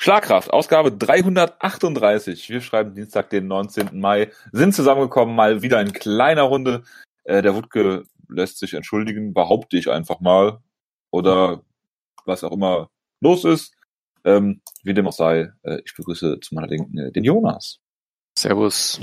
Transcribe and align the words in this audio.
Schlagkraft, 0.00 0.52
Ausgabe 0.52 0.92
338. 0.92 2.48
Wir 2.50 2.60
schreiben 2.60 2.94
Dienstag, 2.94 3.30
den 3.30 3.48
19. 3.48 3.98
Mai, 3.98 4.30
sind 4.52 4.72
zusammengekommen, 4.72 5.34
mal 5.34 5.60
wieder 5.60 5.80
in 5.80 5.92
kleiner 5.92 6.42
Runde. 6.42 6.84
Äh, 7.24 7.42
der 7.42 7.56
Wutke 7.56 8.04
lässt 8.28 8.58
sich 8.58 8.74
entschuldigen, 8.74 9.34
behaupte 9.34 9.76
ich 9.76 9.90
einfach 9.90 10.20
mal. 10.20 10.60
Oder 11.10 11.62
was 12.24 12.44
auch 12.44 12.52
immer 12.52 12.90
los 13.20 13.44
ist. 13.44 13.74
Ähm, 14.24 14.60
wie 14.84 14.94
dem 14.94 15.08
auch 15.08 15.12
sei, 15.12 15.52
äh, 15.64 15.80
ich 15.84 15.96
begrüße 15.96 16.38
zu 16.40 16.54
meiner 16.54 16.68
Linken 16.68 16.96
äh, 16.98 17.10
den 17.10 17.24
Jonas. 17.24 17.80
Servus. 18.38 19.00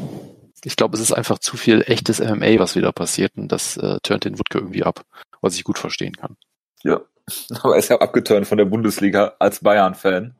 Ich 0.63 0.77
glaube, 0.77 0.95
es 0.95 1.01
ist 1.01 1.11
einfach 1.11 1.39
zu 1.39 1.57
viel 1.57 1.83
echtes 1.87 2.21
MMA, 2.21 2.57
was 2.57 2.77
wieder 2.77 2.93
passiert 2.93 3.33
und 3.35 3.51
das 3.51 3.75
äh, 3.75 3.99
turnt 4.01 4.23
den 4.23 4.39
Wutke 4.39 4.59
irgendwie 4.59 4.83
ab, 4.83 5.05
was 5.41 5.55
ich 5.55 5.65
gut 5.65 5.77
verstehen 5.77 6.15
kann. 6.15 6.37
Ja, 6.83 7.01
aber 7.61 7.73
er 7.73 7.79
ist 7.79 7.89
ja 7.89 7.99
abgeturnt 7.99 8.47
von 8.47 8.57
der 8.57 8.65
Bundesliga 8.65 9.33
als 9.39 9.59
Bayern-Fan. 9.59 10.35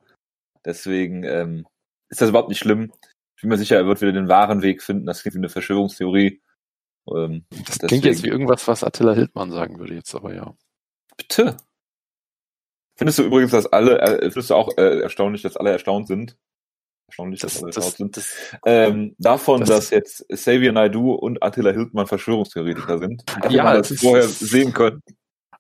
Deswegen 0.66 1.24
ähm, 1.24 1.68
ist 2.10 2.22
das 2.22 2.30
überhaupt 2.30 2.50
nicht 2.50 2.60
schlimm. 2.60 2.92
Ich 3.36 3.42
bin 3.42 3.50
mir 3.50 3.58
sicher, 3.58 3.78
er 3.78 3.86
wird 3.86 4.02
wieder 4.02 4.14
den 4.14 4.28
wahren 4.28 4.62
Weg 4.62 4.82
finden. 4.82 5.06
Das 5.06 5.22
klingt 5.22 5.36
wie 5.36 5.40
eine 5.40 5.50
Verschwörungstheorie. 5.50 6.42
Ähm, 7.08 7.46
das 7.50 7.78
deswegen. 7.78 7.88
klingt 7.88 8.06
jetzt 8.06 8.24
wie 8.24 8.30
irgendwas, 8.30 8.68
was 8.68 8.84
Attila 8.84 9.14
Hildmann 9.14 9.52
sagen 9.52 9.80
würde 9.80 9.94
jetzt, 9.94 10.16
aber 10.16 10.34
ja. 10.34 10.56
Bitte. 11.18 11.58
Findest 12.98 13.20
du 13.20 13.24
übrigens, 13.24 13.52
dass 13.52 13.68
alle, 13.68 14.00
äh, 14.00 14.22
findest 14.22 14.50
du 14.50 14.56
auch 14.56 14.78
äh, 14.78 15.02
erstaunlich, 15.02 15.42
dass 15.42 15.58
alle 15.58 15.72
erstaunt 15.72 16.08
sind? 16.08 16.38
Erstaunlich, 17.08 17.42
das, 17.42 17.54
dass 17.54 17.64
alle 17.64 17.72
das, 17.74 17.86
erstaunt 17.86 18.16
sind. 18.16 18.60
ähm, 18.66 19.16
davon, 19.20 19.60
das, 19.60 19.70
dass 19.70 19.90
jetzt 19.90 20.28
Xavier 20.30 20.72
Naidu 20.72 21.14
und 21.14 21.44
Attila 21.44 21.72
Hildmann 21.72 22.08
Verschwörungstheoretiker 22.08 22.98
sind. 22.98 23.24
Ja, 23.50 23.64
man 23.64 23.78
das 23.78 24.00
vorher 24.00 24.28
sehen 24.28 24.74
können. 24.74 25.02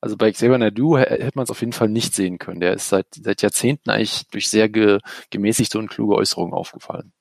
Also 0.05 0.17
bei 0.17 0.31
Xavier 0.31 0.59
Nadu 0.59 0.97
hätte 0.97 1.31
man 1.33 1.45
es 1.45 1.49
auf 1.49 1.61
jeden 1.61 1.73
Fall 1.73 1.89
nicht 1.89 2.13
sehen 2.13 2.37
können. 2.37 2.59
Der 2.59 2.73
ist 2.73 2.89
seit, 2.89 3.07
seit 3.15 3.41
Jahrzehnten 3.41 3.89
eigentlich 3.89 4.27
durch 4.27 4.51
sehr 4.51 4.69
ge, 4.69 4.99
gemäßigte 5.31 5.79
und 5.79 5.89
kluge 5.89 6.13
Äußerungen 6.13 6.53
aufgefallen. 6.53 7.11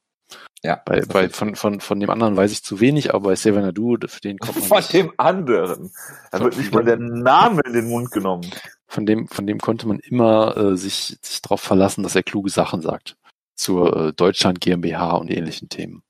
Ja. 0.63 0.83
Bei, 0.85 1.01
bei, 1.01 1.31
von, 1.31 1.57
von, 1.57 1.81
von 1.81 1.99
dem 1.99 2.11
anderen 2.11 2.37
weiß 2.37 2.53
ich 2.53 2.63
zu 2.63 2.81
wenig, 2.81 3.15
aber 3.15 3.31
bei 3.31 3.35
Xavier 3.37 3.63
Nadu, 3.63 3.97
für 4.07 4.21
den 4.21 4.37
kommt 4.37 4.57
man 4.57 4.65
Von 4.69 4.77
nicht. 4.77 4.93
dem 4.93 5.13
anderen. 5.17 5.93
Da 6.31 6.41
wird 6.41 6.59
nicht 6.59 6.75
mal 6.75 6.85
der 6.85 6.99
Name 6.99 7.63
in 7.65 7.73
den 7.73 7.89
Mund 7.89 8.11
genommen. 8.11 8.51
Von 8.87 9.07
dem, 9.07 9.29
von 9.29 9.47
dem 9.47 9.61
konnte 9.61 9.89
man 9.89 9.99
immer 10.01 10.55
äh, 10.55 10.77
sich, 10.77 11.17
sich 11.23 11.41
darauf 11.41 11.63
verlassen, 11.63 12.03
dass 12.03 12.15
er 12.15 12.23
kluge 12.23 12.51
Sachen 12.51 12.83
sagt. 12.83 13.17
Zur 13.55 13.97
äh, 13.97 14.13
Deutschland 14.13 14.61
GmbH 14.61 15.13
und 15.13 15.31
ähnlichen 15.31 15.71
Themen. 15.71 16.03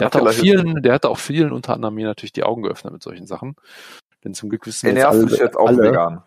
Der 0.00 0.06
hatte, 0.06 0.22
auch 0.22 0.32
vielen, 0.32 0.82
der 0.82 0.94
hatte 0.94 1.08
auch 1.08 1.18
vielen, 1.18 1.52
unter 1.52 1.72
anderem 1.72 1.94
mir 1.94 2.06
natürlich 2.06 2.32
die 2.32 2.42
Augen 2.42 2.62
geöffnet 2.62 2.92
mit 2.92 3.02
solchen 3.02 3.28
Sachen. 3.28 3.54
Denn 4.24 4.34
zum 4.34 4.48
Glück 4.48 4.66
wissen 4.66 4.86
wir 4.86 4.94
jetzt 4.94 5.04
alle, 5.04 5.36
jetzt 5.36 5.56
auch 5.56 5.68
alle, 5.68 5.82
vegan. 5.82 6.22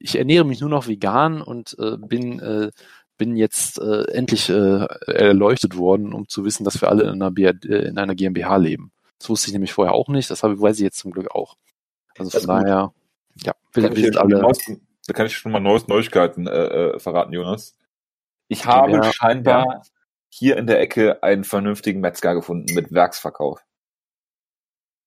Ich 0.00 0.18
ernähre 0.18 0.44
mich 0.44 0.60
nur 0.60 0.70
noch 0.70 0.86
vegan 0.86 1.40
und 1.40 1.76
äh, 1.78 1.96
bin 1.96 2.40
äh, 2.40 2.70
bin 3.16 3.36
jetzt 3.36 3.78
äh, 3.78 4.04
endlich 4.12 4.48
äh, 4.48 4.86
erleuchtet 5.06 5.76
worden, 5.76 6.14
um 6.14 6.26
zu 6.26 6.44
wissen, 6.46 6.64
dass 6.64 6.80
wir 6.80 6.88
alle 6.88 7.02
in 7.02 7.10
einer, 7.10 7.30
BR, 7.30 7.54
äh, 7.64 7.88
in 7.88 7.98
einer 7.98 8.14
GmbH 8.14 8.56
leben. 8.56 8.92
Das 9.18 9.28
wusste 9.28 9.48
ich 9.48 9.52
nämlich 9.52 9.74
vorher 9.74 9.92
auch 9.92 10.08
nicht, 10.08 10.30
das 10.30 10.42
weiß 10.42 10.76
ich 10.76 10.82
jetzt 10.82 10.96
zum 10.96 11.10
Glück 11.10 11.30
auch. 11.30 11.56
Also 12.16 12.38
von 12.38 12.48
daher, 12.48 12.94
ja, 13.44 13.52
wir, 13.74 13.94
wir 13.94 14.04
sind 14.04 14.16
alle. 14.16 14.40
Neuesten, 14.40 14.86
da 15.06 15.12
kann 15.12 15.26
ich 15.26 15.36
schon 15.36 15.52
mal 15.52 15.60
neues 15.60 15.86
Neuigkeiten 15.86 16.46
äh, 16.46 16.98
verraten, 16.98 17.34
Jonas. 17.34 17.76
Ich 18.48 18.64
habe 18.64 18.92
GmbH, 18.92 19.12
scheinbar 19.12 19.66
ja. 19.66 19.82
hier 20.30 20.56
in 20.56 20.66
der 20.66 20.80
Ecke 20.80 21.22
einen 21.22 21.44
vernünftigen 21.44 22.00
Metzger 22.00 22.34
gefunden 22.34 22.72
mit 22.72 22.90
Werksverkauf. 22.90 23.62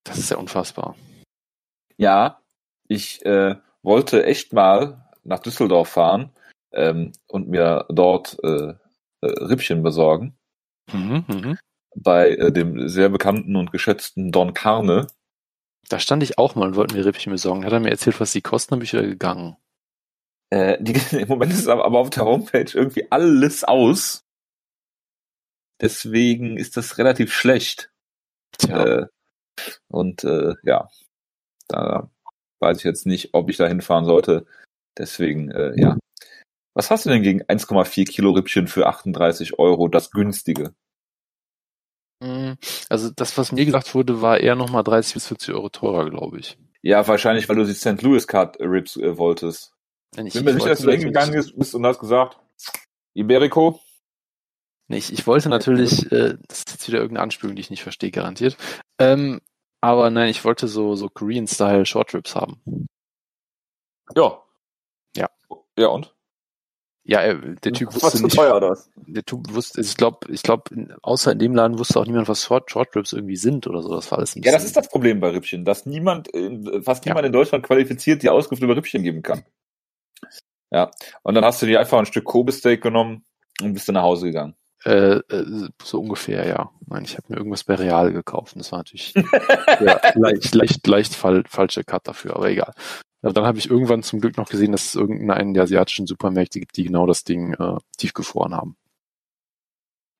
Das 0.03 0.19
ist 0.19 0.29
ja 0.29 0.37
unfassbar 0.37 0.95
ja, 1.97 2.39
ich 2.87 3.25
äh, 3.25 3.55
wollte 3.81 4.25
echt 4.25 4.53
mal 4.53 5.09
nach 5.23 5.39
Düsseldorf 5.39 5.89
fahren 5.89 6.31
ähm, 6.71 7.11
und 7.27 7.47
mir 7.49 7.85
dort 7.89 8.37
äh, 8.43 8.73
äh, 9.21 9.25
Rippchen 9.25 9.83
besorgen. 9.83 10.37
Mhm, 10.91 11.25
mh. 11.27 11.57
Bei 11.95 12.31
äh, 12.31 12.51
dem 12.51 12.89
sehr 12.89 13.09
bekannten 13.09 13.55
und 13.55 13.71
geschätzten 13.71 14.31
Don 14.31 14.53
Carne. 14.53 15.07
Da 15.89 15.99
stand 15.99 16.23
ich 16.23 16.37
auch 16.37 16.55
mal 16.55 16.67
und 16.67 16.75
wollte 16.75 16.95
mir 16.95 17.05
Rippchen 17.05 17.31
besorgen. 17.31 17.65
Hat 17.65 17.73
er 17.73 17.79
mir 17.79 17.91
erzählt, 17.91 18.19
was 18.19 18.31
die 18.31 18.41
kosten, 18.41 18.75
bin 18.75 18.83
ich 18.83 18.93
wieder 18.93 19.03
gegangen. 19.03 19.57
Äh, 20.49 20.77
die, 20.81 20.93
Im 21.17 21.27
Moment 21.27 21.53
ist 21.53 21.67
aber, 21.67 21.85
aber 21.85 21.99
auf 21.99 22.09
der 22.09 22.25
Homepage 22.25 22.71
irgendwie 22.73 23.11
alles 23.11 23.63
aus. 23.63 24.25
Deswegen 25.81 26.57
ist 26.57 26.77
das 26.77 26.97
relativ 26.97 27.33
schlecht. 27.33 27.91
Tja. 28.57 28.85
Äh, 28.85 29.07
und 29.87 30.23
äh, 30.23 30.55
ja, 30.63 30.89
da 31.67 32.09
weiß 32.59 32.77
ich 32.77 32.83
jetzt 32.83 33.05
nicht, 33.05 33.33
ob 33.33 33.49
ich 33.49 33.57
da 33.57 33.67
hinfahren 33.67 34.05
sollte. 34.05 34.45
Deswegen, 34.97 35.51
äh, 35.51 35.73
ja. 35.79 35.97
Was 36.73 36.89
hast 36.89 37.05
du 37.05 37.09
denn 37.09 37.21
gegen 37.21 37.43
1,4 37.43 38.05
Kilo 38.05 38.31
Rippchen 38.31 38.67
für 38.67 38.87
38 38.87 39.59
Euro, 39.59 39.87
das 39.87 40.11
günstige? 40.11 40.73
Mm, 42.23 42.53
also 42.89 43.09
das, 43.11 43.37
was 43.37 43.51
mir 43.51 43.65
gesagt 43.65 43.93
wurde, 43.93 44.21
war 44.21 44.39
eher 44.39 44.55
nochmal 44.55 44.83
30 44.83 45.13
bis 45.13 45.27
40 45.27 45.53
Euro 45.53 45.69
teurer, 45.69 46.09
glaube 46.09 46.39
ich. 46.39 46.57
Ja, 46.81 47.07
wahrscheinlich, 47.07 47.47
weil 47.47 47.57
du 47.57 47.65
die 47.65 47.73
St. 47.73 48.01
Louis 48.01 48.27
Card 48.27 48.59
Rips 48.59 48.97
äh, 48.97 49.17
wolltest. 49.17 49.73
Wenn 50.15 50.27
ich, 50.27 50.33
Bin 50.33 50.45
mir 50.45 50.53
sicher, 50.53 50.69
dass 50.69 50.79
du 50.79 50.91
hingegangen 50.91 51.33
bist 51.55 51.75
und 51.75 51.85
hast 51.85 51.99
gesagt, 51.99 52.39
Iberico? 53.13 53.79
Nee, 54.87 54.97
ich, 54.97 55.13
ich 55.13 55.25
wollte 55.25 55.49
natürlich, 55.49 56.11
äh, 56.11 56.35
das 56.47 56.59
ist 56.59 56.71
jetzt 56.71 56.87
wieder 56.87 56.99
irgendeine 56.99 57.23
Anspielung, 57.23 57.55
die 57.55 57.61
ich 57.61 57.69
nicht 57.69 57.83
verstehe, 57.83 58.11
garantiert. 58.11 58.57
Ähm, 58.99 59.41
aber 59.83 60.09
nein, 60.09 60.29
ich 60.29 60.45
wollte 60.45 60.69
so, 60.69 60.95
so 60.95 61.09
Korean-Style 61.09 61.85
Short 61.85 62.11
Trips 62.11 62.35
haben. 62.35 62.87
Ja. 64.15 64.41
Ja. 65.17 65.29
Ja, 65.77 65.87
und? 65.87 66.15
Ja, 67.03 67.33
der 67.33 67.73
Typ 67.73 67.93
wusste 67.93 68.05
was 68.05 68.21
nicht. 68.21 68.33
teuer 68.33 68.61
das? 68.61 68.89
Der 68.95 69.25
Typ 69.25 69.53
wusste, 69.53 69.81
ich 69.81 69.97
glaube, 69.97 70.31
ich 70.31 70.41
glaube, 70.41 70.63
außer 71.01 71.33
in 71.33 71.39
dem 71.39 71.53
Laden 71.53 71.77
wusste 71.79 71.99
auch 71.99 72.05
niemand, 72.05 72.29
was 72.29 72.45
Short, 72.45 72.71
Short 72.71 72.93
Trips 72.93 73.11
irgendwie 73.11 73.35
sind 73.35 73.67
oder 73.67 73.81
so. 73.81 73.93
Das 73.93 74.09
war 74.09 74.19
alles 74.19 74.37
ein 74.37 74.43
Ja, 74.43 74.53
das 74.53 74.63
ist 74.63 74.77
das 74.77 74.87
Problem 74.87 75.19
bei 75.19 75.31
Rippchen, 75.31 75.65
dass 75.65 75.85
niemand, 75.85 76.29
fast 76.81 77.03
niemand 77.03 77.23
ja. 77.23 77.27
in 77.27 77.33
Deutschland 77.33 77.65
qualifiziert 77.65 78.23
die 78.23 78.29
Auskunft 78.29 78.63
über 78.63 78.77
Rippchen 78.77 79.03
geben 79.03 79.21
kann. 79.21 79.43
Ja. 80.71 80.91
Und 81.23 81.35
dann 81.35 81.43
hast 81.43 81.61
du 81.61 81.65
dir 81.65 81.81
einfach 81.81 81.99
ein 81.99 82.05
Stück 82.05 82.23
Kobe-Steak 82.23 82.81
genommen 82.81 83.25
und 83.61 83.73
bist 83.73 83.89
dann 83.89 83.95
nach 83.95 84.03
Hause 84.03 84.27
gegangen. 84.27 84.55
Äh, 84.85 85.15
äh, 85.15 85.69
so 85.81 86.01
ungefähr, 86.01 86.45
ja. 86.45 86.71
Ich 86.81 86.87
meine, 86.87 87.05
ich 87.05 87.15
habe 87.15 87.27
mir 87.29 87.37
irgendwas 87.37 87.63
bei 87.63 87.75
Real 87.75 88.11
gekauft. 88.11 88.55
Das 88.57 88.71
war 88.71 88.79
natürlich 88.79 89.13
ja, 89.79 90.01
leicht, 90.15 90.53
leicht, 90.53 90.87
leicht 90.87 91.15
fall, 91.15 91.43
falsche 91.47 91.83
Cut 91.83 92.07
dafür, 92.07 92.35
aber 92.35 92.49
egal. 92.49 92.73
Aber 93.21 93.31
dann 93.31 93.45
habe 93.45 93.57
ich 93.57 93.69
irgendwann 93.69 94.03
zum 94.03 94.19
Glück 94.19 94.35
noch 94.35 94.49
gesehen, 94.49 94.73
dass 94.73 94.87
es 94.87 94.95
irgendeinen 94.95 95.53
der 95.53 95.63
asiatischen 95.63 96.05
Supermärkte 96.05 96.59
gibt, 96.59 96.75
die 96.75 96.83
genau 96.83 97.05
das 97.05 97.23
Ding 97.23 97.53
äh, 97.53 97.77
tiefgefroren 97.97 98.53
haben. 98.53 98.75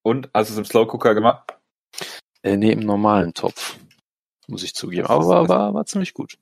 Und 0.04 0.30
hast 0.34 0.50
du 0.50 0.54
es 0.54 0.58
im 0.58 0.66
Slow 0.66 0.88
Cooker 0.88 1.14
gemacht? 1.14 1.58
Äh, 2.42 2.56
nee, 2.56 2.72
im 2.72 2.80
normalen 2.80 3.34
Topf. 3.34 3.78
Muss 4.48 4.64
ich 4.64 4.74
zugeben. 4.74 5.08
Aber 5.08 5.28
war, 5.28 5.50
war, 5.50 5.74
war 5.74 5.86
ziemlich 5.86 6.14
gut. 6.14 6.38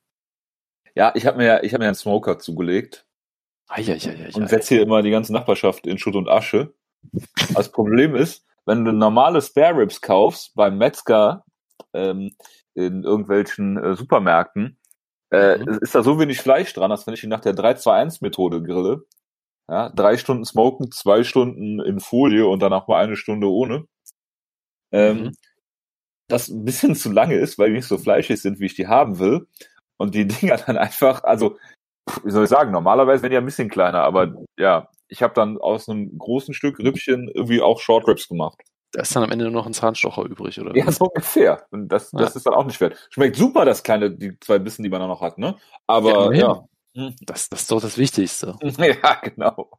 Ja, 0.96 1.12
ich 1.16 1.26
habe 1.26 1.38
mir, 1.38 1.64
ich 1.64 1.74
hab 1.74 1.80
mir 1.80 1.86
einen 1.86 1.96
Smoker 1.96 2.38
zugelegt. 2.40 3.06
Ai, 3.68 3.82
ai, 3.88 3.94
ai, 3.94 4.26
ai, 4.26 4.32
und 4.34 4.50
setze 4.50 4.76
hier 4.76 4.84
immer 4.84 5.02
die 5.02 5.12
ganze 5.12 5.34
Nachbarschaft 5.34 5.88
in 5.88 5.98
Schutt 5.98 6.16
und 6.16 6.28
Asche. 6.28 6.74
Das 7.54 7.72
Problem 7.72 8.16
ist, 8.16 8.46
wenn 8.66 8.86
du 8.86 8.92
normale 8.92 9.42
Spare 9.42 9.78
Ribs 9.78 10.02
kaufst 10.02 10.54
beim 10.56 10.78
Metzger 10.78 11.44
ähm, 11.94 12.32
in 12.74 13.04
irgendwelchen 13.04 13.78
äh, 13.78 13.96
Supermärkten, 13.96 14.78
äh, 15.32 15.58
mhm. 15.58 15.80
ist 15.82 15.96
da 15.96 16.04
so 16.04 16.20
wenig 16.20 16.40
Fleisch 16.40 16.74
dran, 16.74 16.92
als 16.92 17.08
wenn 17.08 17.14
ich 17.14 17.24
ihn 17.24 17.30
nach 17.30 17.42
der 17.42 17.56
3-2-1-Methode 17.56 18.62
grille. 18.62 19.04
Ja, 19.70 19.90
drei 19.90 20.18
Stunden 20.18 20.44
smoken, 20.44 20.92
zwei 20.92 21.24
Stunden 21.24 21.80
in 21.80 22.00
Folie 22.02 22.46
und 22.46 22.62
danach 22.62 22.88
mal 22.88 23.02
eine 23.02 23.16
Stunde 23.16 23.48
ohne. 23.48 23.86
Ähm, 24.92 25.18
mhm. 25.18 25.32
Das 26.28 26.50
ein 26.50 26.66
bisschen 26.66 26.96
zu 26.96 27.12
lange 27.12 27.36
ist, 27.36 27.58
weil 27.58 27.70
die 27.70 27.76
nicht 27.76 27.88
so 27.88 27.98
fleischig 27.98 28.42
sind, 28.42 28.60
wie 28.60 28.66
ich 28.66 28.76
die 28.76 28.88
haben 28.88 29.20
will. 29.20 29.48
Und 29.98 30.16
die 30.16 30.28
Dinger 30.28 30.58
dann 30.58 30.78
einfach, 30.78 31.24
also, 31.24 31.58
wie 32.24 32.32
soll 32.32 32.44
ich 32.44 32.50
sagen, 32.50 32.72
normalerweise 32.72 33.24
wären 33.24 33.32
die 33.32 33.38
ein 33.38 33.46
bisschen 33.46 33.70
kleiner, 33.70 34.04
aber 34.04 34.34
ja, 34.58 34.90
ich 35.12 35.22
habe 35.22 35.34
dann 35.34 35.58
aus 35.58 35.90
einem 35.90 36.18
großen 36.18 36.54
Stück 36.54 36.80
Rippchen 36.80 37.28
irgendwie 37.28 37.62
auch 37.62 37.80
Short 37.80 38.08
Ribs 38.08 38.28
gemacht. 38.28 38.58
Da 38.94 39.02
ist 39.02 39.16
dann 39.16 39.24
am 39.24 39.32
Ende 39.32 39.46
nur 39.46 39.54
noch 39.54 39.66
ein 39.66 39.74
Zahnstocher 39.74 40.24
übrig, 40.24 40.60
oder? 40.60 40.76
Ja, 40.76 40.92
so 40.92 41.06
ungefähr. 41.06 41.66
Und 41.70 41.90
das, 41.90 42.12
das 42.12 42.34
ja. 42.34 42.38
ist 42.38 42.46
dann 42.46 42.54
auch 42.54 42.66
nicht 42.66 42.80
wert. 42.82 42.96
Schmeckt 43.10 43.36
super, 43.36 43.66
das 43.66 43.84
kleine, 43.84 44.12
die 44.12 44.40
zwei 44.40 44.58
Bissen, 44.60 44.84
die 44.84 44.90
man 44.90 45.02
da 45.02 45.08
noch 45.08 45.22
hat, 45.22 45.38
ne? 45.38 45.58
Aber 45.86 46.34
ja. 46.34 46.42
ja. 46.42 46.66
Hm. 46.96 47.16
Das, 47.22 47.50
das 47.50 47.62
ist 47.62 47.72
doch 47.72 47.82
das 47.82 47.98
Wichtigste. 47.98 48.56
Ja, 48.78 49.16
genau. 49.22 49.70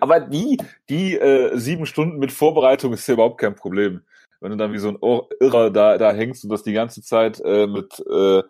Aber 0.00 0.20
die, 0.20 0.58
die 0.88 1.16
äh, 1.16 1.56
sieben 1.56 1.86
Stunden 1.86 2.18
mit 2.18 2.32
Vorbereitung 2.32 2.92
ist 2.92 3.06
ja 3.06 3.14
überhaupt 3.14 3.40
kein 3.40 3.54
Problem. 3.54 4.02
Wenn 4.40 4.50
du 4.50 4.56
dann 4.56 4.72
wie 4.72 4.78
so 4.78 4.88
ein 4.88 4.98
Irrer 5.40 5.70
da, 5.70 5.96
da 5.96 6.12
hängst 6.12 6.44
und 6.44 6.50
das 6.50 6.62
die 6.62 6.74
ganze 6.74 7.00
Zeit 7.00 7.40
äh, 7.40 7.66
mit 7.66 8.04
äh, 8.10 8.42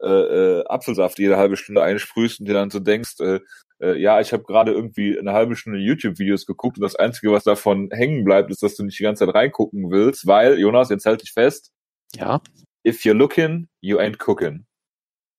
äh, 0.00 0.06
äh, 0.06 0.64
Apfelsaft 0.66 1.18
jede 1.18 1.36
halbe 1.36 1.56
Stunde 1.56 1.82
einsprühst 1.82 2.40
und 2.40 2.46
dir 2.46 2.54
dann 2.54 2.70
so 2.70 2.80
denkst, 2.80 3.20
äh, 3.20 3.40
äh, 3.80 3.96
ja, 4.00 4.20
ich 4.20 4.32
habe 4.32 4.44
gerade 4.44 4.72
irgendwie 4.72 5.18
eine 5.18 5.32
halbe 5.32 5.56
Stunde 5.56 5.78
YouTube-Videos 5.78 6.46
geguckt 6.46 6.78
und 6.78 6.82
das 6.82 6.96
Einzige, 6.96 7.32
was 7.32 7.44
davon 7.44 7.90
hängen 7.92 8.24
bleibt, 8.24 8.50
ist, 8.50 8.62
dass 8.62 8.76
du 8.76 8.84
nicht 8.84 8.98
die 8.98 9.02
ganze 9.04 9.26
Zeit 9.26 9.34
reingucken 9.34 9.90
willst, 9.90 10.26
weil, 10.26 10.58
Jonas, 10.58 10.90
jetzt 10.90 11.06
halt 11.06 11.22
dich 11.22 11.32
fest. 11.32 11.72
Ja. 12.14 12.40
If 12.86 13.02
you're 13.02 13.14
looking, 13.14 13.68
you 13.80 13.98
ain't 13.98 14.18
cooking. 14.18 14.66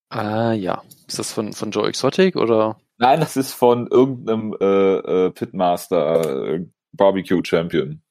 Ah, 0.10 0.54
ja. 0.54 0.84
Ist 1.08 1.20
das 1.20 1.32
von, 1.32 1.54
von 1.54 1.72
Joe 1.72 1.88
Exotic 1.88 2.36
oder? 2.36 2.80
Nein, 2.98 3.20
das 3.20 3.38
ist 3.38 3.54
von 3.54 3.88
irgendeinem 3.88 4.56
äh, 4.60 4.66
äh, 5.26 5.32
Pitmaster 5.32 6.56
äh, 6.56 6.66
Barbecue 6.92 7.42
Champion. 7.44 8.02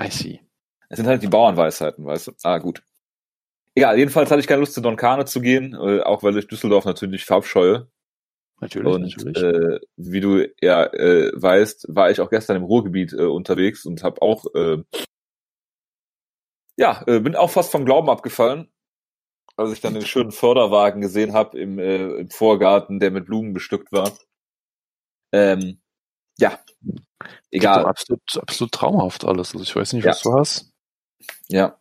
I 0.00 0.10
see. 0.10 0.40
Es 0.88 0.96
sind 0.96 1.06
halt 1.06 1.22
die 1.22 1.28
Bauernweisheiten, 1.28 2.04
weißt 2.04 2.28
du? 2.28 2.32
Ah, 2.42 2.58
gut. 2.58 2.82
Egal, 3.74 3.98
jedenfalls 3.98 4.30
hatte 4.30 4.40
ich 4.40 4.48
keine 4.48 4.60
Lust, 4.60 4.74
zu 4.74 4.80
Don 4.80 4.96
Carne 4.96 5.24
zu 5.24 5.40
gehen, 5.40 5.74
äh, 5.74 6.00
auch 6.00 6.22
weil 6.22 6.36
ich 6.36 6.48
Düsseldorf 6.48 6.84
natürlich 6.84 7.24
verabscheue. 7.24 7.88
Natürlich, 8.60 8.94
Und 8.94 9.26
natürlich. 9.26 9.42
äh, 9.42 9.80
wie 9.96 10.20
du 10.20 10.46
ja 10.60 10.84
äh, 10.84 11.32
weißt, 11.34 11.86
war 11.88 12.10
ich 12.10 12.20
auch 12.20 12.28
gestern 12.28 12.56
im 12.56 12.64
Ruhrgebiet 12.64 13.12
äh, 13.14 13.22
unterwegs 13.24 13.86
und 13.86 14.02
habe 14.02 14.20
auch 14.20 14.44
äh, 14.54 14.82
ja, 16.76 17.02
äh, 17.06 17.20
bin 17.20 17.36
auch 17.36 17.50
fast 17.50 17.72
vom 17.72 17.84
Glauben 17.84 18.08
abgefallen, 18.10 18.70
als 19.56 19.72
ich 19.72 19.80
dann 19.80 19.94
den 19.94 20.04
schönen 20.06 20.30
Förderwagen 20.30 21.00
gesehen 21.00 21.32
habe 21.32 21.58
im, 21.58 21.78
äh, 21.78 22.14
im 22.20 22.30
Vorgarten, 22.30 23.00
der 23.00 23.10
mit 23.10 23.26
Blumen 23.26 23.52
bestückt 23.54 23.92
war. 23.92 24.12
Ähm, 25.32 25.80
ja, 26.38 26.58
egal. 27.50 27.86
Absolut, 27.86 28.22
absolut 28.36 28.72
traumhaft 28.72 29.24
alles. 29.24 29.52
Also 29.52 29.62
ich 29.62 29.74
weiß 29.74 29.92
nicht, 29.94 30.04
Ja. 30.04 30.10
was 30.12 30.22
du 30.22 30.32
hast. 30.34 30.72
Ja, 31.48 31.78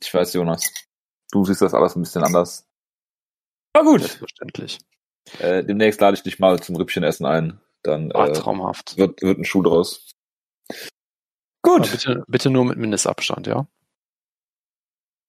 ich 0.00 0.12
weiß, 0.12 0.32
Jonas. 0.34 0.72
Du 1.30 1.44
siehst 1.44 1.60
das 1.62 1.74
alles 1.74 1.94
ein 1.96 2.02
bisschen 2.02 2.22
anders. 2.24 2.66
Na 3.74 3.82
gut, 3.82 4.00
Selbstverständlich. 4.00 4.78
Äh, 5.38 5.64
demnächst 5.64 6.00
lade 6.00 6.16
ich 6.16 6.22
dich 6.22 6.38
mal 6.38 6.60
zum 6.60 6.76
Rippchenessen 6.76 7.26
ein. 7.26 7.60
Dann 7.82 8.10
Ah, 8.12 8.26
äh, 8.26 8.32
traumhaft. 8.32 8.96
wird, 8.96 9.22
wird 9.22 9.38
ein 9.38 9.44
Schuh 9.44 9.62
draus. 9.62 10.10
Aber 11.62 11.78
Gut, 11.78 11.90
bitte, 11.90 12.24
bitte 12.28 12.50
nur 12.50 12.64
mit 12.64 12.78
Mindestabstand, 12.78 13.46
ja? 13.46 13.66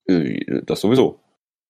äh, 0.08 0.62
das 0.64 0.82
sowieso. 0.82 1.20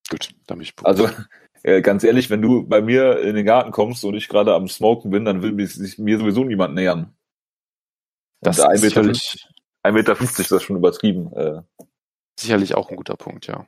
Gut, 0.09 0.29
dann 0.47 0.57
bin 0.57 0.63
ich 0.65 0.73
Also 0.83 1.09
äh, 1.63 1.81
ganz 1.81 2.03
ehrlich, 2.03 2.29
wenn 2.29 2.41
du 2.41 2.67
bei 2.67 2.81
mir 2.81 3.19
in 3.21 3.35
den 3.35 3.45
Garten 3.45 3.71
kommst 3.71 4.03
und 4.05 4.15
ich 4.15 4.27
gerade 4.29 4.53
am 4.53 4.67
Smoken 4.67 5.11
bin, 5.11 5.25
dann 5.25 5.41
will 5.41 5.65
sich 5.67 5.97
mir 5.97 6.17
sowieso 6.17 6.43
niemand 6.43 6.75
nähern. 6.75 7.15
das 8.41 8.59
und 8.59 8.65
ein 8.65 8.75
ist 8.75 8.81
Meter, 8.83 9.03
sicherlich, 9.03 9.47
1,50 9.83 9.91
Meter 9.93 10.21
ist 10.21 10.51
das 10.51 10.63
schon 10.63 10.77
übertrieben. 10.77 11.33
Äh, 11.33 11.61
sicherlich 12.39 12.75
auch 12.75 12.89
ein 12.89 12.95
guter 12.97 13.17
Punkt, 13.17 13.47
ja. 13.47 13.65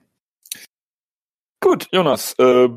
gut, 1.64 1.88
Jonas, 1.92 2.34
äh, 2.40 2.70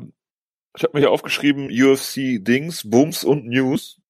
ich 0.75 0.83
habe 0.83 0.91
mir 0.93 0.99
hier 0.99 1.11
aufgeschrieben, 1.11 1.69
UFC 1.69 2.43
Dings, 2.43 2.89
Bums 2.89 3.23
und 3.23 3.45
News. 3.45 4.01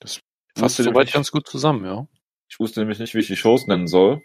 Das 0.00 0.20
Ich 0.54 0.60
Fasst 0.60 0.76
soweit 0.76 1.12
ganz 1.12 1.30
gut 1.30 1.46
zusammen, 1.46 1.84
ja. 1.84 2.06
ich 2.48 2.58
wusste 2.58 2.80
nämlich 2.80 2.98
nicht, 2.98 3.14
wie 3.14 3.20
ich 3.20 3.26
die 3.26 3.36
Shows 3.36 3.66
nennen 3.66 3.86
soll. 3.86 4.22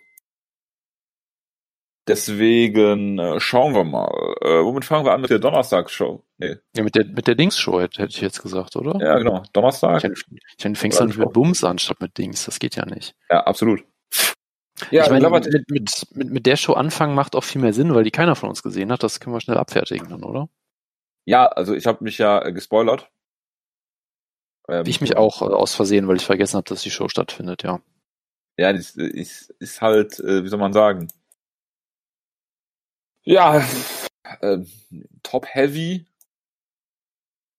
Deswegen 2.05 3.17
äh, 3.17 3.39
schauen 3.39 3.73
wir 3.73 3.85
mal. 3.85 4.09
Äh, 4.41 4.63
womit 4.63 4.83
fangen 4.83 5.05
wir 5.05 5.13
an 5.13 5.21
mit 5.21 5.29
der 5.29 5.39
Donnerstagsshow? 5.39 6.21
Nee. 6.37 6.57
Ja, 6.75 6.83
mit 6.83 6.95
der, 6.95 7.05
mit 7.05 7.27
der 7.27 7.35
Dings-Show 7.35 7.79
hätte, 7.79 8.05
ich 8.05 8.19
jetzt 8.19 8.41
gesagt, 8.41 8.75
oder? 8.75 8.99
Ja, 8.99 9.17
genau. 9.17 9.43
Donnerstag. 9.53 10.03
Ich 10.03 10.11
ich 10.11 10.63
du 10.63 10.75
fängst 10.75 11.01
nicht 11.01 11.17
mit 11.17 11.31
Bums 11.31 11.63
an, 11.63 11.79
statt 11.79 12.01
mit 12.01 12.17
Dings. 12.17 12.43
Das 12.45 12.59
geht 12.59 12.75
ja 12.75 12.85
nicht. 12.85 13.15
Ja, 13.29 13.45
absolut. 13.45 13.85
Ja, 14.91 15.03
ich 15.03 15.09
meine, 15.11 15.29
mit, 15.29 15.69
mit, 15.69 16.05
mit, 16.11 16.29
mit 16.29 16.45
der 16.45 16.57
Show 16.57 16.73
anfangen 16.73 17.15
macht 17.15 17.35
auch 17.35 17.43
viel 17.43 17.61
mehr 17.61 17.73
Sinn, 17.73 17.93
weil 17.93 18.03
die 18.03 18.11
keiner 18.11 18.35
von 18.35 18.49
uns 18.49 18.63
gesehen 18.63 18.91
hat. 18.91 19.01
Das 19.01 19.21
können 19.21 19.33
wir 19.33 19.39
schnell 19.39 19.57
abfertigen 19.57 20.09
dann, 20.09 20.23
oder? 20.23 20.49
Ja, 21.25 21.47
also 21.47 21.73
ich 21.73 21.85
habe 21.85 22.03
mich 22.03 22.17
ja 22.17 22.43
äh, 22.43 22.53
gespoilert. 22.53 23.09
Ähm, 24.67 24.83
Ich 24.85 25.01
mich 25.01 25.17
auch 25.17 25.41
äh, 25.41 25.45
aus 25.45 25.75
Versehen, 25.75 26.07
weil 26.07 26.17
ich 26.17 26.25
vergessen 26.25 26.57
habe, 26.57 26.67
dass 26.69 26.81
die 26.83 26.91
Show 26.91 27.09
stattfindet, 27.09 27.63
ja. 27.63 27.81
Ja, 28.57 28.71
das 28.71 28.91
ist, 28.95 29.49
ist 29.59 29.81
halt, 29.81 30.19
äh, 30.19 30.43
wie 30.43 30.47
soll 30.47 30.59
man 30.59 30.73
sagen? 30.73 31.07
Ja, 33.23 33.65
äh, 34.41 34.59
top 35.23 35.47
heavy. 35.47 36.05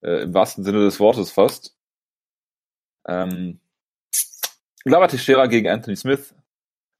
Äh, 0.02 0.22
Im 0.22 0.34
wahrsten 0.34 0.64
Sinne 0.64 0.80
des 0.80 1.00
Wortes 1.00 1.30
fast. 1.32 1.76
Ähm, 3.06 3.60
Glover 4.84 5.08
Teixeira 5.08 5.46
gegen 5.46 5.68
Anthony 5.68 5.96
Smith. 5.96 6.34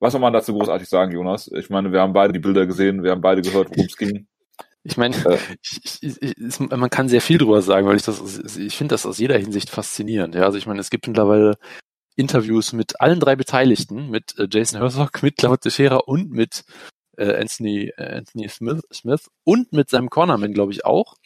Was 0.01 0.13
soll 0.13 0.21
man 0.21 0.33
dazu 0.33 0.53
großartig 0.53 0.89
sagen, 0.89 1.13
Jonas? 1.13 1.49
Ich 1.49 1.71
meine, 1.71 1.93
wir 1.93 2.01
haben 2.01 2.13
beide 2.13 2.33
die 2.33 2.39
Bilder 2.39 2.67
gesehen, 2.67 3.03
wir 3.03 3.11
haben 3.11 3.21
beide 3.21 3.43
gehört, 3.43 3.71
worum 3.71 3.87
es 3.87 3.97
ging. 3.97 4.27
Ich 4.85 4.97
meine, 4.97 5.17
ich, 5.63 6.03
ich, 6.03 6.23
ich, 6.23 6.39
es- 6.39 6.61
man 6.61 6.91
kann 6.91 7.09
sehr 7.09 7.21
viel 7.21 7.39
drüber 7.39 7.63
sagen, 7.63 7.87
weil 7.87 7.97
ich 7.97 8.03
das, 8.03 8.57
ich 8.57 8.77
finde 8.77 8.95
das 8.95 9.07
aus 9.07 9.19
jeder 9.19 9.39
Hinsicht 9.39 9.71
faszinierend. 9.71 10.35
Ja, 10.35 10.43
also 10.45 10.59
ich 10.59 10.67
meine, 10.67 10.81
es 10.81 10.91
gibt 10.91 11.07
mittlerweile 11.07 11.57
Interviews 12.17 12.73
mit 12.73 13.01
allen 13.01 13.21
drei 13.21 13.37
Beteiligten, 13.37 14.11
mit 14.11 14.39
äh, 14.39 14.49
Jason 14.51 14.81
Herzog, 14.81 15.23
mit 15.23 15.37
Claude 15.39 15.61
Teixeira 15.61 15.97
und 15.99 16.31
mit 16.31 16.65
äh, 17.19 17.35
Anthony, 17.37 17.93
äh, 17.97 18.19
Anthony 18.19 18.49
Smith, 18.49 18.83
Smith 18.93 19.29
und 19.45 19.73
mit 19.73 19.91
seinem 19.91 20.11
Cornerman, 20.11 20.55
glaube 20.55 20.73
ich, 20.73 20.85
auch. 20.87 21.17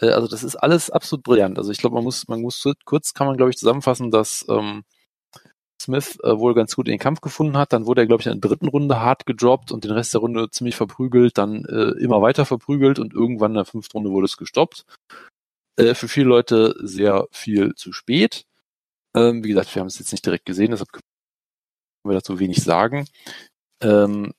Äh, 0.00 0.10
also 0.10 0.28
das 0.28 0.44
ist 0.44 0.56
alles 0.56 0.90
absolut 0.90 1.24
brillant. 1.24 1.58
Also 1.58 1.72
ich 1.72 1.78
glaube, 1.78 1.94
man 1.96 2.04
muss, 2.04 2.28
man 2.28 2.40
muss 2.42 2.64
kurz 2.84 3.14
kann 3.14 3.26
man, 3.26 3.36
glaube 3.36 3.50
ich, 3.50 3.58
zusammenfassen, 3.58 4.10
dass 4.10 4.46
ähm, 4.48 4.84
Smith 5.82 6.18
äh, 6.22 6.38
wohl 6.38 6.54
ganz 6.54 6.74
gut 6.76 6.88
in 6.88 6.92
den 6.92 6.98
Kampf 6.98 7.20
gefunden 7.20 7.56
hat. 7.56 7.72
Dann 7.72 7.86
wurde 7.86 8.02
er, 8.02 8.06
glaube 8.06 8.22
ich, 8.22 8.26
in 8.26 8.40
der 8.40 8.48
dritten 8.48 8.68
Runde 8.68 9.00
hart 9.00 9.26
gedroppt 9.26 9.72
und 9.72 9.84
den 9.84 9.90
Rest 9.90 10.14
der 10.14 10.20
Runde 10.20 10.50
ziemlich 10.50 10.76
verprügelt, 10.76 11.38
dann 11.38 11.64
äh, 11.64 11.92
immer 12.02 12.22
weiter 12.22 12.46
verprügelt 12.46 12.98
und 12.98 13.12
irgendwann 13.14 13.52
in 13.52 13.56
der 13.56 13.64
fünften 13.64 13.98
Runde 13.98 14.10
wurde 14.10 14.26
es 14.26 14.36
gestoppt. 14.36 14.84
Äh, 15.76 15.94
für 15.94 16.08
viele 16.08 16.26
Leute 16.26 16.74
sehr 16.80 17.26
viel 17.30 17.74
zu 17.74 17.92
spät. 17.92 18.44
Ähm, 19.14 19.44
wie 19.44 19.48
gesagt, 19.48 19.74
wir 19.74 19.80
haben 19.80 19.88
es 19.88 19.98
jetzt 19.98 20.12
nicht 20.12 20.24
direkt 20.24 20.46
gesehen, 20.46 20.70
deshalb 20.70 20.92
können 20.92 21.02
wir 22.04 22.14
dazu 22.14 22.38
wenig 22.38 22.62
sagen. 22.62 23.06
Ähm, 23.82 24.32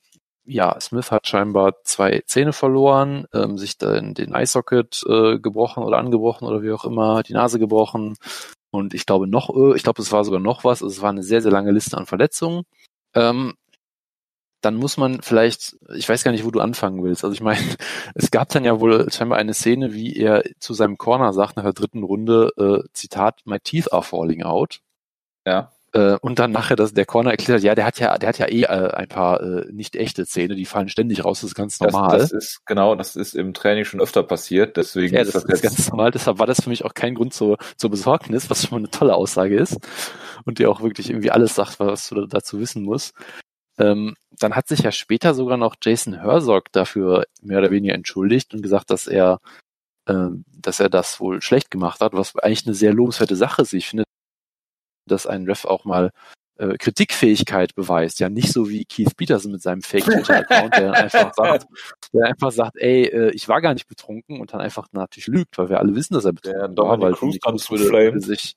ja, 0.46 0.78
Smith 0.80 1.10
hat 1.10 1.26
scheinbar 1.26 1.74
zwei 1.84 2.22
Zähne 2.26 2.52
verloren, 2.52 3.26
ähm, 3.32 3.56
sich 3.56 3.78
dann 3.78 4.14
den 4.14 4.34
Eyesocket 4.34 5.02
äh, 5.08 5.38
gebrochen 5.38 5.82
oder 5.82 5.98
angebrochen 5.98 6.46
oder 6.46 6.62
wie 6.62 6.72
auch 6.72 6.84
immer, 6.84 7.22
die 7.22 7.32
Nase 7.32 7.58
gebrochen 7.58 8.16
und 8.74 8.92
ich 8.92 9.06
glaube 9.06 9.28
noch, 9.28 9.50
äh, 9.54 9.76
ich 9.76 9.84
glaube, 9.84 10.02
es 10.02 10.10
war 10.10 10.24
sogar 10.24 10.40
noch 10.40 10.64
was, 10.64 10.82
also 10.82 10.92
es 10.92 11.00
war 11.00 11.10
eine 11.10 11.22
sehr, 11.22 11.40
sehr 11.40 11.52
lange 11.52 11.70
Liste 11.70 11.96
an 11.96 12.06
Verletzungen. 12.06 12.64
Ähm, 13.14 13.54
dann 14.60 14.74
muss 14.74 14.96
man 14.96 15.22
vielleicht, 15.22 15.76
ich 15.94 16.08
weiß 16.08 16.24
gar 16.24 16.32
nicht, 16.32 16.44
wo 16.44 16.50
du 16.50 16.60
anfangen 16.60 17.04
willst. 17.04 17.22
Also 17.22 17.34
ich 17.34 17.40
meine, 17.40 17.60
es 18.14 18.30
gab 18.32 18.48
dann 18.48 18.64
ja 18.64 18.80
wohl 18.80 19.10
scheinbar 19.12 19.38
eine 19.38 19.54
Szene, 19.54 19.94
wie 19.94 20.16
er 20.16 20.42
zu 20.58 20.74
seinem 20.74 20.98
Corner 20.98 21.32
sagt 21.32 21.56
nach 21.56 21.62
der 21.62 21.72
dritten 21.72 22.02
Runde, 22.02 22.50
äh, 22.56 22.88
Zitat, 22.92 23.42
my 23.44 23.60
teeth 23.60 23.92
are 23.92 24.02
falling 24.02 24.42
out. 24.42 24.80
Ja. 25.46 25.70
Äh, 25.94 26.18
und 26.22 26.40
dann 26.40 26.50
nachher 26.50 26.74
das, 26.74 26.92
der 26.92 27.06
Corner 27.06 27.30
erklärt, 27.30 27.62
ja, 27.62 27.76
der 27.76 27.86
hat 27.86 28.00
ja, 28.00 28.18
der 28.18 28.28
hat 28.28 28.38
ja 28.38 28.46
eh 28.46 28.62
äh, 28.62 28.66
ein 28.66 29.06
paar 29.06 29.40
äh, 29.40 29.72
nicht 29.72 29.94
echte 29.94 30.26
Zähne, 30.26 30.56
die 30.56 30.64
fallen 30.64 30.88
ständig 30.88 31.24
raus, 31.24 31.40
das 31.40 31.50
ist 31.50 31.54
ganz 31.54 31.78
Das, 31.78 31.92
normal. 31.92 32.18
das 32.18 32.32
ist, 32.32 32.66
genau, 32.66 32.96
das 32.96 33.14
ist 33.14 33.34
im 33.34 33.54
Training 33.54 33.84
schon 33.84 34.00
öfter 34.00 34.24
passiert, 34.24 34.76
deswegen 34.76 35.14
ja, 35.14 35.22
ist 35.22 35.36
das 35.36 35.44
das 35.44 35.60
ist 35.60 35.62
ganz 35.62 35.88
normal, 35.90 36.10
deshalb 36.10 36.40
war 36.40 36.48
das 36.48 36.62
für 36.62 36.68
mich 36.68 36.84
auch 36.84 36.94
kein 36.94 37.14
Grund 37.14 37.32
zur, 37.32 37.58
zur 37.76 37.90
Besorgnis, 37.90 38.50
was 38.50 38.62
schon 38.62 38.72
mal 38.72 38.78
eine 38.78 38.90
tolle 38.90 39.14
Aussage 39.14 39.56
ist 39.56 39.78
und 40.44 40.58
die 40.58 40.66
auch 40.66 40.82
wirklich 40.82 41.10
irgendwie 41.10 41.30
alles 41.30 41.54
sagt, 41.54 41.78
was 41.78 42.08
du 42.08 42.26
dazu 42.26 42.58
wissen 42.58 42.82
musst. 42.82 43.14
Ähm, 43.78 44.16
dann 44.30 44.56
hat 44.56 44.66
sich 44.66 44.80
ja 44.80 44.90
später 44.90 45.32
sogar 45.32 45.56
noch 45.56 45.76
Jason 45.80 46.14
Herzog 46.14 46.72
dafür 46.72 47.24
mehr 47.40 47.58
oder 47.58 47.70
weniger 47.70 47.94
entschuldigt 47.94 48.52
und 48.52 48.62
gesagt, 48.62 48.90
dass 48.90 49.06
er, 49.06 49.38
ähm, 50.08 50.44
dass 50.56 50.80
er 50.80 50.88
das 50.88 51.20
wohl 51.20 51.40
schlecht 51.40 51.70
gemacht 51.70 52.00
hat, 52.00 52.14
was 52.14 52.36
eigentlich 52.36 52.66
eine 52.66 52.74
sehr 52.74 52.92
lobenswerte 52.92 53.36
Sache 53.36 53.62
ist. 53.62 53.72
Ich 53.72 53.88
finde, 53.88 54.04
dass 55.06 55.26
ein 55.26 55.44
Ref 55.44 55.64
auch 55.64 55.84
mal 55.84 56.10
äh, 56.56 56.76
Kritikfähigkeit 56.78 57.74
beweist. 57.74 58.20
Ja, 58.20 58.28
nicht 58.28 58.52
so 58.52 58.68
wie 58.68 58.84
Keith 58.84 59.16
Peterson 59.16 59.52
mit 59.52 59.62
seinem 59.62 59.82
Fake-Twitter-Account, 59.82 60.74
der 60.76 60.92
dann 60.92 60.94
einfach 60.94 61.34
sagt, 61.34 61.66
der 62.12 62.26
einfach 62.26 62.52
sagt, 62.52 62.76
ey, 62.76 63.06
äh, 63.06 63.30
ich 63.30 63.48
war 63.48 63.60
gar 63.60 63.74
nicht 63.74 63.88
betrunken 63.88 64.40
und 64.40 64.52
dann 64.52 64.60
einfach 64.60 64.86
natürlich 64.92 65.26
lügt, 65.26 65.58
weil 65.58 65.68
wir 65.68 65.80
alle 65.80 65.94
wissen, 65.94 66.14
dass 66.14 66.24
er 66.24 66.32
betrunken 66.32 66.76
Der 66.76 66.84
war, 66.84 66.96
Dominic 66.96 67.44
weil 67.44 67.52
Cruz 67.52 67.70
würde, 67.70 67.90
würde 67.90 68.20
sich 68.20 68.56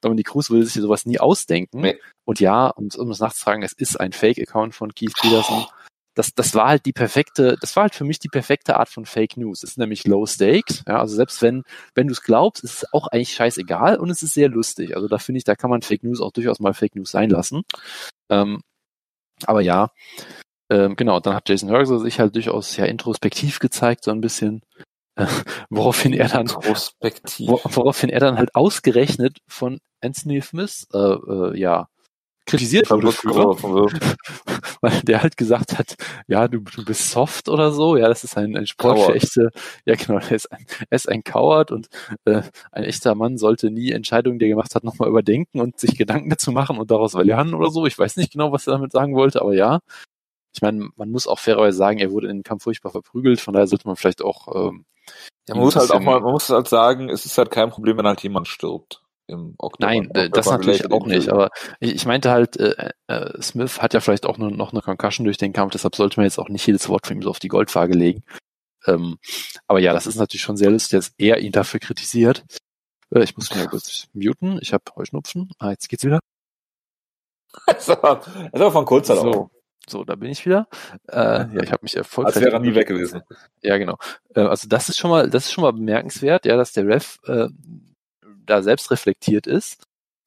Dominic 0.00 0.28
Cruz 0.28 0.50
würde 0.50 0.64
sich 0.66 0.80
sowas 0.80 1.06
nie 1.06 1.18
ausdenken. 1.18 1.80
Nee. 1.80 1.98
Und 2.24 2.40
ja, 2.40 2.68
und 2.68 2.96
um 2.96 3.10
es 3.10 3.20
nachzufragen, 3.20 3.62
es 3.62 3.72
ist 3.72 3.98
ein 3.98 4.12
Fake-Account 4.12 4.74
von 4.74 4.94
Keith 4.94 5.14
Peterson. 5.20 5.66
Das, 6.14 6.34
das 6.34 6.54
war 6.54 6.68
halt 6.68 6.84
die 6.84 6.92
perfekte, 6.92 7.56
das 7.60 7.74
war 7.74 7.84
halt 7.84 7.94
für 7.94 8.04
mich 8.04 8.18
die 8.18 8.28
perfekte 8.28 8.76
Art 8.76 8.88
von 8.88 9.06
Fake 9.06 9.36
News. 9.36 9.62
Es 9.62 9.70
ist 9.70 9.78
nämlich 9.78 10.06
Low 10.06 10.26
Stakes. 10.26 10.84
Ja, 10.86 11.00
also 11.00 11.16
selbst 11.16 11.40
wenn, 11.40 11.62
wenn 11.94 12.06
du 12.06 12.12
es 12.12 12.22
glaubst, 12.22 12.62
ist 12.64 12.82
es 12.82 12.92
auch 12.92 13.08
eigentlich 13.08 13.32
scheißegal 13.32 13.96
und 13.96 14.10
es 14.10 14.22
ist 14.22 14.34
sehr 14.34 14.48
lustig. 14.48 14.94
Also 14.94 15.08
da 15.08 15.18
finde 15.18 15.38
ich, 15.38 15.44
da 15.44 15.54
kann 15.54 15.70
man 15.70 15.82
Fake 15.82 16.02
News 16.02 16.20
auch 16.20 16.32
durchaus 16.32 16.60
mal 16.60 16.74
Fake 16.74 16.96
News 16.96 17.10
sein 17.10 17.30
lassen. 17.30 17.62
Ähm, 18.30 18.60
aber 19.46 19.60
ja, 19.60 19.90
ähm, 20.70 20.96
genau, 20.96 21.20
dann 21.20 21.34
hat 21.34 21.48
Jason 21.48 21.68
Herzer 21.68 21.98
sich 21.98 22.18
halt 22.20 22.34
durchaus 22.34 22.76
ja 22.76 22.86
introspektiv 22.86 23.58
gezeigt, 23.58 24.04
so 24.04 24.10
ein 24.10 24.20
bisschen, 24.20 24.62
äh, 25.16 25.26
woraufhin 25.70 26.14
er 26.14 26.28
dann 26.28 26.46
Prospektiv. 26.46 27.48
wo, 27.48 27.60
woraufhin 27.64 28.10
er 28.10 28.20
dann 28.20 28.38
halt 28.38 28.54
ausgerechnet 28.54 29.38
von 29.46 29.80
Anthony 30.00 30.40
Smith 30.40 30.86
äh, 30.94 30.98
äh, 30.98 31.58
ja 31.58 31.88
kritisiert 32.52 32.90
wurde 32.90 33.12
für, 33.12 33.30
weil 34.80 35.00
der 35.02 35.22
halt 35.22 35.36
gesagt 35.36 35.78
hat, 35.78 35.96
ja, 36.26 36.48
du, 36.48 36.60
du 36.60 36.84
bist 36.84 37.10
soft 37.10 37.48
oder 37.48 37.72
so, 37.72 37.96
ja, 37.96 38.08
das 38.08 38.24
ist 38.24 38.36
ein, 38.36 38.56
ein 38.56 38.66
Sport 38.66 38.96
Coward. 38.96 39.10
für 39.10 39.16
echte, 39.16 39.50
ja 39.84 39.94
genau, 39.94 40.18
er 40.18 40.32
ist 40.32 40.52
ein, 40.52 40.66
er 40.90 40.96
ist 40.96 41.08
ein 41.08 41.22
Coward 41.24 41.70
und 41.70 41.88
äh, 42.24 42.42
ein 42.70 42.84
echter 42.84 43.14
Mann 43.14 43.38
sollte 43.38 43.70
nie 43.70 43.90
Entscheidungen, 43.90 44.38
die 44.38 44.46
er 44.46 44.50
gemacht 44.50 44.74
hat, 44.74 44.84
nochmal 44.84 45.08
überdenken 45.08 45.60
und 45.60 45.80
sich 45.80 45.96
Gedanken 45.96 46.30
dazu 46.30 46.52
machen 46.52 46.78
und 46.78 46.90
daraus 46.90 47.14
lernen 47.14 47.54
oder 47.54 47.70
so. 47.70 47.86
Ich 47.86 47.98
weiß 47.98 48.16
nicht 48.16 48.32
genau, 48.32 48.52
was 48.52 48.66
er 48.66 48.74
damit 48.74 48.92
sagen 48.92 49.14
wollte, 49.14 49.40
aber 49.40 49.54
ja. 49.54 49.80
Ich 50.54 50.60
meine, 50.60 50.90
man 50.96 51.10
muss 51.10 51.26
auch 51.26 51.38
fairerweise 51.38 51.78
sagen, 51.78 51.98
er 51.98 52.10
wurde 52.10 52.28
in 52.28 52.38
den 52.38 52.42
Kampf 52.42 52.64
furchtbar 52.64 52.90
verprügelt, 52.90 53.40
von 53.40 53.54
daher 53.54 53.66
sollte 53.66 53.86
man 53.86 53.96
vielleicht 53.96 54.22
auch. 54.22 54.54
Ähm, 54.54 54.84
ja, 55.48 55.54
man 55.54 55.64
muss 55.64 55.76
halt 55.76 55.90
auch 55.90 56.00
mal, 56.00 56.20
man 56.20 56.32
muss 56.32 56.50
halt 56.50 56.68
sagen, 56.68 57.08
es 57.08 57.24
ist 57.24 57.38
halt 57.38 57.50
kein 57.50 57.70
Problem, 57.70 57.96
wenn 57.96 58.06
halt 58.06 58.22
jemand 58.22 58.48
stirbt. 58.48 59.01
Im 59.28 59.54
Oktober, 59.58 59.86
Nein, 59.86 60.06
Oktober 60.08 60.28
das 60.28 60.46
natürlich 60.46 60.90
auch 60.90 61.06
nicht. 61.06 61.28
Aber 61.28 61.50
ich, 61.80 61.94
ich 61.94 62.06
meinte 62.06 62.30
halt, 62.30 62.56
äh, 62.58 62.90
äh, 63.06 63.42
Smith 63.42 63.80
hat 63.80 63.94
ja 63.94 64.00
vielleicht 64.00 64.26
auch 64.26 64.38
nur, 64.38 64.50
noch 64.50 64.72
eine 64.72 64.82
Concussion 64.82 65.24
durch 65.24 65.38
den 65.38 65.52
Kampf, 65.52 65.72
deshalb 65.72 65.94
sollte 65.94 66.18
man 66.18 66.24
jetzt 66.24 66.38
auch 66.38 66.48
nicht 66.48 66.66
jedes 66.66 66.88
Wort 66.88 67.06
von 67.06 67.16
ihm 67.16 67.22
so 67.22 67.30
auf 67.30 67.38
die 67.38 67.48
Goldwaage 67.48 67.94
legen. 67.94 68.24
Ähm, 68.86 69.18
aber 69.66 69.78
ja, 69.78 69.92
das 69.92 70.06
ist 70.06 70.16
natürlich 70.16 70.42
schon 70.42 70.56
sehr 70.56 70.70
lustig, 70.70 70.98
dass 70.98 71.14
er 71.18 71.38
ihn 71.38 71.52
dafür 71.52 71.80
kritisiert. 71.80 72.44
Äh, 73.14 73.22
ich 73.22 73.36
muss 73.36 73.54
mir 73.54 73.66
kurz 73.66 74.08
muten. 74.12 74.58
Ich 74.60 74.72
habe 74.72 74.84
Heuschnupfen. 74.96 75.50
Ah, 75.58 75.70
jetzt 75.70 75.88
geht's 75.88 76.04
wieder. 76.04 76.20
das 77.66 77.88
ist 77.88 77.90
aber 77.90 78.72
von 78.72 78.84
kurzer 78.84 79.16
so. 79.16 79.50
So, 79.88 80.04
da 80.04 80.14
bin 80.14 80.30
ich 80.30 80.46
wieder. 80.46 80.68
Äh, 81.08 81.16
ja, 81.16 81.62
ich 81.62 81.72
habe 81.72 81.82
mich 81.82 81.96
erfolgreich. 81.96 82.36
Als 82.36 82.44
wäre 82.44 82.54
er 82.54 82.60
nie 82.60 82.74
weg 82.74 82.86
gewesen. 82.86 83.22
Ja, 83.62 83.78
genau. 83.78 83.98
Äh, 84.34 84.42
also 84.42 84.68
das 84.68 84.88
ist 84.88 84.98
schon 84.98 85.10
mal, 85.10 85.28
das 85.28 85.46
ist 85.46 85.52
schon 85.52 85.62
mal 85.62 85.72
bemerkenswert, 85.72 86.46
ja, 86.46 86.56
dass 86.56 86.72
der 86.72 86.86
Ref 86.86 87.18
äh, 87.26 87.48
da 88.46 88.62
selbst 88.62 88.90
reflektiert 88.90 89.46
ist, 89.46 89.84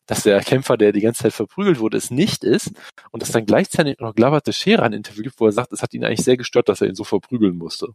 dass 0.07 0.24
der 0.24 0.39
Kämpfer, 0.41 0.77
der 0.77 0.91
die 0.91 1.01
ganze 1.01 1.24
Zeit 1.24 1.34
verprügelt 1.34 1.79
wurde, 1.79 1.98
es 1.98 2.12
nicht 2.12 2.43
ist 2.43 2.72
und 3.12 3.22
dass 3.22 3.31
dann 3.31 3.45
gleichzeitig 3.45 4.00
noch 4.00 4.13
Glover 4.13 4.41
Teixeira 4.41 4.84
ein 4.84 4.93
Interview 4.93 5.24
gibt, 5.24 5.39
wo 5.39 5.48
er 5.48 5.51
sagt, 5.51 5.72
es 5.74 5.81
hat 5.81 5.93
ihn 5.93 6.05
eigentlich 6.05 6.24
sehr 6.24 6.38
gestört, 6.38 6.69
dass 6.69 6.81
er 6.81 6.88
ihn 6.88 6.95
so 6.95 7.03
verprügeln 7.03 7.57
musste. 7.57 7.88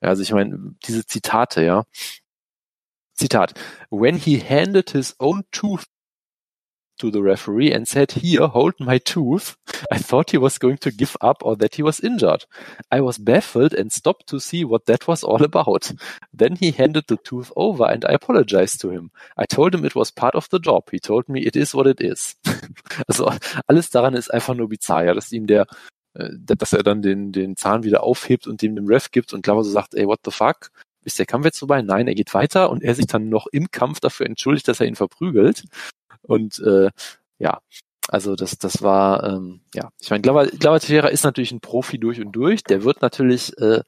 Ja, 0.00 0.08
also 0.08 0.22
ich 0.22 0.32
meine, 0.32 0.74
diese 0.86 1.04
Zitate, 1.06 1.64
ja. 1.64 1.84
Zitat. 3.14 3.54
When 3.90 4.16
he 4.16 4.40
handed 4.40 4.90
his 4.90 5.14
own 5.18 5.42
tooth 5.50 5.84
to 7.00 7.10
the 7.10 7.22
referee 7.22 7.72
and 7.72 7.88
said, 7.88 8.12
here, 8.12 8.46
hold 8.46 8.74
my 8.78 8.98
tooth. 8.98 9.56
I 9.90 9.98
thought 9.98 10.30
he 10.30 10.38
was 10.38 10.58
going 10.58 10.78
to 10.78 10.90
give 10.90 11.16
up 11.20 11.42
or 11.42 11.56
that 11.56 11.74
he 11.74 11.82
was 11.82 12.00
injured. 12.00 12.44
I 12.90 13.00
was 13.00 13.18
baffled 13.18 13.74
and 13.74 13.92
stopped 13.92 14.28
to 14.28 14.38
see 14.38 14.64
what 14.64 14.86
that 14.86 15.08
was 15.08 15.24
all 15.24 15.42
about. 15.42 15.90
Then 16.32 16.56
he 16.56 16.70
handed 16.70 17.04
the 17.08 17.16
tooth 17.16 17.50
over 17.56 17.84
and 17.84 18.04
I 18.04 18.12
apologized 18.12 18.80
to 18.82 18.90
him. 18.90 19.10
I 19.36 19.46
told 19.46 19.74
him 19.74 19.84
it 19.84 19.96
was 19.96 20.10
part 20.10 20.34
of 20.34 20.48
the 20.50 20.58
job. 20.58 20.90
He 20.90 21.00
told 21.00 21.28
me 21.28 21.40
it 21.40 21.56
is 21.56 21.74
what 21.74 21.86
it 21.86 22.00
is. 22.00 22.36
also 23.08 23.32
alles 23.66 23.90
daran 23.90 24.14
ist 24.14 24.32
einfach 24.32 24.54
nur 24.54 24.68
bizarr, 24.68 25.04
ja, 25.04 25.14
dass 25.14 25.32
ihm 25.32 25.46
der 25.46 25.66
äh, 26.14 26.28
dass 26.34 26.72
er 26.72 26.82
dann 26.82 27.02
den, 27.02 27.32
den 27.32 27.56
Zahn 27.56 27.84
wieder 27.84 28.02
aufhebt 28.02 28.46
und 28.46 28.62
dem 28.62 28.76
dem 28.76 28.86
Ref 28.86 29.10
gibt 29.10 29.32
und 29.32 29.42
Glover 29.42 29.64
so 29.64 29.70
sagt, 29.70 29.94
ey, 29.94 30.06
what 30.06 30.20
the 30.24 30.30
fuck? 30.30 30.70
Ist 31.04 31.18
der 31.18 31.26
Kampf 31.26 31.46
jetzt 31.46 31.60
vorbei? 31.60 31.80
Nein, 31.82 32.08
er 32.08 32.14
geht 32.14 32.34
weiter 32.34 32.70
und 32.70 32.82
er 32.82 32.94
sich 32.94 33.06
dann 33.06 33.28
noch 33.30 33.46
im 33.46 33.70
Kampf 33.70 34.00
dafür 34.00 34.26
entschuldigt, 34.26 34.68
dass 34.68 34.80
er 34.80 34.86
ihn 34.86 34.96
verprügelt. 34.96 35.64
Und 36.22 36.58
äh, 36.60 36.90
ja, 37.38 37.60
also 38.08 38.34
das, 38.34 38.58
das 38.58 38.82
war, 38.82 39.24
ähm, 39.24 39.60
ja, 39.74 39.90
ich 40.00 40.10
meine, 40.10 40.22
Teixeira 40.22 41.08
ist 41.08 41.24
natürlich 41.24 41.52
ein 41.52 41.60
Profi 41.60 41.98
durch 41.98 42.20
und 42.20 42.32
durch. 42.32 42.64
Der 42.64 42.82
wird 42.82 43.02
natürlich 43.02 43.56
äh, 43.58 43.82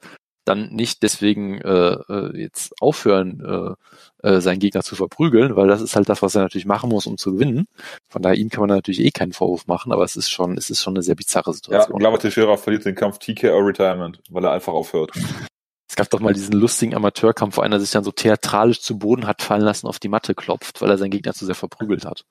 dann 0.45 0.71
nicht 0.71 1.03
deswegen 1.03 1.61
äh, 1.61 1.95
äh, 2.09 2.41
jetzt 2.41 2.75
aufhören, 2.81 3.77
äh, 4.23 4.29
äh, 4.29 4.41
seinen 4.41 4.59
Gegner 4.59 4.83
zu 4.83 4.97
verprügeln, 4.97 5.57
weil 5.57 5.69
das 5.69 5.81
ist 5.81 5.95
halt 5.97 6.09
das, 6.09 6.23
was 6.23 6.35
er 6.35 6.43
natürlich 6.43 6.67
machen 6.67 6.91
muss, 6.91 7.07
um 7.07 7.17
zu 7.17 7.35
gewinnen. 7.35 7.67
Von 8.09 8.23
daher 8.23 8.37
ihm 8.37 8.49
kann 8.49 8.61
man 8.61 8.71
natürlich 8.71 9.01
eh 9.01 9.11
keinen 9.11 9.33
Vorwurf 9.33 9.67
machen, 9.67 9.93
aber 9.93 10.05
es 10.05 10.17
ist 10.17 10.31
schon, 10.31 10.57
es 10.57 10.71
ist 10.71 10.83
schon 10.83 10.95
eine 10.95 11.03
sehr 11.03 11.15
bizarre 11.15 11.53
Situation. 11.53 11.95
Ja, 11.95 11.99
Glover 11.99 12.19
Teixeira 12.19 12.57
verliert 12.57 12.85
den 12.85 12.95
Kampf 12.95 13.19
TKO 13.19 13.59
Retirement, 13.59 14.21
weil 14.31 14.45
er 14.45 14.53
einfach 14.53 14.73
aufhört. 14.73 15.13
Es 15.93 15.97
gab 15.97 16.09
doch 16.09 16.21
mal 16.21 16.33
diesen 16.33 16.55
lustigen 16.55 16.95
Amateurkampf, 16.95 17.59
wo 17.59 17.61
einer 17.61 17.79
sich 17.79 17.91
dann 17.91 18.03
so 18.03 18.13
theatralisch 18.13 18.81
zu 18.81 18.99
Boden 18.99 19.27
hat 19.27 19.43
fallen 19.43 19.61
lassen, 19.61 19.87
auf 19.87 19.99
die 19.99 20.09
Matte 20.09 20.35
klopft, 20.35 20.81
weil 20.81 20.89
er 20.89 20.97
seinen 20.97 21.11
Gegner 21.11 21.35
zu 21.35 21.45
sehr 21.45 21.55
verprügelt 21.55 22.07
hat. 22.07 22.25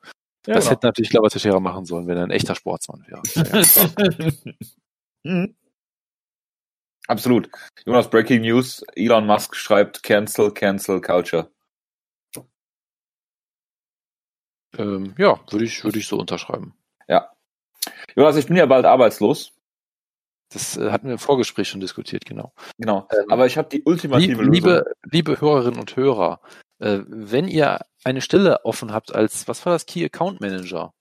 Ja, 0.47 0.55
das 0.55 0.63
genau. 0.63 0.71
hätte 0.71 0.87
natürlich 0.87 1.11
Glauber 1.11 1.29
Teixeira 1.29 1.59
machen 1.59 1.85
sollen, 1.85 2.07
wenn 2.07 2.17
er 2.17 2.23
ein 2.23 2.31
echter 2.31 2.55
Sportsmann 2.55 3.05
wäre. 3.05 3.21
mhm. 5.23 5.55
Absolut. 7.05 7.51
Jonas, 7.85 8.09
Breaking 8.09 8.41
News. 8.41 8.83
Elon 8.95 9.27
Musk 9.27 9.55
schreibt 9.55 10.01
Cancel, 10.01 10.51
Cancel 10.51 10.99
Culture. 10.99 11.51
Ähm, 14.75 15.13
ja, 15.19 15.39
würde 15.51 15.65
ich, 15.65 15.83
würde 15.83 15.99
ich 15.99 16.07
so 16.07 16.17
unterschreiben. 16.17 16.73
Ja. 17.07 17.29
Jonas, 18.15 18.37
ich 18.37 18.47
bin 18.47 18.55
ja 18.55 18.65
bald 18.65 18.85
arbeitslos. 18.85 19.53
Das 20.51 20.75
äh, 20.77 20.91
hatten 20.91 21.07
wir 21.07 21.13
im 21.13 21.19
Vorgespräch 21.19 21.69
schon 21.69 21.79
diskutiert, 21.79 22.25
genau. 22.25 22.53
Genau. 22.77 23.07
Ähm, 23.11 23.25
Aber 23.29 23.45
ich 23.45 23.57
habe 23.57 23.69
die 23.69 23.83
ultimative 23.83 24.43
lieb, 24.43 24.65
Lösung. 24.65 24.83
Liebe, 25.11 25.41
Hörerinnen 25.41 25.79
und 25.79 25.95
Hörer, 25.95 26.41
äh, 26.79 26.99
wenn 27.07 27.47
ihr 27.47 27.79
eine 28.03 28.21
Stelle 28.21 28.65
offen 28.65 28.91
habt 28.91 29.15
als, 29.15 29.47
was 29.47 29.65
war 29.65 29.73
das, 29.73 29.85
Key 29.85 30.03
Account 30.03 30.41
Manager? 30.41 30.93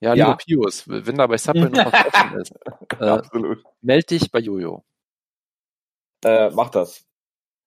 Ja, 0.00 0.14
ja. 0.14 0.26
lieber 0.26 0.38
Pius, 0.38 0.88
wenn 0.88 1.16
da 1.16 1.26
bei 1.26 1.36
Subway 1.36 1.68
noch 1.68 1.92
was 1.92 2.06
offen 2.06 2.40
ist, 2.40 2.52
äh, 2.98 3.56
meld 3.82 4.10
dich 4.10 4.30
bei 4.30 4.38
Jojo. 4.38 4.82
Äh, 6.24 6.50
mach 6.50 6.70
das. 6.70 7.04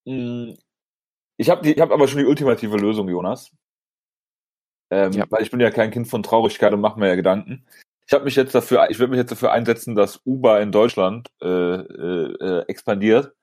Hm, 0.08 0.58
ich 1.38 1.50
habe 1.50 1.70
hab 1.70 1.92
aber 1.92 2.08
schon 2.08 2.20
die 2.20 2.26
ultimative 2.26 2.78
Lösung, 2.78 3.08
Jonas. 3.08 3.52
Ähm, 4.90 5.12
ja. 5.12 5.26
Weil 5.30 5.44
ich 5.44 5.52
bin 5.52 5.60
ja 5.60 5.70
kein 5.70 5.92
Kind 5.92 6.08
von 6.08 6.24
Traurigkeit 6.24 6.74
und 6.74 6.82
mache 6.82 7.00
mir 7.00 7.08
ja 7.10 7.16
Gedanken 7.16 7.66
ich 8.06 8.14
habe 8.14 8.26
mich 8.26 8.36
jetzt 8.36 8.54
dafür, 8.54 8.88
ich 8.90 9.00
würde 9.00 9.12
mich 9.12 9.20
jetzt 9.20 9.32
dafür 9.32 9.52
einsetzen, 9.52 9.96
dass 9.96 10.22
Uber 10.26 10.62
in 10.62 10.72
Deutschland 10.72 11.30
äh, 11.42 11.48
äh, 11.48 12.34
äh, 12.40 12.66
expandiert 12.68 13.34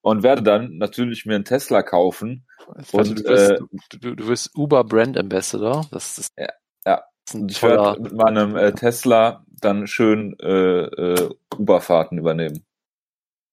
und 0.00 0.22
werde 0.22 0.42
dann 0.42 0.76
natürlich 0.78 1.26
mir 1.26 1.36
einen 1.36 1.44
Tesla 1.44 1.82
kaufen. 1.82 2.46
Also 2.74 2.98
und, 2.98 3.20
du, 3.20 3.24
wirst, 3.24 3.50
äh, 3.50 3.98
du, 3.98 4.14
du 4.16 4.26
wirst 4.28 4.56
Uber 4.56 4.84
Brand 4.84 5.16
Ambassador. 5.16 5.86
Das 5.90 6.18
ist, 6.18 6.32
ja, 6.36 6.48
ja. 6.84 7.04
Und 7.32 7.50
ich 7.50 7.62
werde 7.62 8.00
mit 8.00 8.12
meinem 8.12 8.56
äh, 8.56 8.72
Tesla 8.72 9.44
dann 9.60 9.86
schön 9.86 10.36
äh, 10.40 10.82
äh, 10.82 11.30
Uber-Fahrten 11.56 12.18
übernehmen. 12.18 12.64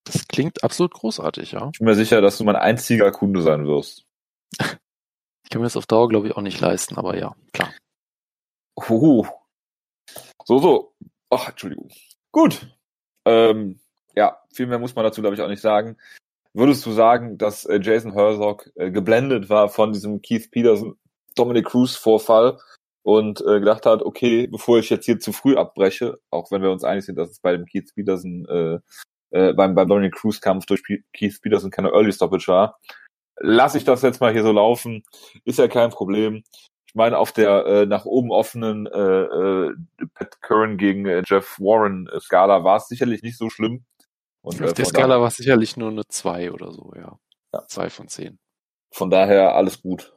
Das 0.04 0.26
klingt 0.28 0.62
absolut 0.62 0.94
großartig, 0.94 1.52
ja. 1.52 1.70
Ich 1.72 1.78
bin 1.78 1.86
mir 1.86 1.96
sicher, 1.96 2.20
dass 2.20 2.38
du 2.38 2.44
mein 2.44 2.56
einziger 2.56 3.10
Kunde 3.12 3.42
sein 3.42 3.66
wirst. 3.66 4.04
Ich 5.44 5.50
kann 5.50 5.60
mir 5.60 5.66
das 5.66 5.76
auf 5.76 5.86
Dauer, 5.86 6.08
glaube 6.08 6.26
ich, 6.26 6.36
auch 6.36 6.42
nicht 6.42 6.60
leisten, 6.60 6.96
aber 6.96 7.16
ja, 7.16 7.36
klar. 7.52 7.72
Uh, 8.90 9.24
so, 10.46 10.58
so. 10.58 10.94
Ach, 11.28 11.48
Entschuldigung. 11.48 11.90
Gut. 12.30 12.68
Ähm, 13.24 13.80
ja, 14.14 14.38
viel 14.54 14.66
mehr 14.66 14.78
muss 14.78 14.94
man 14.94 15.04
dazu, 15.04 15.20
glaube 15.20 15.34
ich, 15.34 15.42
auch 15.42 15.48
nicht 15.48 15.60
sagen. 15.60 15.96
Würdest 16.54 16.86
du 16.86 16.92
sagen, 16.92 17.36
dass 17.36 17.64
äh, 17.64 17.80
Jason 17.82 18.12
Herzog 18.12 18.70
äh, 18.76 18.90
geblendet 18.90 19.50
war 19.50 19.68
von 19.68 19.92
diesem 19.92 20.22
Keith 20.22 20.50
Peterson 20.50 20.96
Dominic 21.34 21.66
Cruz 21.66 21.96
Vorfall 21.96 22.58
und 23.02 23.40
äh, 23.40 23.58
gedacht 23.58 23.86
hat, 23.86 24.02
okay, 24.02 24.46
bevor 24.46 24.78
ich 24.78 24.88
jetzt 24.88 25.04
hier 25.04 25.18
zu 25.18 25.32
früh 25.32 25.56
abbreche, 25.56 26.18
auch 26.30 26.50
wenn 26.50 26.62
wir 26.62 26.70
uns 26.70 26.84
einig 26.84 27.04
sind, 27.04 27.16
dass 27.16 27.30
es 27.30 27.40
bei 27.40 27.52
dem 27.52 27.66
Keith 27.66 27.92
Peterson 27.94 28.46
äh, 28.46 28.78
äh, 29.30 29.52
beim, 29.52 29.74
beim 29.74 29.88
Dominic 29.88 30.14
Cruz 30.14 30.40
Kampf 30.40 30.66
durch 30.66 30.82
P 30.82 31.02
Keith 31.12 31.40
Peterson 31.42 31.70
keine 31.70 31.90
Early 31.90 32.12
Stoppage 32.12 32.48
war, 32.48 32.78
lasse 33.38 33.78
ich 33.78 33.84
das 33.84 34.02
jetzt 34.02 34.20
mal 34.20 34.32
hier 34.32 34.44
so 34.44 34.52
laufen, 34.52 35.02
ist 35.44 35.58
ja 35.58 35.68
kein 35.68 35.90
Problem 35.90 36.44
meine, 36.96 37.18
auf 37.18 37.32
der 37.32 37.66
äh, 37.66 37.86
nach 37.86 38.04
oben 38.04 38.30
offenen 38.30 38.86
äh, 38.86 38.98
äh, 38.98 39.74
Pat 40.14 40.40
Curran 40.42 40.76
gegen 40.78 41.06
äh, 41.06 41.22
Jeff 41.26 41.58
Warren 41.58 42.08
äh, 42.08 42.20
Skala 42.20 42.64
war 42.64 42.78
es 42.78 42.88
sicherlich 42.88 43.22
nicht 43.22 43.38
so 43.38 43.50
schlimm. 43.50 43.84
Und, 44.42 44.62
auf 44.62 44.70
äh, 44.70 44.74
der 44.74 44.84
Skala 44.84 45.20
war 45.20 45.28
es 45.28 45.36
sicherlich 45.36 45.76
nur 45.76 45.90
eine 45.90 46.06
2 46.06 46.52
oder 46.52 46.72
so, 46.72 46.92
ja. 46.96 47.18
ja. 47.52 47.66
2 47.66 47.90
von 47.90 48.08
10. 48.08 48.38
Von 48.92 49.10
daher 49.10 49.54
alles 49.54 49.82
gut. 49.82 50.16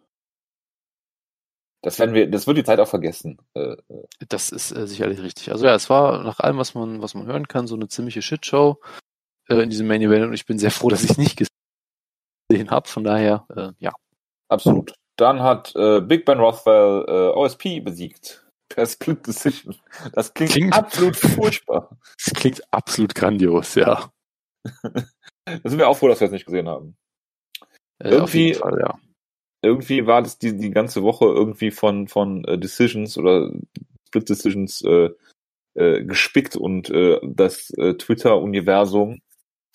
Das 1.81 1.97
werden 1.97 2.13
wir, 2.13 2.29
das 2.29 2.45
wird 2.45 2.57
die 2.57 2.63
Zeit 2.63 2.79
auch 2.79 2.87
vergessen. 2.87 3.37
Äh, 3.53 3.71
äh. 3.71 4.05
das 4.27 4.51
ist 4.51 4.71
äh, 4.71 4.85
sicherlich 4.85 5.21
richtig. 5.21 5.51
Also 5.51 5.65
ja, 5.65 5.75
es 5.75 5.89
war 5.89 6.23
nach 6.23 6.39
allem, 6.39 6.57
was 6.57 6.75
man, 6.75 7.01
was 7.01 7.13
man 7.13 7.25
hören 7.25 7.47
kann, 7.47 7.67
so 7.67 7.75
eine 7.75 7.87
ziemliche 7.87 8.21
Shitshow 8.21 8.81
äh, 9.47 9.61
in 9.61 9.69
diesem 9.69 9.87
Main 9.87 10.01
Event 10.01 10.25
und 10.25 10.33
ich 10.33 10.45
bin 10.45 10.59
sehr 10.59 10.71
froh, 10.71 10.89
dass 10.89 11.03
ich 11.03 11.11
es 11.11 11.17
nicht 11.17 11.37
gesehen 11.37 12.69
habe. 12.69 12.87
Von 12.87 13.03
daher, 13.03 13.45
äh, 13.55 13.71
ja. 13.79 13.93
Absolut. 14.49 14.93
Dann 15.19 15.43
hat 15.43 15.75
äh, 15.75 15.99
Big 15.99 16.23
Ben 16.23 16.39
Rothwell 16.39 17.03
äh, 17.05 17.37
OSP 17.37 17.81
besiegt. 17.81 18.47
Per 18.69 18.85
Split 18.85 19.27
Decision. 19.27 19.75
Das 20.13 20.33
klingt, 20.33 20.53
klingt 20.53 20.73
absolut 20.73 21.17
furchtbar. 21.17 21.89
Das 22.23 22.33
klingt 22.33 22.61
absolut 22.71 23.15
grandios, 23.15 23.75
ja. 23.75 24.09
da 24.83 25.59
sind 25.63 25.77
wir 25.77 25.89
auch 25.89 25.97
froh, 25.97 26.07
dass 26.07 26.21
wir 26.21 26.27
es 26.27 26.31
nicht 26.31 26.45
gesehen 26.45 26.69
haben. 26.69 26.95
Äh, 28.01 28.11
irgendwie, 28.11 28.53
Fall, 28.53 28.79
ja. 28.79 28.97
irgendwie 29.61 30.05
war 30.07 30.21
das 30.21 30.37
die, 30.37 30.55
die 30.55 30.71
ganze 30.71 31.03
Woche 31.03 31.25
irgendwie 31.25 31.71
von, 31.71 32.07
von 32.07 32.45
äh, 32.45 32.57
Decisions 32.57 33.17
oder 33.17 33.51
Split 34.07 34.29
Decisions 34.29 34.81
äh, 34.83 35.09
äh, 35.73 36.05
gespickt 36.05 36.55
und 36.55 36.89
äh, 36.91 37.19
das 37.23 37.71
äh, 37.71 37.95
Twitter-Universum 37.95 39.19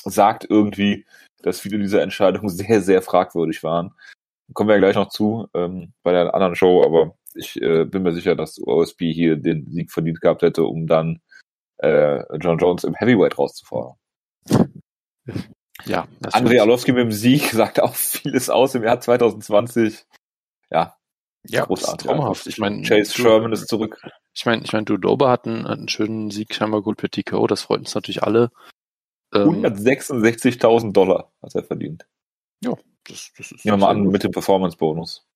sagt 0.04 0.46
irgendwie, 0.48 1.04
dass 1.42 1.60
viele 1.60 1.78
dieser 1.78 2.00
Entscheidungen 2.00 2.48
sehr, 2.50 2.80
sehr 2.80 3.02
fragwürdig 3.02 3.62
waren. 3.62 3.92
Kommen 4.52 4.68
wir 4.68 4.74
ja 4.74 4.80
gleich 4.80 4.96
noch 4.96 5.08
zu 5.08 5.48
ähm, 5.54 5.92
bei 6.02 6.12
der 6.12 6.34
anderen 6.34 6.54
Show, 6.54 6.84
aber 6.84 7.16
ich 7.34 7.60
äh, 7.60 7.84
bin 7.84 8.02
mir 8.02 8.12
sicher, 8.12 8.36
dass 8.36 8.60
OSP 8.62 9.12
hier 9.12 9.36
den 9.36 9.66
Sieg 9.70 9.90
verdient 9.90 10.20
gehabt 10.20 10.42
hätte, 10.42 10.64
um 10.64 10.86
dann 10.86 11.20
äh, 11.78 12.22
John 12.38 12.58
Jones 12.58 12.84
im 12.84 12.94
Heavyweight 12.94 13.38
rauszufordern. 13.38 13.96
Ja, 15.86 16.06
Andrei 16.32 16.60
Arlovski 16.60 16.92
mit 16.92 17.02
dem 17.02 17.12
Sieg 17.12 17.42
sagt 17.52 17.80
auch 17.80 17.94
vieles 17.94 18.50
aus 18.50 18.74
im 18.74 18.84
Jahr 18.84 19.00
2020. 19.00 20.04
Ja, 20.70 20.96
ja, 21.46 21.64
großartig. 21.64 22.06
Traumhaft. 22.06 22.46
Ich 22.46 22.58
meine, 22.58 22.82
Chase 22.82 23.12
Sherman 23.14 23.52
ist 23.52 23.68
zurück. 23.68 24.00
Ich 24.34 24.46
meine, 24.46 24.62
ich 24.62 24.72
meine, 24.72 24.84
Dudoba 24.84 25.30
hat 25.30 25.46
einen, 25.46 25.66
einen 25.66 25.88
schönen 25.88 26.30
Sieg 26.30 26.54
scheinbar 26.54 26.82
gut 26.82 26.96
per 26.96 27.10
TKO. 27.10 27.46
Das 27.46 27.62
freut 27.62 27.80
uns 27.80 27.94
natürlich 27.94 28.22
alle. 28.22 28.50
Ähm, 29.34 29.64
166.000 29.64 30.92
Dollar 30.92 31.32
hat 31.42 31.54
er 31.54 31.64
verdient. 31.64 32.06
Das, 33.08 33.32
das 33.36 33.52
ist 33.52 33.64
Nehmen 33.64 33.78
wir 33.80 33.86
mal 33.86 33.90
an 33.92 34.04
gut. 34.04 34.12
mit 34.12 34.22
dem 34.24 34.32
Performance-Bonus. 34.32 35.26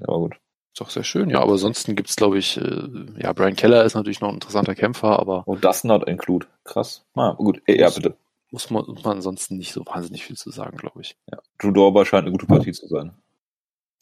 Ja, 0.00 0.08
aber 0.08 0.18
gut. 0.18 0.34
Ist 0.72 0.80
doch 0.80 0.90
sehr 0.90 1.04
schön, 1.04 1.30
ja. 1.30 1.40
Aber 1.40 1.52
ansonsten 1.52 1.96
gibt's, 1.96 2.16
glaube 2.16 2.38
ich, 2.38 2.56
äh, 2.58 2.88
ja, 3.18 3.32
Brian 3.32 3.56
Keller 3.56 3.84
ist 3.84 3.94
natürlich 3.94 4.20
noch 4.20 4.28
ein 4.28 4.34
interessanter 4.34 4.74
Kämpfer, 4.76 5.18
aber 5.18 5.42
Oh, 5.46 5.56
das 5.56 5.84
not 5.84 6.06
include. 6.08 6.46
Krass. 6.64 7.04
Na 7.14 7.32
gut, 7.32 7.60
ja, 7.66 7.86
Muss- 7.86 7.94
bitte. 7.96 8.16
muss 8.50 8.70
man, 8.70 8.84
muss 8.86 9.02
man 9.04 9.16
ansonsten 9.16 9.56
nicht 9.56 9.72
so 9.72 9.84
wahnsinnig 9.86 10.24
viel 10.24 10.36
zu 10.36 10.50
sagen, 10.50 10.76
glaube 10.76 11.00
ich. 11.00 11.16
Ja. 11.32 11.38
Drew 11.58 11.72
Dorber 11.72 12.04
scheint 12.06 12.22
eine 12.24 12.32
gute 12.32 12.46
Partie 12.46 12.72
zu 12.72 12.86
sein. 12.86 13.12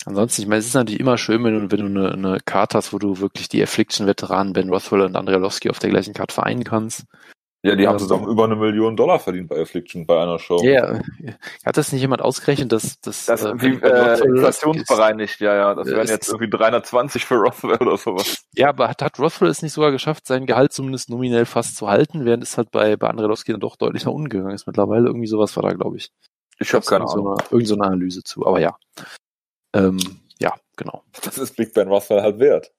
Ansonsten, 0.05 0.43
ich 0.43 0.49
meine, 0.49 0.61
es 0.61 0.67
ist 0.67 0.75
natürlich 0.75 1.01
immer 1.01 1.19
schön, 1.19 1.43
wenn 1.43 1.69
du, 1.69 1.71
wenn 1.73 1.95
du 1.95 2.01
eine, 2.01 2.13
eine 2.13 2.39
Karte 2.45 2.79
hast, 2.79 2.93
wo 2.93 2.99
du 2.99 3.19
wirklich 3.19 3.49
die 3.49 3.63
Affliction-Veteranen 3.63 4.53
Ben 4.53 4.69
Rothwell 4.69 5.01
und 5.01 5.17
Andrei 5.17 5.37
Lowski 5.37 5.69
auf 5.71 5.81
der 5.81 5.91
gleichen 5.91 6.15
Karte 6.15 6.33
vereinen 6.35 6.63
kannst. 6.63 7.07
Ja, 7.67 7.75
die 7.75 7.89
haben 7.89 7.99
zusammen 7.99 8.29
über 8.29 8.45
eine 8.45 8.57
Million 8.57 8.97
Dollar 8.97 9.19
verdient 9.19 9.49
bei 9.49 9.61
Affliction 9.61 10.07
bei 10.07 10.23
einer 10.23 10.39
Show. 10.39 10.63
Ja, 10.63 11.01
hat 11.65 11.77
das 11.77 11.93
nicht 11.93 12.01
jemand 12.01 12.23
ausgerechnet, 12.23 12.71
dass, 12.71 13.01
dass 13.01 13.27
Das 13.27 13.43
äh, 13.43 13.53
ist 13.53 13.63
wie 13.63 13.81
äh, 13.83 14.25
inflationsbereinigt, 14.25 15.41
ja, 15.41 15.55
ja. 15.55 15.75
Das 15.75 15.89
wären 15.89 16.07
jetzt 16.07 16.29
irgendwie 16.29 16.49
320 16.49 17.25
für 17.25 17.35
Rothwell 17.35 17.79
oder 17.79 17.97
sowas. 17.97 18.45
Ja, 18.55 18.69
aber 18.69 18.89
hat, 18.89 19.03
hat 19.03 19.19
Rothwell 19.19 19.51
es 19.51 19.63
nicht 19.63 19.73
sogar 19.73 19.91
geschafft, 19.91 20.27
sein 20.27 20.47
Gehalt 20.47 20.73
zumindest 20.73 21.11
nominell 21.11 21.45
fast 21.45 21.77
zu 21.77 21.89
halten, 21.89 22.25
während 22.25 22.45
es 22.45 22.57
halt 22.57 22.71
bei, 22.71 22.97
bei 22.97 23.09
Andrelowski 23.09 23.53
dann 23.53 23.61
doch 23.61 23.77
deutlich 23.77 24.05
nach 24.05 24.13
unten 24.13 24.29
gegangen 24.29 24.55
ist 24.55 24.67
mittlerweile. 24.67 25.07
Irgendwie 25.07 25.27
sowas 25.27 25.57
war 25.57 25.63
da, 25.63 25.73
glaube 25.73 25.97
ich. 25.97 26.11
Ich 26.59 26.73
habe 26.73 26.87
keine 26.87 27.05
Ahnung. 27.05 27.25
So 27.25 27.31
eine, 27.31 27.51
irgend 27.51 27.69
so 27.69 27.75
eine 27.75 27.85
Analyse 27.85 28.23
zu, 28.23 28.47
aber 28.47 28.61
ja. 28.61 28.77
Ähm, 29.75 29.99
ja, 30.39 30.55
genau. 30.77 31.03
Das 31.23 31.39
ist 31.39 31.57
Big 31.57 31.75
Ben 31.75 31.89
Rothwell 31.89 32.23
halt 32.23 32.39
wert. 32.39 32.73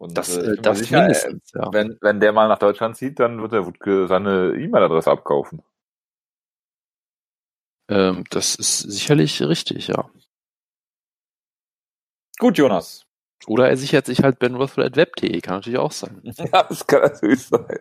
Und 0.00 0.16
Das, 0.16 0.34
äh, 0.34 0.52
äh, 0.52 0.56
das 0.56 0.78
sicher, 0.78 0.96
äh, 0.96 1.00
mindestens, 1.02 1.52
ja. 1.52 1.68
wenn, 1.72 1.98
wenn 2.00 2.20
der 2.20 2.32
mal 2.32 2.48
nach 2.48 2.58
Deutschland 2.58 2.96
zieht, 2.96 3.20
dann 3.20 3.42
wird 3.42 3.52
der 3.52 3.66
Wutke 3.66 4.08
seine 4.08 4.54
E-Mail-Adresse 4.56 5.10
abkaufen. 5.10 5.62
Ähm, 7.90 8.24
das 8.30 8.54
ist 8.54 8.78
sicherlich 8.78 9.42
richtig, 9.42 9.88
ja. 9.88 10.08
Gut, 12.38 12.56
Jonas. 12.56 13.04
Oder 13.46 13.68
er 13.68 13.76
sichert 13.76 14.06
sich 14.06 14.22
halt 14.22 14.38
Ben 14.38 14.54
Rothwell 14.54 14.86
at 14.86 14.96
web.de, 14.96 15.38
kann 15.42 15.56
natürlich 15.56 15.78
auch 15.78 15.92
sein. 15.92 16.22
Ja, 16.50 16.62
das 16.62 16.86
kann 16.86 17.02
natürlich 17.02 17.42
sein. 17.42 17.78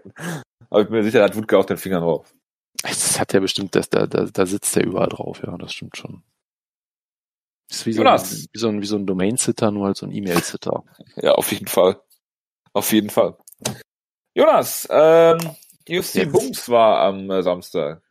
Aber 0.69 0.81
ich 0.81 0.87
bin 0.87 0.97
mir 0.97 1.03
sicher, 1.03 1.19
da 1.19 1.25
hat 1.25 1.37
Wutke 1.37 1.57
auch 1.57 1.65
den 1.65 1.77
Finger 1.77 2.01
drauf. 2.01 2.33
Das 2.81 3.17
hat 3.17 3.31
ja 3.31 3.39
bestimmt, 3.39 3.75
das, 3.75 3.89
da, 3.89 4.07
da, 4.07 4.25
da 4.25 4.45
sitzt 4.45 4.75
er 4.75 4.83
überall 4.83 5.07
drauf, 5.07 5.41
ja, 5.41 5.57
das 5.57 5.71
stimmt 5.71 5.95
schon. 5.95 6.21
Ist 7.69 7.85
wie 7.85 7.93
so, 7.93 8.01
ein, 8.01 8.07
Jonas. 8.07 8.47
wie 8.51 8.59
so 8.59 8.67
ein, 8.67 8.81
wie 8.81 8.85
so 8.87 8.97
ein 8.97 9.05
Domain-Sitter, 9.05 9.71
nur 9.71 9.85
halt 9.85 9.95
so 9.95 10.05
ein 10.05 10.11
E-Mail-Sitter. 10.11 10.83
Ja, 11.15 11.35
auf 11.35 11.49
jeden 11.53 11.67
Fall. 11.67 12.01
Auf 12.73 12.91
jeden 12.91 13.09
Fall. 13.09 13.37
Jonas, 14.35 14.87
ähm, 14.91 15.37
UFC 15.89 16.15
Jetzt. 16.15 16.31
Bums 16.31 16.69
war 16.69 16.99
am 17.01 17.29
äh, 17.31 17.41
Samstag. 17.41 18.01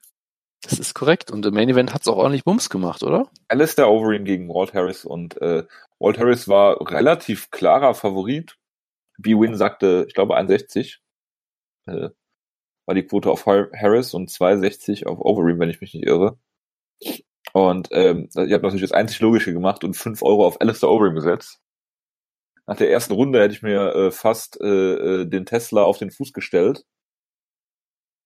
Das 0.62 0.78
ist 0.78 0.94
korrekt. 0.94 1.30
Und 1.30 1.46
im 1.46 1.54
Main 1.54 1.68
Event 1.68 1.94
hat's 1.94 2.08
auch 2.08 2.16
ordentlich 2.16 2.44
Bums 2.44 2.68
gemacht, 2.68 3.02
oder? 3.02 3.30
Alistair 3.46 3.88
Overeem 3.88 4.24
gegen 4.24 4.48
Walt 4.48 4.74
Harris 4.74 5.04
und 5.04 5.40
äh, 5.40 5.64
Walt 6.00 6.18
Harris 6.18 6.48
war 6.48 6.80
relativ 6.90 7.50
klarer 7.50 7.94
Favorit. 7.94 8.56
B-Win 9.18 9.56
sagte, 9.56 10.04
ich 10.08 10.14
glaube 10.14 10.36
61 10.36 11.00
äh, 11.86 12.10
war 12.86 12.94
die 12.94 13.04
Quote 13.04 13.30
auf 13.30 13.46
Har- 13.46 13.70
Harris 13.72 14.14
und 14.14 14.30
62 14.30 15.06
auf 15.06 15.20
Overeem, 15.20 15.58
wenn 15.60 15.70
ich 15.70 15.80
mich 15.80 15.94
nicht 15.94 16.06
irre. 16.06 16.38
Und 17.52 17.88
ähm, 17.92 18.28
ich 18.30 18.52
habe 18.52 18.62
natürlich 18.62 18.82
das 18.82 18.92
einzig 18.92 19.20
Logische 19.20 19.52
gemacht 19.52 19.84
und 19.84 19.94
5 19.96 20.22
Euro 20.22 20.46
auf 20.46 20.60
Alistair 20.60 20.90
Overeem 20.90 21.14
gesetzt. 21.14 21.60
Nach 22.68 22.76
der 22.76 22.90
ersten 22.90 23.14
Runde 23.14 23.40
hätte 23.40 23.54
ich 23.54 23.62
mir 23.62 23.94
äh, 23.94 24.10
fast 24.10 24.60
äh, 24.60 24.66
äh, 25.22 25.24
den 25.24 25.46
Tesla 25.46 25.82
auf 25.84 25.96
den 25.96 26.10
Fuß 26.10 26.34
gestellt 26.34 26.84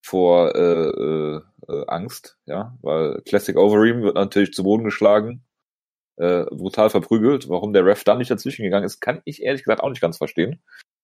vor 0.05 0.53
äh, 0.57 0.61
äh, 0.61 1.41
äh, 1.69 1.85
Angst, 1.87 2.37
ja, 2.47 2.77
weil 2.83 3.23
Classic 3.25 3.57
Overeem 3.57 4.03
wird 4.03 4.17
natürlich 4.17 4.53
zu 4.53 4.65
Boden 4.65 4.83
geschlagen, 4.83 5.45
äh, 6.17 6.43
brutal 6.47 6.91
verprügelt. 6.91 7.49
Warum 7.49 7.73
der 7.73 7.87
Ref 7.87 8.03
dann 8.03 8.19
nicht 8.19 8.33
dazwischen 8.33 8.65
gegangen 8.65 8.85
ist, 8.85 9.01
kann 9.01 9.23
ich 9.25 9.43
ehrlich 9.43 9.63
gesagt 9.63 9.81
auch 9.81 9.91
nicht 9.91 10.01
ganz 10.01 10.19
verstehen. 10.19 10.61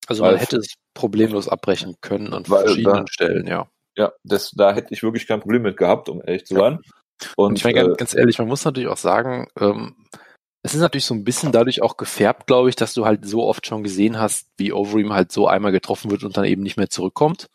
Also 0.08 0.24
Weil- 0.24 0.32
man 0.32 0.40
hätte 0.40 0.56
es 0.56 0.74
problemlos 0.94 1.48
abbrechen 1.48 1.94
können 2.00 2.34
an 2.34 2.44
verschiedenen 2.44 3.06
da- 3.06 3.12
Stellen, 3.12 3.46
ja. 3.46 3.70
Ja, 3.96 4.12
das, 4.24 4.50
da 4.50 4.72
hätte 4.74 4.94
ich 4.94 5.04
wirklich 5.04 5.28
kein 5.28 5.40
Problem 5.40 5.62
mit 5.62 5.76
gehabt, 5.76 6.08
um 6.08 6.22
ehrlich 6.24 6.44
zu 6.44 6.54
sein. 6.54 6.80
Und, 7.36 7.46
Und 7.46 7.56
ich 7.58 7.64
meine, 7.64 7.78
äh, 7.78 7.84
ganz, 7.84 7.98
ganz 7.98 8.14
ehrlich, 8.14 8.38
man 8.38 8.48
muss 8.48 8.64
natürlich 8.64 8.88
auch 8.88 8.96
sagen, 8.96 9.48
ähm, 9.60 9.94
es 10.62 10.74
ist 10.74 10.80
natürlich 10.80 11.04
so 11.04 11.14
ein 11.14 11.24
bisschen 11.24 11.52
dadurch 11.52 11.82
auch 11.82 11.96
gefärbt, 11.96 12.46
glaube 12.46 12.68
ich, 12.68 12.76
dass 12.76 12.94
du 12.94 13.04
halt 13.04 13.24
so 13.24 13.44
oft 13.44 13.66
schon 13.66 13.82
gesehen 13.82 14.18
hast, 14.18 14.48
wie 14.56 14.72
Overeem 14.72 15.12
halt 15.12 15.30
so 15.32 15.46
einmal 15.46 15.72
getroffen 15.72 16.10
wird 16.10 16.24
und 16.24 16.36
dann 16.36 16.44
eben 16.44 16.62
nicht 16.62 16.76
mehr 16.76 16.90
zurückkommt. 16.90 17.48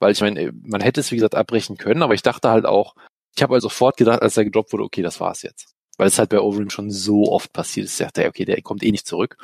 Weil 0.00 0.12
ich 0.12 0.20
meine, 0.20 0.52
man 0.52 0.80
hätte 0.80 1.00
es 1.00 1.10
wie 1.10 1.16
gesagt 1.16 1.34
abbrechen 1.34 1.76
können, 1.76 2.02
aber 2.02 2.14
ich 2.14 2.22
dachte 2.22 2.50
halt 2.50 2.66
auch, 2.66 2.94
ich 3.34 3.42
habe 3.42 3.54
also 3.54 3.68
sofort 3.68 3.96
gedacht, 3.96 4.22
als 4.22 4.36
er 4.36 4.44
gedroppt 4.44 4.72
wurde, 4.72 4.84
okay, 4.84 5.02
das 5.02 5.20
war's 5.20 5.42
jetzt. 5.42 5.72
Weil 5.98 6.08
es 6.08 6.18
halt 6.18 6.30
bei 6.30 6.40
Overeem 6.40 6.68
schon 6.68 6.90
so 6.90 7.32
oft 7.32 7.52
passiert 7.52 7.86
ist, 7.86 7.98
ich 7.98 8.06
dachte, 8.06 8.26
okay, 8.26 8.44
der 8.44 8.60
kommt 8.60 8.82
eh 8.82 8.90
nicht 8.90 9.06
zurück. 9.06 9.36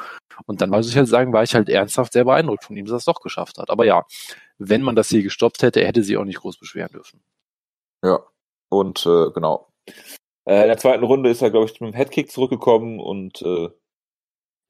Und 0.47 0.61
dann 0.61 0.71
muss 0.71 0.89
ich 0.89 0.97
halt 0.97 1.09
sagen, 1.09 1.33
war 1.33 1.43
ich 1.43 1.55
halt 1.55 1.69
ernsthaft 1.69 2.13
sehr 2.13 2.25
beeindruckt 2.25 2.65
von 2.65 2.77
ihm, 2.77 2.85
dass 2.85 2.93
er 2.93 2.99
es 2.99 3.05
doch 3.05 3.21
geschafft 3.21 3.59
hat. 3.59 3.71
Aber 3.71 3.87
ja, 3.87 4.05
wenn 4.59 4.83
man 4.83 4.97
das 4.97 5.09
hier 5.09 5.23
gestoppt 5.23 5.63
hätte, 5.63 5.87
hätte 5.87 6.03
sie 6.03 6.17
auch 6.17 6.25
nicht 6.25 6.41
groß 6.41 6.59
beschweren 6.59 6.93
dürfen. 6.93 7.23
Ja, 8.05 8.21
und 8.69 9.07
äh, 9.07 9.31
genau. 9.31 9.69
Äh, 10.45 10.63
in 10.63 10.69
der 10.69 10.79
zweiten 10.79 11.05
Runde 11.05 11.31
ist 11.31 11.43
er, 11.43 11.51
glaube 11.51 11.67
ich, 11.67 11.81
mit 11.81 11.93
dem 11.93 11.97
Headkick 11.97 12.31
zurückgekommen 12.31 12.99
und 12.99 13.43
äh, 13.43 13.69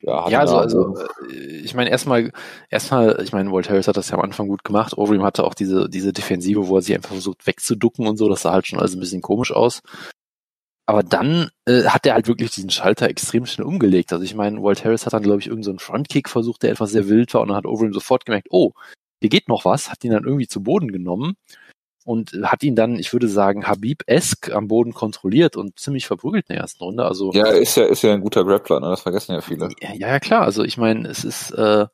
ja, 0.00 0.24
hat 0.24 0.32
Ja, 0.32 0.40
also, 0.40 0.56
also 0.56 0.96
äh, 1.30 1.60
ich 1.62 1.74
meine 1.74 1.90
erstmal, 1.90 2.32
erstmal, 2.70 3.20
ich 3.22 3.32
meine, 3.32 3.52
Walt 3.52 3.70
Harris 3.70 3.88
hat 3.88 3.96
das 3.96 4.10
ja 4.10 4.16
am 4.16 4.24
Anfang 4.24 4.48
gut 4.48 4.64
gemacht. 4.64 4.98
Overeem 4.98 5.22
hatte 5.22 5.44
auch 5.44 5.54
diese 5.54 5.88
diese 5.88 6.12
Defensive, 6.12 6.66
wo 6.68 6.76
er 6.76 6.82
sich 6.82 6.94
einfach 6.94 7.10
versucht 7.10 7.46
wegzuducken 7.46 8.06
und 8.06 8.16
so. 8.16 8.28
Das 8.28 8.42
sah 8.42 8.52
halt 8.52 8.66
schon 8.66 8.80
alles 8.80 8.94
ein 8.94 9.00
bisschen 9.00 9.22
komisch 9.22 9.52
aus. 9.52 9.80
Aber 10.86 11.04
dann 11.04 11.48
äh, 11.66 11.84
hat 11.84 12.04
er 12.06 12.14
halt 12.14 12.26
wirklich 12.26 12.50
diesen 12.50 12.70
Schalter 12.70 13.08
extrem 13.08 13.46
schnell 13.46 13.66
umgelegt. 13.66 14.12
Also 14.12 14.24
ich 14.24 14.34
meine, 14.34 14.62
Walt 14.62 14.84
Harris 14.84 15.06
hat 15.06 15.12
dann, 15.12 15.22
glaube 15.22 15.40
ich, 15.40 15.46
irgendeinen 15.46 15.78
so 15.78 15.84
Frontkick 15.84 16.28
versucht, 16.28 16.64
der 16.64 16.72
etwas 16.72 16.90
sehr 16.90 17.08
wild 17.08 17.32
war 17.34 17.42
und 17.42 17.48
dann 17.48 17.56
hat 17.56 17.66
Overeem 17.66 17.92
sofort 17.92 18.26
gemerkt, 18.26 18.48
oh, 18.50 18.72
hier 19.20 19.30
geht 19.30 19.48
noch 19.48 19.64
was, 19.64 19.90
hat 19.90 20.02
ihn 20.04 20.10
dann 20.10 20.24
irgendwie 20.24 20.48
zu 20.48 20.62
Boden 20.62 20.90
genommen 20.90 21.36
und 22.04 22.32
hat 22.42 22.62
ihn 22.62 22.76
dann, 22.76 22.98
ich 22.98 23.12
würde 23.12 23.28
sagen, 23.28 23.66
Habib-esk 23.66 24.52
am 24.52 24.68
Boden 24.68 24.92
kontrolliert 24.92 25.56
und 25.56 25.78
ziemlich 25.78 26.06
verprügelt 26.06 26.48
in 26.48 26.54
der 26.54 26.62
ersten 26.62 26.82
Runde. 26.82 27.04
Also 27.04 27.32
ja, 27.32 27.46
ist 27.46 27.76
ja, 27.76 27.84
ist 27.84 28.02
ja 28.02 28.12
ein 28.12 28.20
guter 28.20 28.44
Grappler, 28.44 28.80
ne? 28.80 28.88
das 28.88 29.02
vergessen 29.02 29.32
ja 29.32 29.40
viele. 29.40 29.68
ja, 29.80 29.94
ja, 29.94 30.20
klar. 30.20 30.42
Also 30.42 30.64
ich 30.64 30.76
meine, 30.76 31.08
es 31.08 31.24
ist 31.24 31.52
äh, 31.52 31.86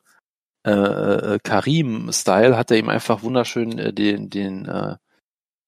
äh, 0.65 0.71
äh, 0.71 1.39
Karim-Style 1.41 2.57
hat 2.57 2.71
er 2.71 2.77
ihm 2.77 2.89
einfach 2.89 3.23
wunderschön 3.23 3.77
äh, 3.79 3.93
den, 3.93 4.29
den 4.29 4.65
äh, 4.65 4.95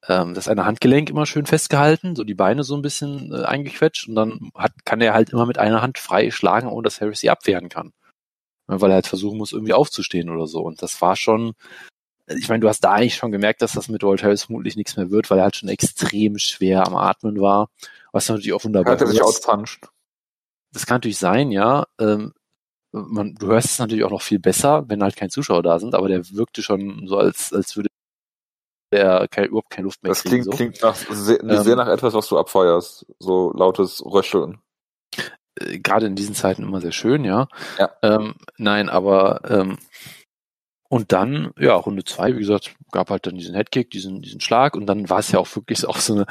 ähm, 0.07 0.33
das 0.33 0.47
eine 0.47 0.65
Handgelenk 0.65 1.09
immer 1.09 1.25
schön 1.25 1.45
festgehalten, 1.45 2.15
so 2.15 2.23
die 2.23 2.33
Beine 2.33 2.63
so 2.63 2.75
ein 2.75 2.81
bisschen 2.81 3.31
äh, 3.31 3.43
eingequetscht 3.45 4.07
und 4.07 4.15
dann 4.15 4.51
hat, 4.55 4.73
kann 4.85 5.01
er 5.01 5.13
halt 5.13 5.29
immer 5.29 5.45
mit 5.45 5.59
einer 5.59 5.81
Hand 5.81 5.97
frei 5.97 6.31
schlagen, 6.31 6.67
ohne 6.67 6.85
dass 6.85 7.01
Harris 7.01 7.19
sie 7.19 7.29
abwehren 7.29 7.69
kann. 7.69 7.93
Weil 8.67 8.91
er 8.91 8.95
halt 8.95 9.07
versuchen 9.07 9.37
muss, 9.37 9.53
irgendwie 9.53 9.73
aufzustehen 9.73 10.29
oder 10.29 10.47
so. 10.47 10.61
Und 10.61 10.81
das 10.81 11.01
war 11.01 11.15
schon, 11.15 11.53
ich 12.37 12.49
meine, 12.49 12.59
du 12.61 12.67
hast 12.69 12.81
da 12.83 12.91
eigentlich 12.93 13.15
schon 13.15 13.31
gemerkt, 13.31 13.61
dass 13.61 13.73
das 13.73 13.87
mit 13.89 14.03
Walt 14.03 14.23
Harris 14.23 14.43
vermutlich 14.43 14.75
nichts 14.75 14.95
mehr 14.97 15.11
wird, 15.11 15.29
weil 15.29 15.37
er 15.39 15.43
halt 15.45 15.55
schon 15.55 15.69
extrem 15.69 16.37
schwer 16.37 16.85
am 16.87 16.95
Atmen 16.95 17.39
war. 17.39 17.69
Was 18.11 18.27
natürlich 18.29 18.53
auch 18.53 18.63
wunderbar 18.63 18.93
Hat 18.93 19.01
er 19.01 19.07
sich 19.07 19.19
ist. 19.19 19.25
outpunched. 19.25 19.87
Das 20.73 20.85
kann 20.85 20.95
natürlich 20.95 21.17
sein, 21.17 21.51
ja. 21.51 21.85
Ähm, 21.99 22.33
man, 22.91 23.35
du 23.35 23.47
hörst 23.47 23.69
es 23.71 23.79
natürlich 23.79 24.03
auch 24.03 24.11
noch 24.11 24.21
viel 24.21 24.39
besser, 24.39 24.83
wenn 24.89 25.01
halt 25.03 25.15
keine 25.15 25.29
Zuschauer 25.29 25.63
da 25.63 25.79
sind, 25.79 25.95
aber 25.95 26.07
der 26.09 26.29
wirkte 26.31 26.61
schon 26.61 27.07
so, 27.07 27.17
als, 27.17 27.53
als 27.53 27.75
würde 27.77 27.87
der 28.93 29.27
kein, 29.29 29.45
überhaupt 29.45 29.69
keine 29.69 29.85
Luft 29.85 30.03
mehr 30.03 30.09
Das 30.11 30.23
kriegen. 30.23 30.43
klingt, 30.43 30.45
so. 30.45 30.51
klingt 30.51 30.81
nach, 30.81 30.95
sehr, 30.95 31.41
Ähm, 31.43 31.63
sehr 31.63 31.75
nach 31.77 31.87
etwas, 31.87 32.13
was 32.13 32.27
du 32.27 32.37
abfeuerst. 32.37 33.05
So 33.19 33.53
lautes 33.53 34.03
Röcheln. 34.05 34.59
Äh, 35.59 35.79
Gerade 35.79 36.07
in 36.07 36.15
diesen 36.15 36.35
Zeiten 36.35 36.63
immer 36.63 36.81
sehr 36.81 36.91
schön, 36.91 37.23
ja. 37.23 37.47
Ja. 37.79 37.91
Ähm, 38.01 38.35
nein, 38.57 38.89
aber 38.89 39.41
ähm, 39.49 39.77
und 40.91 41.13
dann, 41.13 41.53
ja, 41.57 41.73
Runde 41.75 42.03
zwei, 42.03 42.35
wie 42.35 42.39
gesagt, 42.39 42.75
gab 42.91 43.11
halt 43.11 43.25
dann 43.25 43.37
diesen 43.37 43.55
Headkick, 43.55 43.91
diesen, 43.91 44.21
diesen 44.21 44.41
Schlag 44.41 44.75
und 44.75 44.87
dann 44.87 45.09
war 45.09 45.19
es 45.19 45.31
ja 45.31 45.39
auch 45.39 45.55
wirklich 45.55 45.87
auch 45.87 45.95
so 45.95 46.13
eine, 46.13 46.25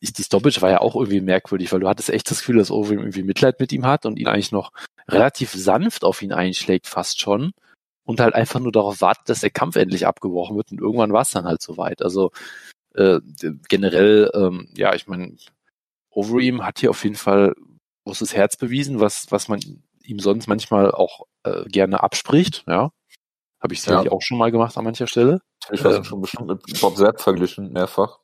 die 0.00 0.22
Stoppage 0.22 0.62
war 0.62 0.70
ja 0.70 0.80
auch 0.80 0.94
irgendwie 0.96 1.20
merkwürdig, 1.20 1.70
weil 1.70 1.80
du 1.80 1.88
hattest 1.88 2.08
echt 2.08 2.30
das 2.30 2.38
Gefühl, 2.38 2.56
dass 2.56 2.70
Overeem 2.70 3.00
irgendwie 3.00 3.24
Mitleid 3.24 3.60
mit 3.60 3.72
ihm 3.74 3.84
hat 3.84 4.06
und 4.06 4.18
ihn 4.18 4.26
eigentlich 4.26 4.52
noch 4.52 4.72
relativ 5.06 5.52
sanft 5.52 6.02
auf 6.02 6.22
ihn 6.22 6.32
einschlägt, 6.32 6.86
fast 6.86 7.20
schon. 7.20 7.52
Und 8.04 8.20
halt 8.20 8.34
einfach 8.34 8.58
nur 8.58 8.72
darauf 8.72 9.02
wartet, 9.02 9.28
dass 9.28 9.40
der 9.40 9.50
Kampf 9.50 9.76
endlich 9.76 10.06
abgebrochen 10.06 10.56
wird 10.56 10.72
und 10.72 10.80
irgendwann 10.80 11.12
war 11.12 11.20
es 11.20 11.30
dann 11.32 11.44
halt 11.44 11.60
soweit. 11.60 12.00
Also 12.00 12.30
äh, 12.94 13.20
generell, 13.68 14.30
ähm, 14.32 14.70
ja, 14.78 14.94
ich 14.94 15.06
meine, 15.08 15.36
Overeem 16.08 16.64
hat 16.64 16.78
hier 16.78 16.88
auf 16.88 17.04
jeden 17.04 17.16
Fall 17.16 17.54
großes 18.04 18.34
Herz 18.34 18.56
bewiesen, 18.56 18.98
was, 18.98 19.26
was 19.28 19.48
man 19.48 19.60
ihm 20.02 20.20
sonst 20.20 20.46
manchmal 20.46 20.90
auch 20.90 21.26
äh, 21.42 21.64
gerne 21.66 22.02
abspricht, 22.02 22.64
ja. 22.66 22.92
Habe 23.62 23.74
ich 23.74 23.82
sicherlich 23.82 24.06
Ja. 24.06 24.12
auch 24.12 24.22
schon 24.22 24.38
mal 24.38 24.50
gemacht 24.52 24.76
an 24.76 24.84
mancher 24.84 25.06
Stelle. 25.06 25.40
Ich 25.70 25.82
habe 25.84 25.96
Ähm. 25.96 26.04
schon 26.04 26.20
bestimmt 26.20 26.46
mit 26.48 26.80
Bob 26.80 26.96
Sepp 26.96 27.20
verglichen, 27.20 27.72
mehrfach. 27.72 28.18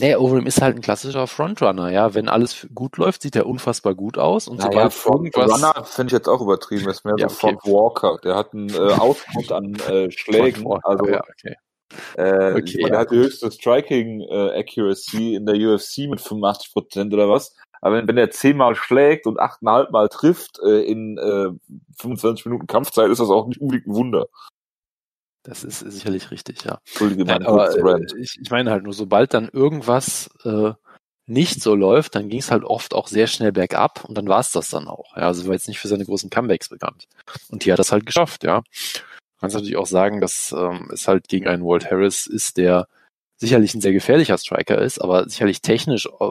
Naja, 0.00 0.18
Overeem 0.18 0.46
ist 0.46 0.62
halt 0.62 0.76
ein 0.76 0.80
klassischer 0.80 1.26
Frontrunner, 1.26 1.90
ja. 1.90 2.14
Wenn 2.14 2.28
alles 2.28 2.68
gut 2.72 2.98
läuft, 2.98 3.22
sieht 3.22 3.34
er 3.34 3.46
unfassbar 3.46 3.94
gut 3.96 4.16
aus. 4.16 4.46
Und 4.46 4.58
Naja, 4.58 4.70
sobald 4.70 4.92
Front 4.92 5.36
irgendwas, 5.36 5.62
Runner 5.62 5.84
finde 5.84 6.06
ich 6.08 6.12
jetzt 6.12 6.28
auch 6.28 6.40
übertrieben. 6.40 6.84
Das 6.84 6.98
ist 6.98 7.04
mehr 7.04 7.16
Ja, 7.18 7.28
so 7.28 7.34
okay. 7.48 7.56
Front 7.58 7.64
Walker. 7.64 8.18
Der 8.22 8.36
hat 8.36 8.52
einen 8.54 8.68
äh, 8.70 8.76
Output 8.92 9.50
an 9.52 9.74
äh, 9.88 10.08
Schlägen. 10.10 10.64
Also 10.84 11.06
ja, 11.06 11.20
okay. 11.20 11.56
Äh, 12.16 12.52
Okay, 12.52 12.80
ja, 12.82 12.88
er 12.88 12.98
hat 13.00 13.10
die 13.10 13.16
höchste 13.16 13.50
Striking 13.50 14.20
äh, 14.20 14.58
Accuracy 14.60 15.34
in 15.34 15.46
der 15.46 15.56
UFC 15.56 16.08
mit 16.08 16.20
85% 16.20 17.12
oder 17.12 17.28
was. 17.28 17.56
Aber 17.80 17.96
wenn, 17.96 18.06
wenn 18.06 18.18
er 18.18 18.30
zehnmal 18.30 18.74
schlägt 18.76 19.26
und 19.26 19.40
achteinhalb 19.40 19.90
Mal 19.90 20.08
trifft 20.08 20.60
äh, 20.64 20.82
in 20.82 21.16
äh, 21.18 21.48
25 22.00 22.46
Minuten 22.46 22.66
Kampfzeit, 22.68 23.10
ist 23.10 23.20
das 23.20 23.30
auch 23.30 23.46
nicht 23.46 23.60
unbedingt 23.60 23.86
ein 23.88 23.94
Wunder. 23.94 24.26
Das 25.42 25.64
ist 25.64 25.80
sicherlich 25.80 26.30
richtig, 26.30 26.64
ja. 26.64 26.78
Entschuldige 26.86 27.24
Nein, 27.24 27.46
aber 27.46 27.70
äh, 27.70 28.04
ich, 28.18 28.38
ich 28.40 28.50
meine 28.50 28.70
halt 28.70 28.84
nur, 28.84 28.92
sobald 28.92 29.34
dann 29.34 29.48
irgendwas 29.48 30.28
äh, 30.44 30.72
nicht 31.26 31.62
so 31.62 31.74
läuft, 31.74 32.14
dann 32.14 32.28
ging 32.28 32.40
es 32.40 32.50
halt 32.50 32.64
oft 32.64 32.94
auch 32.94 33.06
sehr 33.06 33.26
schnell 33.26 33.52
bergab 33.52 34.04
und 34.04 34.16
dann 34.16 34.28
war 34.28 34.40
es 34.40 34.50
das 34.50 34.70
dann 34.70 34.88
auch. 34.88 35.16
Ja, 35.16 35.24
also 35.24 35.46
war 35.46 35.52
jetzt 35.52 35.68
nicht 35.68 35.78
für 35.78 35.88
seine 35.88 36.04
großen 36.04 36.30
Comebacks 36.30 36.68
bekannt. 36.68 37.06
Und 37.50 37.62
hier 37.62 37.74
hat 37.74 37.78
das 37.78 37.92
halt 37.92 38.06
geschafft, 38.06 38.44
ja. 38.44 38.60
Du 38.60 39.40
kannst 39.40 39.54
natürlich 39.54 39.76
auch 39.76 39.86
sagen, 39.86 40.20
dass 40.20 40.52
ähm, 40.52 40.90
es 40.92 41.06
halt 41.06 41.28
gegen 41.28 41.46
einen 41.46 41.64
Walt 41.64 41.90
Harris 41.90 42.26
ist, 42.26 42.56
der 42.56 42.88
sicherlich 43.38 43.72
ein 43.74 43.80
sehr 43.80 43.92
gefährlicher 43.92 44.36
Striker 44.36 44.78
ist, 44.78 44.98
aber 45.00 45.28
sicherlich 45.28 45.62
technisch 45.62 46.06
äh, 46.06 46.24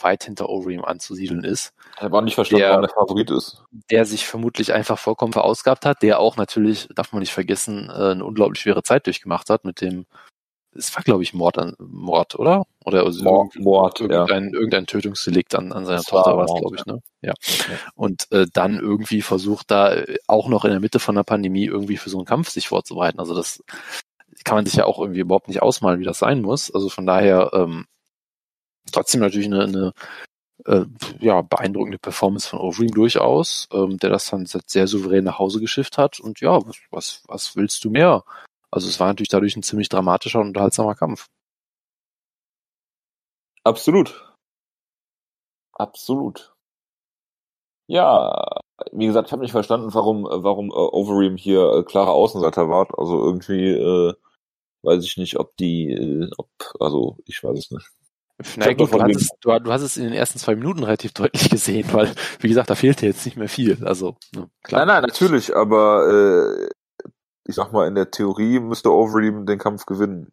weit 0.00 0.24
hinter 0.24 0.48
Overeem 0.48 0.84
anzusiedeln 0.84 1.44
ist, 1.44 1.72
Ich 1.96 2.02
habe 2.02 2.18
auch 2.18 2.22
nicht 2.22 2.34
verstanden, 2.34 2.60
der- 2.62 2.70
warum 2.70 2.82
der 2.82 2.90
Favorit 2.90 3.30
ist. 3.30 3.62
der 3.90 4.04
sich 4.04 4.26
vermutlich 4.26 4.72
einfach 4.72 4.98
vollkommen 4.98 5.32
verausgabt 5.32 5.86
hat, 5.86 6.02
der 6.02 6.18
auch 6.20 6.36
natürlich, 6.36 6.88
darf 6.94 7.12
man 7.12 7.20
nicht 7.20 7.32
vergessen, 7.32 7.88
äh, 7.90 8.10
eine 8.10 8.24
unglaublich 8.24 8.60
schwere 8.60 8.82
Zeit 8.82 9.06
durchgemacht 9.06 9.48
hat 9.50 9.64
mit 9.64 9.80
dem, 9.80 10.04
es 10.74 10.94
war 10.94 11.02
glaube 11.02 11.22
ich 11.22 11.32
Mord 11.32 11.56
an 11.56 11.74
Mord, 11.78 12.34
oder? 12.38 12.66
Oder 12.84 13.04
also 13.04 13.24
Mord, 13.24 13.56
Mord 13.56 14.00
ja. 14.00 14.06
irgendein, 14.06 14.52
irgendein 14.52 14.86
Tötungsdelikt 14.86 15.54
an, 15.54 15.72
an 15.72 15.86
seiner 15.86 15.98
Das 15.98 16.12
war 16.12 16.24
Tochter 16.24 16.36
war 16.36 16.44
es, 16.44 16.54
glaube 16.60 16.76
ich, 16.76 16.84
ne? 16.84 16.98
Ja. 17.22 17.32
Und 17.94 18.30
äh, 18.30 18.46
dann 18.52 18.78
irgendwie 18.78 19.22
versucht 19.22 19.70
da 19.70 19.94
äh, 19.94 20.18
auch 20.26 20.48
noch 20.48 20.64
in 20.66 20.72
der 20.72 20.80
Mitte 20.80 20.98
von 20.98 21.14
der 21.14 21.22
Pandemie 21.22 21.64
irgendwie 21.64 21.96
für 21.96 22.10
so 22.10 22.18
einen 22.18 22.26
Kampf 22.26 22.50
sich 22.50 22.68
vorzubereiten. 22.68 23.18
Also 23.20 23.34
das 23.34 23.62
kann 24.46 24.56
man 24.56 24.64
sich 24.64 24.76
ja 24.76 24.84
auch 24.84 25.00
irgendwie 25.00 25.20
überhaupt 25.20 25.48
nicht 25.48 25.60
ausmalen, 25.60 25.98
wie 25.98 26.04
das 26.04 26.20
sein 26.20 26.40
muss. 26.40 26.72
Also 26.72 26.88
von 26.88 27.04
daher 27.04 27.50
ähm, 27.52 27.86
trotzdem 28.92 29.20
natürlich 29.20 29.46
eine, 29.46 29.64
eine 29.64 29.92
äh, 30.64 30.86
ja, 31.18 31.42
beeindruckende 31.42 31.98
Performance 31.98 32.48
von 32.48 32.60
Overeem 32.60 32.92
durchaus, 32.92 33.68
ähm, 33.72 33.98
der 33.98 34.10
das 34.10 34.30
dann 34.30 34.46
sehr 34.46 34.86
souverän 34.86 35.24
nach 35.24 35.40
Hause 35.40 35.58
geschifft 35.60 35.98
hat. 35.98 36.20
Und 36.20 36.40
ja, 36.40 36.64
was, 36.64 36.76
was, 36.90 37.22
was 37.26 37.56
willst 37.56 37.84
du 37.84 37.90
mehr? 37.90 38.22
Also 38.70 38.88
es 38.88 39.00
war 39.00 39.08
natürlich 39.08 39.30
dadurch 39.30 39.56
ein 39.56 39.64
ziemlich 39.64 39.88
dramatischer 39.88 40.38
und 40.38 40.48
unterhaltsamer 40.48 40.94
Kampf. 40.94 41.26
Absolut. 43.64 44.32
Absolut. 45.72 46.54
Ja, 47.88 48.60
wie 48.92 49.06
gesagt, 49.06 49.28
ich 49.28 49.32
habe 49.32 49.42
nicht 49.42 49.50
verstanden, 49.52 49.92
warum, 49.92 50.24
warum 50.24 50.70
äh, 50.70 50.74
Overeem 50.74 51.36
hier 51.36 51.72
äh, 51.72 51.82
klarer 51.82 52.12
Außenseiter 52.12 52.68
war. 52.68 52.86
Also 52.96 53.18
irgendwie 53.24 53.70
äh, 53.70 54.14
weiß 54.86 55.04
ich 55.04 55.16
nicht, 55.16 55.38
ob 55.38 55.56
die, 55.56 55.90
äh, 55.90 56.30
ob, 56.38 56.48
also 56.80 57.18
ich 57.26 57.42
weiß 57.42 57.58
es 57.58 57.70
nicht. 57.70 57.90
Na 58.56 58.72
gut, 58.74 58.92
du 58.92 59.00
hast, 59.00 59.16
es, 59.16 59.30
du, 59.40 59.58
du 59.58 59.72
hast 59.72 59.82
es 59.82 59.96
in 59.96 60.04
den 60.04 60.12
ersten 60.12 60.38
zwei 60.38 60.56
Minuten 60.56 60.84
relativ 60.84 61.12
deutlich 61.12 61.48
gesehen, 61.50 61.88
weil, 61.92 62.14
wie 62.40 62.48
gesagt, 62.48 62.68
da 62.68 62.74
fehlte 62.74 63.06
jetzt 63.06 63.24
nicht 63.24 63.36
mehr 63.36 63.48
viel. 63.48 63.84
Also, 63.84 64.16
ne, 64.34 64.50
klar. 64.62 64.84
Nein, 64.84 64.94
nein, 64.94 65.02
natürlich, 65.02 65.56
aber 65.56 66.68
äh, 66.68 66.68
ich 67.44 67.54
sag 67.54 67.72
mal, 67.72 67.88
in 67.88 67.94
der 67.94 68.10
Theorie 68.10 68.60
müsste 68.60 68.92
Overeem 68.92 69.46
den 69.46 69.58
Kampf 69.58 69.86
gewinnen. 69.86 70.32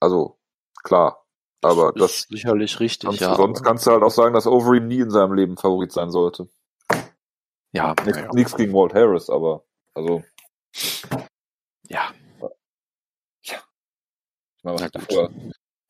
Also, 0.00 0.38
klar. 0.82 1.24
Aber 1.62 1.94
ist 1.96 2.00
das 2.00 2.26
sicherlich 2.28 2.78
richtig, 2.78 3.08
kannst 3.08 3.20
ja. 3.20 3.34
sonst 3.34 3.62
kannst 3.64 3.86
du 3.86 3.90
halt 3.90 4.02
auch 4.02 4.12
sagen, 4.12 4.32
dass 4.32 4.46
Overeem 4.46 4.86
nie 4.86 5.00
in 5.00 5.10
seinem 5.10 5.34
Leben 5.34 5.56
Favorit 5.56 5.92
sein 5.92 6.10
sollte. 6.10 6.48
ja, 7.72 7.96
Nichts 8.04 8.20
ja, 8.20 8.32
nichts 8.32 8.56
gegen 8.56 8.72
Walt 8.72 8.94
Harris, 8.94 9.28
aber 9.28 9.64
also 9.94 10.22
ja, 11.88 12.12
ich 13.42 13.56
meine, 14.64 14.76
was 14.76 14.82
hat 14.82 14.94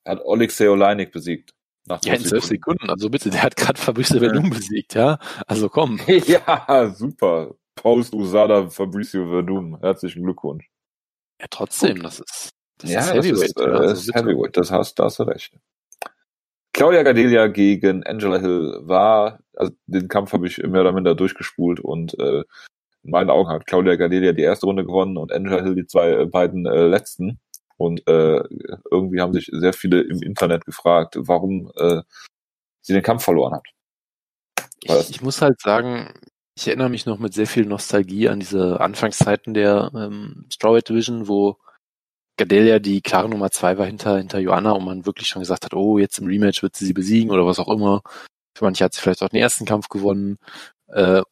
er 0.05 0.15
hat 0.15 0.23
Alexei 0.27 0.71
Oleinik 0.71 1.13
besiegt. 1.13 1.53
Nach 1.87 2.03
ja, 2.05 2.15
in 2.15 2.25
zwölf 2.25 2.45
Sekunden. 2.45 2.89
Also 2.91 3.09
bitte, 3.11 3.31
der 3.31 3.43
hat 3.43 3.57
gerade 3.57 3.81
Fabrice 3.81 4.15
Ja. 4.15 4.21
Verdun 4.21 4.51
besiegt, 4.51 4.95
ja. 4.95 5.19
Also 5.47 5.69
komm. 5.69 6.01
ja, 6.07 6.91
super. 6.95 7.55
Post 7.75 8.15
Usada 8.15 8.69
Fabricio 8.69 9.29
Verdum. 9.29 9.79
Herzlichen 9.81 10.23
Glückwunsch. 10.23 10.69
Ja, 11.41 11.47
trotzdem, 11.51 12.03
das 12.03 12.21
ist, 12.21 12.51
das 12.79 12.91
ja, 12.91 13.01
ist 13.01 13.09
das 13.09 13.17
Heavyweight. 13.17 13.45
ist, 13.45 13.61
äh, 13.61 13.65
also 13.65 14.13
das. 14.13 14.23
Heavyweight. 14.23 14.57
Das 14.57 14.71
hast, 14.71 14.99
da 14.99 15.05
hast 15.05 15.19
du 15.19 15.23
recht. 15.25 15.55
Claudia 16.73 17.03
Gadelia 17.03 17.47
gegen 17.49 18.03
Angela 18.05 18.39
Hill 18.39 18.81
war, 18.83 19.41
also 19.57 19.73
den 19.87 20.09
Kampf 20.09 20.33
habe 20.33 20.47
ich 20.47 20.59
mehr 20.59 20.83
oder 20.83 20.93
minder 20.93 21.15
durchgespult 21.15 21.81
und 21.81 22.19
äh, 22.19 22.45
in 23.05 23.11
meinen 23.11 23.31
Augen 23.31 23.51
hat 23.51 23.67
Claudia 23.67 23.97
Gadelia 23.97 24.33
die 24.33 24.43
erste 24.43 24.67
Runde 24.67 24.85
gewonnen 24.85 25.17
und 25.17 25.33
Angela 25.33 25.63
Hill 25.63 25.75
die 25.75 25.87
zwei 25.87 26.11
äh, 26.11 26.27
beiden 26.27 26.67
äh, 26.67 26.87
letzten. 26.87 27.41
Und 27.79 28.07
äh, 28.09 28.43
irgendwie 28.91 29.21
haben 29.21 29.33
sich 29.33 29.49
sehr 29.53 29.73
viele 29.73 30.03
im 30.03 30.21
Internet 30.23 30.67
gefragt, 30.67 31.17
warum 31.19 31.73
äh, 31.77 32.03
sie 32.83 32.93
den 32.93 33.03
Kampf 33.03 33.25
verloren 33.25 33.55
hat. 33.55 33.67
Ich, 34.83 35.11
ich 35.11 35.23
muss 35.23 35.41
halt 35.41 35.61
sagen, 35.61 36.13
ich 36.57 36.67
erinnere 36.67 36.91
mich 36.91 37.07
noch 37.07 37.19
mit 37.19 37.35
sehr 37.35 37.47
viel 37.47 37.65
Nostalgie 37.65 38.29
an 38.29 38.41
diese 38.41 38.81
Anfangszeiten 38.81 39.55
der 39.55 39.93
ähm, 39.95 40.47
Strawweight 40.53 40.89
Division, 40.89 41.29
wo 41.29 41.57
Gadelia 42.37 42.81
die 42.81 43.01
klare 43.01 43.29
Nummer 43.29 43.51
zwei 43.51 43.79
war 43.79 43.87
hinter, 43.87 44.19
hinter 44.19 44.39
Joanna 44.41 44.73
und 44.73 44.85
man 44.85 45.07
wirklich 45.07 45.29
schon 45.29 45.41
gesagt 45.41 45.65
hat, 45.65 45.75
oh, 45.75 45.99
jetzt 45.99 46.19
im 46.19 46.27
Rematch 46.27 46.63
wird 46.63 46.77
sie 46.77 46.87
sie 46.87 46.93
besiegen 46.93 47.31
oder 47.31 47.47
was 47.47 47.61
auch 47.61 47.69
immer. 47.69 48.03
Für 48.57 48.65
manche 48.65 48.85
hat 48.85 48.93
sie 48.93 49.01
vielleicht 49.01 49.23
auch 49.23 49.29
den 49.29 49.41
ersten 49.41 49.67
Kampf 49.67 49.89
gewonnen. 49.89 50.39
Äh, 50.89 51.23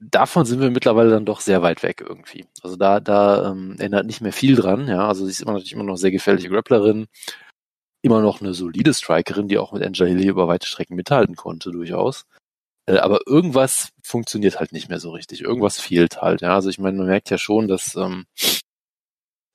davon 0.00 0.46
sind 0.46 0.60
wir 0.60 0.70
mittlerweile 0.70 1.10
dann 1.10 1.24
doch 1.24 1.40
sehr 1.40 1.62
weit 1.62 1.82
weg 1.82 2.04
irgendwie. 2.06 2.46
Also 2.62 2.76
da, 2.76 3.00
da 3.00 3.50
ähm, 3.50 3.76
ändert 3.78 4.06
nicht 4.06 4.20
mehr 4.20 4.32
viel 4.32 4.56
dran, 4.56 4.88
ja. 4.88 5.08
Also 5.08 5.24
sie 5.24 5.30
ist 5.32 5.42
immer 5.42 5.52
natürlich 5.52 5.72
immer 5.72 5.84
noch 5.84 5.96
sehr 5.96 6.10
gefährliche 6.10 6.48
Grapplerin, 6.48 7.06
immer 8.02 8.20
noch 8.20 8.40
eine 8.40 8.54
solide 8.54 8.94
Strikerin, 8.94 9.48
die 9.48 9.58
auch 9.58 9.72
mit 9.72 9.82
Angela 9.82 10.08
Hill 10.08 10.28
über 10.28 10.48
weite 10.48 10.66
Strecken 10.66 10.96
mithalten 10.96 11.36
konnte, 11.36 11.70
durchaus. 11.70 12.26
Äh, 12.86 12.98
aber 12.98 13.20
irgendwas 13.26 13.90
funktioniert 14.02 14.60
halt 14.60 14.72
nicht 14.72 14.88
mehr 14.88 15.00
so 15.00 15.10
richtig. 15.10 15.42
Irgendwas 15.42 15.80
fehlt 15.80 16.22
halt, 16.22 16.42
ja. 16.42 16.54
Also 16.54 16.70
ich 16.70 16.78
meine, 16.78 16.98
man 16.98 17.06
merkt 17.08 17.30
ja 17.30 17.38
schon, 17.38 17.68
dass, 17.68 17.96
ähm, 17.96 18.26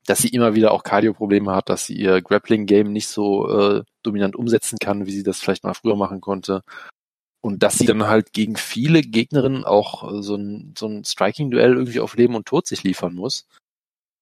dass 0.06 0.20
sie 0.20 0.30
immer 0.30 0.56
wieder 0.56 0.72
auch 0.72 0.84
Cardio-Probleme 0.84 1.54
hat, 1.56 1.70
dass 1.70 1.86
sie 1.86 1.96
ihr 1.96 2.22
Grappling-Game 2.22 2.92
nicht 2.92 3.08
so 3.08 3.50
äh, 3.50 3.84
dominant 4.04 4.36
umsetzen 4.36 4.78
kann, 4.80 5.06
wie 5.06 5.12
sie 5.12 5.24
das 5.24 5.40
vielleicht 5.40 5.64
mal 5.64 5.74
früher 5.74 5.96
machen 5.96 6.22
konnte. 6.22 6.62
Und 7.44 7.62
dass 7.62 7.78
sie 7.78 7.86
dann 7.86 8.08
halt 8.08 8.32
gegen 8.32 8.56
viele 8.56 9.02
Gegnerinnen 9.02 9.66
auch 9.66 10.10
äh, 10.10 10.24
so 10.24 10.36
ein, 10.36 10.74
so 10.78 10.88
ein 10.88 11.04
Striking-Duell 11.04 11.74
irgendwie 11.74 12.00
auf 12.00 12.16
Leben 12.16 12.36
und 12.36 12.46
Tod 12.46 12.66
sich 12.68 12.84
liefern 12.84 13.14
muss, 13.14 13.48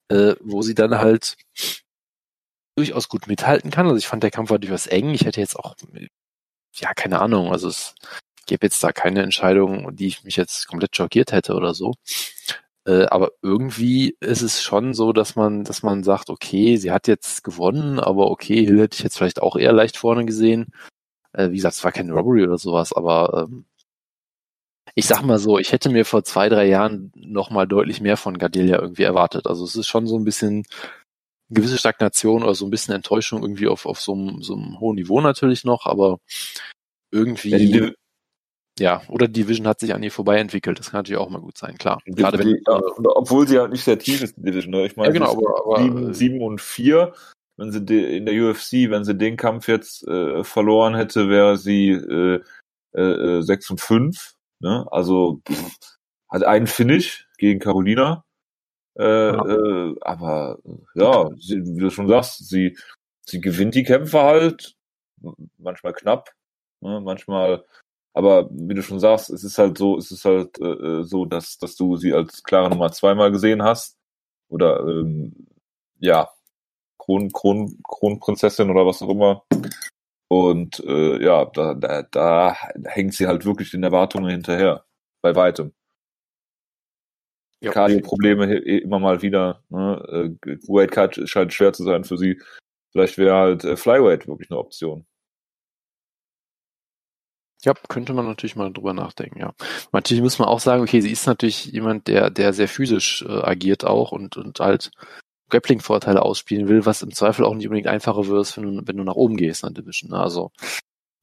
äh, 0.10 0.36
wo 0.42 0.64
sie 0.64 0.74
dann 0.74 0.98
halt 0.98 1.38
durchaus 2.76 3.10
gut 3.10 3.28
mithalten 3.28 3.70
kann. 3.70 3.86
Also 3.86 3.98
ich 3.98 4.08
fand, 4.08 4.24
der 4.24 4.32
Kampf 4.32 4.50
war 4.50 4.58
durchaus 4.58 4.88
eng. 4.88 5.12
Ich 5.12 5.26
hätte 5.26 5.40
jetzt 5.40 5.56
auch, 5.56 5.76
ja, 6.74 6.94
keine 6.96 7.22
Ahnung, 7.22 7.52
also 7.52 7.68
es 7.68 7.94
gäbe 8.48 8.66
jetzt 8.66 8.84
da 8.84 8.92
keine 8.92 9.22
Entscheidung, 9.22 9.96
die 9.96 10.08
ich 10.08 10.24
mich 10.24 10.36
jetzt 10.36 10.68
komplett 10.68 10.96
schockiert 10.96 11.32
hätte 11.32 11.54
oder 11.54 11.76
so. 11.76 11.94
Äh, 12.88 13.06
aber 13.06 13.34
irgendwie 13.44 14.18
ist 14.20 14.42
es 14.42 14.64
schon 14.64 14.96
so, 14.96 15.14
dass 15.14 15.36
man, 15.36 15.64
dass 15.64 15.84
man 15.84 16.04
sagt, 16.04 16.32
okay, 16.32 16.78
sie 16.78 16.92
hat 16.92 17.08
jetzt 17.08 17.44
gewonnen, 17.44 18.00
aber 18.00 18.32
okay, 18.32 18.66
Hill 18.66 18.80
hätte 18.80 18.96
ich 18.98 19.04
jetzt 19.04 19.18
vielleicht 19.18 19.42
auch 19.44 19.56
eher 19.56 19.74
leicht 19.74 19.98
vorne 19.98 20.26
gesehen. 20.26 20.74
Äh, 21.34 21.52
wie 21.52 21.56
gesagt, 21.56 21.76
es 21.76 21.84
war 21.84 21.92
kein 21.92 22.10
Robbery 22.10 22.44
oder 22.44 22.58
sowas, 22.58 22.94
aber 22.94 23.48
ähm, 23.50 23.66
ich 24.96 25.06
sag 25.06 25.22
mal 25.24 25.40
so, 25.40 25.58
ich 25.58 25.72
hätte 25.72 25.90
mir 25.90 26.06
vor 26.06 26.24
zwei, 26.24 26.50
drei 26.50 26.68
Jahren 26.68 27.12
noch 27.16 27.50
mal 27.50 27.68
deutlich 27.68 28.02
mehr 28.02 28.18
von 28.18 28.38
Gardelia 28.38 28.80
irgendwie 28.82 29.04
erwartet. 29.04 29.48
Also 29.48 29.64
es 29.64 29.76
ist 29.76 29.88
schon 29.88 30.08
so 30.08 30.18
ein 30.18 30.26
bisschen 30.26 30.66
gewisse 31.50 31.78
Stagnation 31.78 32.44
oder 32.44 32.56
so 32.56 32.66
ein 32.66 32.72
bisschen 32.72 32.94
Enttäuschung 32.94 33.42
irgendwie 33.42 33.68
auf, 33.68 33.86
auf 33.86 34.02
so, 34.02 34.14
einem, 34.14 34.42
so 34.42 34.54
einem 34.56 34.80
hohen 34.80 34.96
Niveau 34.96 35.22
natürlich 35.22 35.64
noch, 35.64 35.86
aber 35.86 36.20
irgendwie, 37.12 37.52
Ja, 37.52 37.92
ja, 38.80 39.02
die, 39.06 39.12
oder 39.12 39.28
die 39.28 39.42
Division 39.42 39.68
hat 39.68 39.80
sich 39.80 39.94
an 39.94 40.02
ihr 40.02 40.12
vorbei 40.12 40.40
entwickelt. 40.40 40.80
Das 40.80 40.92
kann 40.92 41.00
natürlich 41.00 41.20
auch 41.20 41.30
mal 41.30 41.42
gut 41.42 41.58
sein, 41.58 41.78
klar. 41.78 42.02
die, 42.06 42.14
Gerade 42.14 42.40
wenn, 42.40 42.48
die, 42.48 42.64
ja, 42.66 42.82
obwohl 43.16 43.48
sie 43.48 43.60
halt 43.60 43.72
nicht 43.72 43.84
sehr 43.84 44.00
tief 44.00 44.22
ist, 44.22 44.38
die 44.38 44.44
Division. 44.44 44.72
Ne? 44.72 44.86
Ich 44.86 44.96
meine, 44.96 45.10
ja 45.10 45.14
genau, 45.14 45.32
aber, 45.32 45.62
aber 45.62 45.84
sieben, 45.84 46.14
sieben 46.14 46.42
und 46.42 46.62
vier. 46.62 47.14
Wenn 47.58 47.72
sie 47.72 48.18
in 48.18 48.26
der 48.26 48.36
UFC, 48.36 48.90
wenn 48.90 49.04
sie 49.04 49.16
den 49.16 49.38
Kampf 49.38 49.68
jetzt 49.68 50.08
äh, 50.08 50.44
verloren 50.44 50.96
hätte, 50.96 51.30
wäre 51.30 51.58
sie 51.58 51.90
äh, 51.90 52.42
äh, 52.94 53.42
sechs 53.42 53.70
und 53.70 53.82
fünf. 53.82 54.34
Ne? 54.60 54.86
Also 54.92 55.42
pff, 55.50 55.78
hat 56.30 56.44
einen 56.44 56.68
Finish 56.68 57.28
gegen 57.38 57.60
Carolina. 57.60 58.24
Äh, 58.98 59.04
Ja. 59.04 59.46
äh, 59.46 59.96
aber 60.02 60.60
ja, 60.96 61.30
sie, 61.40 61.64
wie 61.66 61.80
du 61.80 61.90
schon 61.92 62.08
sagst, 62.10 62.48
sie, 62.50 62.78
sie 63.26 63.40
gewinnt 63.42 63.76
die 63.76 63.84
Kämpfe 63.84 64.20
halt, 64.22 64.76
manchmal 65.58 65.94
knapp, 65.94 66.30
ne? 66.82 67.00
manchmal, 67.02 67.66
aber 68.14 68.50
wie 68.52 68.74
du 68.74 68.84
schon 68.84 69.00
sagst, 69.00 69.30
es 69.30 69.44
ist 69.46 69.58
halt 69.58 69.78
so, 69.78 69.98
es 69.98 70.12
ist 70.12 70.26
halt 70.26 70.60
äh, 70.60 70.66
äh, 71.02 71.04
so, 71.04 71.26
dass, 71.26 71.58
dass 71.58 71.76
du 71.78 71.96
sie 71.98 72.14
als 72.14 72.44
klare 72.44 72.70
Nummer 72.70 72.92
zweimal 72.92 73.32
gesehen 73.32 73.64
hast. 73.64 73.98
Oder 74.50 74.82
ähm, 74.82 75.48
ja, 76.00 76.30
Kron, 77.02 77.32
Kron, 77.32 77.80
Kronprinzessin 77.84 78.70
oder 78.70 78.86
was 78.86 79.02
auch 79.02 79.10
immer. 79.10 79.44
Und 80.28 80.80
äh, 80.86 81.24
ja, 81.24 81.46
da, 81.46 81.74
da, 81.74 82.04
da 82.04 82.56
hängt 82.86 83.16
sie 83.16 83.28
halt 83.28 83.44
wirklich 83.44 83.72
den 83.72 83.84
Erwartungen 83.84 84.30
hinterher. 84.30 84.86
Bei 85.22 85.36
weitem. 85.36 85.74
Ja. 87.60 87.72
Cardio-Probleme 87.72 88.56
immer 88.56 89.00
mal 89.00 89.22
wieder. 89.22 89.64
Ne? 89.70 90.38
Äh, 90.46 90.48
Weightcut 90.68 91.28
scheint 91.30 91.54
schwer 91.54 91.74
zu 91.74 91.84
sein 91.84 92.04
für 92.04 92.18
sie. 92.18 92.40
Vielleicht 92.92 93.18
wäre 93.18 93.36
halt 93.36 93.64
äh, 93.64 93.78
Flyweight 93.78 94.28
wirklich 94.28 94.50
eine 94.50 94.60
Option. 94.60 95.06
Ja, 97.64 97.74
könnte 97.90 98.14
man 98.14 98.26
natürlich 98.26 98.56
mal 98.56 98.74
drüber 98.74 98.94
nachdenken, 98.94 99.40
ja. 99.40 99.54
Natürlich 99.92 100.24
muss 100.24 100.40
man 100.40 100.48
auch 100.48 100.60
sagen, 100.60 100.82
okay, 100.82 101.02
sie 101.02 101.12
ist 101.12 101.28
natürlich 101.28 101.66
jemand, 101.66 102.08
der, 102.08 102.32
der 102.32 102.54
sehr 102.54 102.68
physisch 102.68 103.24
äh, 103.28 103.42
agiert 103.42 103.86
auch 103.86 104.12
und, 104.12 104.36
und 104.38 104.60
halt 104.60 104.92
Grappling-Vorteile 105.52 106.22
ausspielen 106.22 106.68
will, 106.68 106.86
was 106.86 107.02
im 107.02 107.14
Zweifel 107.14 107.46
auch 107.46 107.54
nicht 107.54 107.68
unbedingt 107.68 107.88
einfacher 107.88 108.28
wird, 108.28 108.58
wenn 108.58 108.64
du, 108.64 108.82
wenn 108.86 108.98
du 108.98 109.04
nach 109.04 109.16
oben 109.16 109.38
gehst 109.38 109.64
in 109.64 109.74
der 109.74 109.84
Division. 109.84 110.12
Ne? 110.12 110.20
Also 110.20 110.52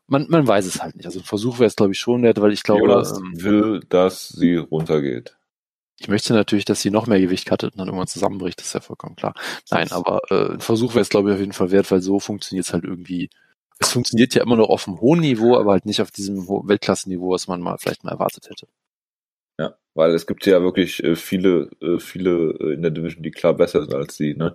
man, 0.06 0.26
man 0.28 0.46
weiß 0.46 0.66
es 0.66 0.80
halt 0.80 0.96
nicht. 0.96 1.06
Also 1.06 1.18
ein 1.18 1.24
Versuch 1.24 1.58
wäre 1.58 1.66
es, 1.66 1.76
glaube 1.76 1.92
ich, 1.92 1.98
schon 1.98 2.22
wert, 2.22 2.40
weil 2.40 2.52
ich 2.52 2.62
glaube. 2.62 2.82
Jonas 2.82 3.18
ähm, 3.18 3.42
will, 3.42 3.80
dass 3.88 4.28
sie 4.28 4.56
runtergeht. 4.56 5.36
Ich 5.98 6.06
möchte 6.06 6.32
natürlich, 6.32 6.64
dass 6.64 6.80
sie 6.80 6.90
noch 6.90 7.08
mehr 7.08 7.20
Gewicht 7.20 7.48
cuttet 7.48 7.72
und 7.72 7.78
dann 7.78 7.88
irgendwann 7.88 8.06
zusammenbricht, 8.06 8.60
das 8.60 8.68
ist 8.68 8.74
ja 8.74 8.80
vollkommen 8.80 9.16
klar. 9.16 9.34
Nein, 9.70 9.90
aber 9.90 10.20
äh, 10.30 10.52
ein 10.52 10.60
Versuch 10.60 10.94
wäre 10.94 11.02
es, 11.02 11.08
glaube 11.08 11.28
ich, 11.28 11.34
auf 11.34 11.40
jeden 11.40 11.52
Fall 11.52 11.72
wert, 11.72 11.90
weil 11.90 12.00
so 12.00 12.20
funktioniert 12.20 12.66
es 12.66 12.72
halt 12.72 12.84
irgendwie 12.84 13.30
es 13.78 13.92
funktioniert 13.92 14.34
ja 14.34 14.42
immer 14.42 14.56
noch 14.56 14.68
auf 14.68 14.88
einem 14.88 15.00
hohen 15.00 15.20
Niveau, 15.20 15.56
aber 15.56 15.72
halt 15.72 15.86
nicht 15.86 16.02
auf 16.02 16.10
diesem 16.10 16.48
Weltklassenniveau, 16.48 17.30
was 17.30 17.46
man 17.46 17.60
mal 17.60 17.78
vielleicht 17.78 18.04
mal 18.04 18.10
erwartet 18.10 18.48
hätte. 18.50 18.66
Weil 19.98 20.14
es 20.14 20.28
gibt 20.28 20.46
ja 20.46 20.62
wirklich 20.62 21.02
äh, 21.02 21.16
viele, 21.16 21.70
äh, 21.82 21.98
viele 21.98 22.52
äh, 22.60 22.74
in 22.74 22.82
der 22.82 22.92
Division, 22.92 23.24
die 23.24 23.32
klar 23.32 23.52
besser 23.52 23.80
sind 23.80 23.92
als 23.92 24.16
sie, 24.16 24.32
ne? 24.32 24.54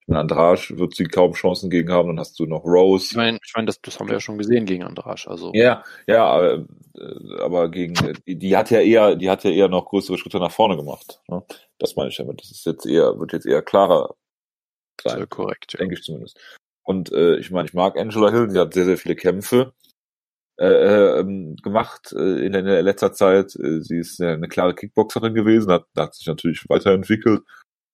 Ich 0.00 0.08
meine, 0.08 0.22
Andrasch 0.22 0.76
wird 0.76 0.96
sie 0.96 1.04
kaum 1.04 1.34
Chancen 1.34 1.70
gegen 1.70 1.92
haben, 1.92 2.08
dann 2.08 2.18
hast 2.18 2.40
du 2.40 2.46
noch 2.46 2.64
Rose. 2.64 3.06
Ich 3.12 3.16
meine, 3.16 3.38
ich 3.40 3.52
meine 3.54 3.66
das, 3.66 3.80
das 3.80 4.00
haben 4.00 4.08
wir 4.08 4.14
ja 4.14 4.20
schon 4.20 4.36
gesehen 4.36 4.66
gegen 4.66 4.82
Andrasch, 4.82 5.28
also. 5.28 5.52
Ja, 5.54 5.84
ja, 6.08 6.24
aber, 6.24 6.66
aber 7.38 7.70
gegen, 7.70 7.94
die, 8.26 8.36
die 8.36 8.56
hat 8.56 8.72
ja 8.72 8.80
eher, 8.80 9.14
die 9.14 9.30
hat 9.30 9.44
ja 9.44 9.52
eher 9.52 9.68
noch 9.68 9.84
größere 9.84 10.18
Schritte 10.18 10.40
nach 10.40 10.50
vorne 10.50 10.76
gemacht, 10.76 11.20
ne? 11.28 11.44
Das 11.78 11.94
meine 11.94 12.08
ich 12.08 12.16
damit. 12.16 12.40
Das 12.40 12.50
ist 12.50 12.66
jetzt 12.66 12.84
eher, 12.84 13.16
wird 13.20 13.32
jetzt 13.32 13.46
eher 13.46 13.62
klarer 13.62 14.16
sein. 15.04 15.18
Sehr 15.18 15.26
korrekt, 15.28 15.72
ja. 15.74 15.78
Denke 15.78 15.94
ich 15.94 16.02
zumindest. 16.02 16.36
Und 16.82 17.12
äh, 17.12 17.36
ich 17.36 17.52
meine, 17.52 17.68
ich 17.68 17.74
mag 17.74 17.96
Angela 17.96 18.32
Hill, 18.32 18.50
sie 18.50 18.58
hat 18.58 18.74
sehr, 18.74 18.86
sehr 18.86 18.98
viele 18.98 19.14
Kämpfe 19.14 19.72
äh, 20.60 21.20
äh, 21.20 21.54
gemacht 21.62 22.12
äh, 22.12 22.44
in, 22.44 22.52
in 22.52 22.66
der 22.66 22.82
letzter 22.82 23.14
Zeit. 23.14 23.56
Äh, 23.56 23.80
sie 23.80 23.96
ist 23.96 24.20
eine 24.20 24.46
klare 24.46 24.74
Kickboxerin 24.74 25.32
gewesen, 25.32 25.72
hat, 25.72 25.86
hat 25.96 26.14
sich 26.14 26.26
natürlich 26.26 26.68
weiterentwickelt. 26.68 27.40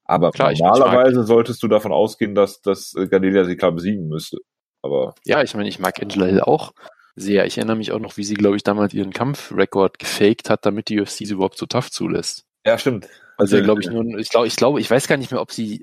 Aber 0.05 0.33
klar, 0.33 0.53
normalerweise 0.53 1.23
solltest 1.23 1.63
du 1.63 1.69
davon 1.69 1.93
ausgehen, 1.93 2.35
dass, 2.35 2.63
dass 2.63 2.95
Gadelia 3.11 3.45
sie 3.45 3.57
klar 3.57 3.71
besiegen 3.71 4.09
müsste. 4.09 4.39
Aber 4.83 5.15
ja, 5.25 5.43
ich 5.43 5.55
meine, 5.55 5.69
ich 5.69 5.79
mag 5.79 6.03
Angela 6.03 6.27
Hill 6.27 6.41
auch 6.41 6.73
sehr. 7.15 7.47
Ich 7.47 7.57
erinnere 7.57 7.77
mich 7.77 7.93
auch 7.93 8.01
noch, 8.01 8.17
wie 8.17 8.25
sie, 8.25 8.35
glaube 8.35 8.57
ich, 8.57 8.65
damals 8.65 8.95
ihren 8.95 9.13
Kampfrekord 9.13 10.01
gefaked 10.01 10.51
hat, 10.51 10.67
damit 10.67 10.89
die 10.89 11.01
UFC 11.01 11.19
sie 11.19 11.35
überhaupt 11.35 11.59
so 11.59 11.67
tough 11.67 11.93
zulässt. 11.93 12.47
Ja, 12.65 12.79
stimmt. 12.79 13.09
Also, 13.37 13.63
glaube 13.63 13.81
ich, 13.81 13.91
nur, 13.91 14.19
ich 14.19 14.31
glaube, 14.31 14.49
ich 14.49 14.57
glaube, 14.57 14.81
ich 14.81 14.91
weiß 14.91 15.07
gar 15.07 15.19
nicht 15.19 15.31
mehr, 15.31 15.41
ob 15.41 15.53
sie 15.53 15.83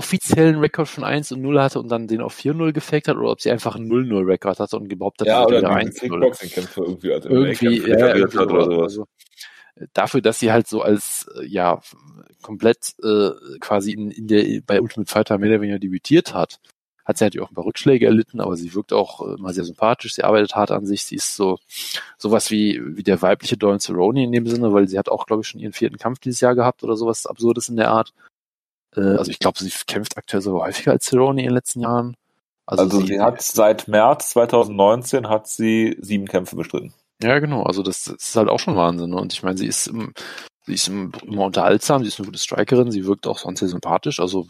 offiziellen 0.00 0.58
Rekord 0.60 0.88
von 0.88 1.04
1 1.04 1.32
und 1.32 1.42
0 1.42 1.60
hatte 1.60 1.78
und 1.78 1.90
dann 1.90 2.06
den 2.06 2.22
auf 2.22 2.34
4-0 2.34 2.72
gefaked 2.72 3.06
hat 3.06 3.18
oder 3.18 3.32
ob 3.32 3.42
sie 3.42 3.50
einfach 3.50 3.76
einen 3.76 3.92
0-0-Rekord 3.92 4.58
hatte 4.58 4.76
und 4.78 4.88
behauptet 4.88 5.28
hat, 5.28 5.34
ja, 5.34 5.46
oder 5.46 5.58
wieder 5.58 5.70
1 5.70 5.94
Kickboxing-Kämpfe 6.00 6.80
irgendwie, 6.80 7.12
also 7.12 7.28
irgendwie 7.28 7.80
ja, 7.86 8.16
ja, 8.16 8.24
hat 8.24 8.34
oder 8.34 8.64
sowas. 8.64 8.92
Also, 8.92 9.06
dafür, 9.92 10.22
dass 10.22 10.38
sie 10.38 10.52
halt 10.52 10.68
so 10.68 10.80
als, 10.80 11.28
äh, 11.38 11.44
ja, 11.44 11.82
komplett 12.40 12.94
äh, 13.02 13.32
quasi 13.60 13.92
in, 13.92 14.10
in 14.10 14.26
der, 14.26 14.62
bei 14.66 14.80
Ultimate 14.80 15.12
Fighter 15.12 15.36
mehr 15.36 15.50
oder 15.50 15.60
weniger 15.60 15.78
debütiert 15.78 16.32
hat, 16.32 16.60
hat 17.04 17.18
sie 17.18 17.24
natürlich 17.24 17.44
auch 17.46 17.50
ein 17.50 17.54
paar 17.54 17.66
Rückschläge 17.66 18.06
erlitten, 18.06 18.40
aber 18.40 18.56
sie 18.56 18.72
wirkt 18.74 18.94
auch 18.94 19.20
äh, 19.20 19.34
immer 19.34 19.52
sehr 19.52 19.64
sympathisch, 19.64 20.14
sie 20.14 20.24
arbeitet 20.24 20.54
hart 20.54 20.70
an 20.70 20.86
sich, 20.86 21.04
sie 21.04 21.16
ist 21.16 21.36
so 21.36 21.58
sowas 22.16 22.50
wie, 22.50 22.80
wie 22.96 23.02
der 23.02 23.20
weibliche 23.20 23.58
Dawn 23.58 23.80
Cerrone 23.80 24.24
in 24.24 24.32
dem 24.32 24.46
Sinne, 24.46 24.72
weil 24.72 24.88
sie 24.88 24.98
hat 24.98 25.10
auch, 25.10 25.26
glaube 25.26 25.42
ich, 25.42 25.48
schon 25.48 25.60
ihren 25.60 25.74
vierten 25.74 25.98
Kampf 25.98 26.20
dieses 26.20 26.40
Jahr 26.40 26.54
gehabt 26.54 26.82
oder 26.82 26.96
sowas 26.96 27.26
Absurdes 27.26 27.68
in 27.68 27.76
der 27.76 27.90
Art. 27.90 28.14
Äh, 28.96 29.00
also 29.00 29.30
ich 29.30 29.38
glaube, 29.38 29.58
sie 29.58 29.70
kämpft 29.86 30.16
aktuell 30.16 30.42
so 30.42 30.62
häufiger 30.62 30.92
als 30.92 31.06
Cerrone 31.06 31.40
in 31.40 31.48
den 31.48 31.54
letzten 31.54 31.80
Jahren. 31.80 32.16
Also, 32.66 32.84
also 32.84 33.00
sie, 33.00 33.06
sie, 33.08 33.20
hat 33.20 33.42
seit 33.42 33.88
März 33.88 34.30
2019 34.30 35.28
hat 35.28 35.48
sie 35.48 35.96
sieben 36.00 36.26
Kämpfe 36.26 36.56
bestritten. 36.56 36.94
Ja, 37.22 37.38
genau. 37.38 37.64
Also 37.64 37.82
das, 37.82 38.04
das 38.04 38.14
ist 38.14 38.36
halt 38.36 38.48
auch 38.48 38.60
schon 38.60 38.76
Wahnsinn. 38.76 39.10
Ne? 39.10 39.16
Und 39.16 39.32
ich 39.32 39.42
meine, 39.42 39.58
sie 39.58 39.66
ist, 39.66 39.88
im, 39.88 40.12
sie 40.66 40.74
ist 40.74 40.88
immer 40.88 41.44
unterhaltsam, 41.44 42.02
sie 42.02 42.08
ist 42.08 42.18
eine 42.18 42.26
gute 42.26 42.38
Strikerin, 42.38 42.90
sie 42.90 43.06
wirkt 43.06 43.26
auch 43.26 43.38
sonst 43.38 43.60
sehr 43.60 43.68
sympathisch. 43.68 44.20
Also 44.20 44.46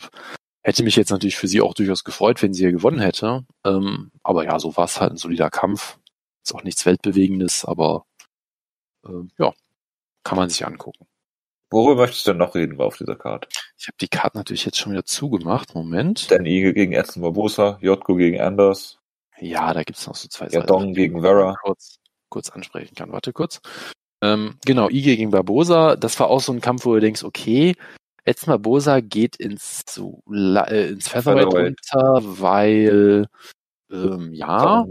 hätte 0.62 0.82
mich 0.84 0.96
jetzt 0.96 1.10
natürlich 1.10 1.36
für 1.36 1.48
sie 1.48 1.60
auch 1.60 1.74
durchaus 1.74 2.04
gefreut, 2.04 2.42
wenn 2.42 2.52
sie 2.52 2.62
hier 2.62 2.72
gewonnen 2.72 3.00
hätte. 3.00 3.44
Ähm, 3.64 4.10
aber 4.22 4.44
ja, 4.44 4.58
so 4.58 4.76
war 4.76 4.84
es 4.84 5.00
halt 5.00 5.12
ein 5.12 5.16
solider 5.16 5.50
Kampf. 5.50 5.98
Ist 6.44 6.54
auch 6.54 6.62
nichts 6.62 6.86
Weltbewegendes, 6.86 7.64
aber 7.64 8.04
äh, 9.06 9.24
ja, 9.38 9.52
kann 10.24 10.36
man 10.36 10.48
sich 10.48 10.66
angucken. 10.66 11.06
Worüber 11.70 12.02
möchtest 12.02 12.26
du 12.26 12.32
denn 12.32 12.38
noch 12.38 12.54
reden 12.54 12.80
auf 12.80 12.96
dieser 12.96 13.14
Karte? 13.14 13.48
Ich 13.78 13.86
habe 13.86 13.96
die 14.00 14.08
Karte 14.08 14.36
natürlich 14.36 14.64
jetzt 14.64 14.78
schon 14.78 14.92
wieder 14.92 15.04
zugemacht. 15.04 15.74
Moment. 15.74 16.30
Dan 16.30 16.44
Eagle 16.44 16.74
gegen 16.74 16.92
Edson 16.92 17.22
Barbosa, 17.22 17.78
Jotko 17.80 18.16
gegen 18.16 18.40
Anders. 18.40 18.98
Ja, 19.38 19.72
da 19.72 19.84
gibt's 19.84 20.06
noch 20.06 20.16
so 20.16 20.28
zwei 20.28 20.48
ja, 20.48 20.62
Dong 20.62 20.92
gegen 20.94 21.22
Vera. 21.22 21.56
Kurz, 21.62 21.98
kurz 22.28 22.50
ansprechen 22.50 22.94
kann. 22.94 23.12
Warte 23.12 23.32
kurz. 23.32 23.60
Ähm, 24.20 24.58
genau, 24.66 24.88
Ige 24.88 25.16
gegen 25.16 25.30
Barbosa. 25.30 25.96
Das 25.96 26.18
war 26.18 26.28
auch 26.28 26.40
so 26.40 26.52
ein 26.52 26.60
Kampf, 26.60 26.84
wo 26.84 26.94
du 26.94 27.00
denkst, 27.00 27.22
okay, 27.22 27.76
Edson 28.24 28.52
Barbosa 28.52 29.00
geht 29.00 29.36
ins, 29.36 29.82
so, 29.88 30.22
äh, 30.30 30.88
ins 30.88 31.08
Featherweight 31.08 31.46
runter, 31.46 32.20
weil 32.22 33.28
ähm, 33.90 34.32
ja. 34.32 34.86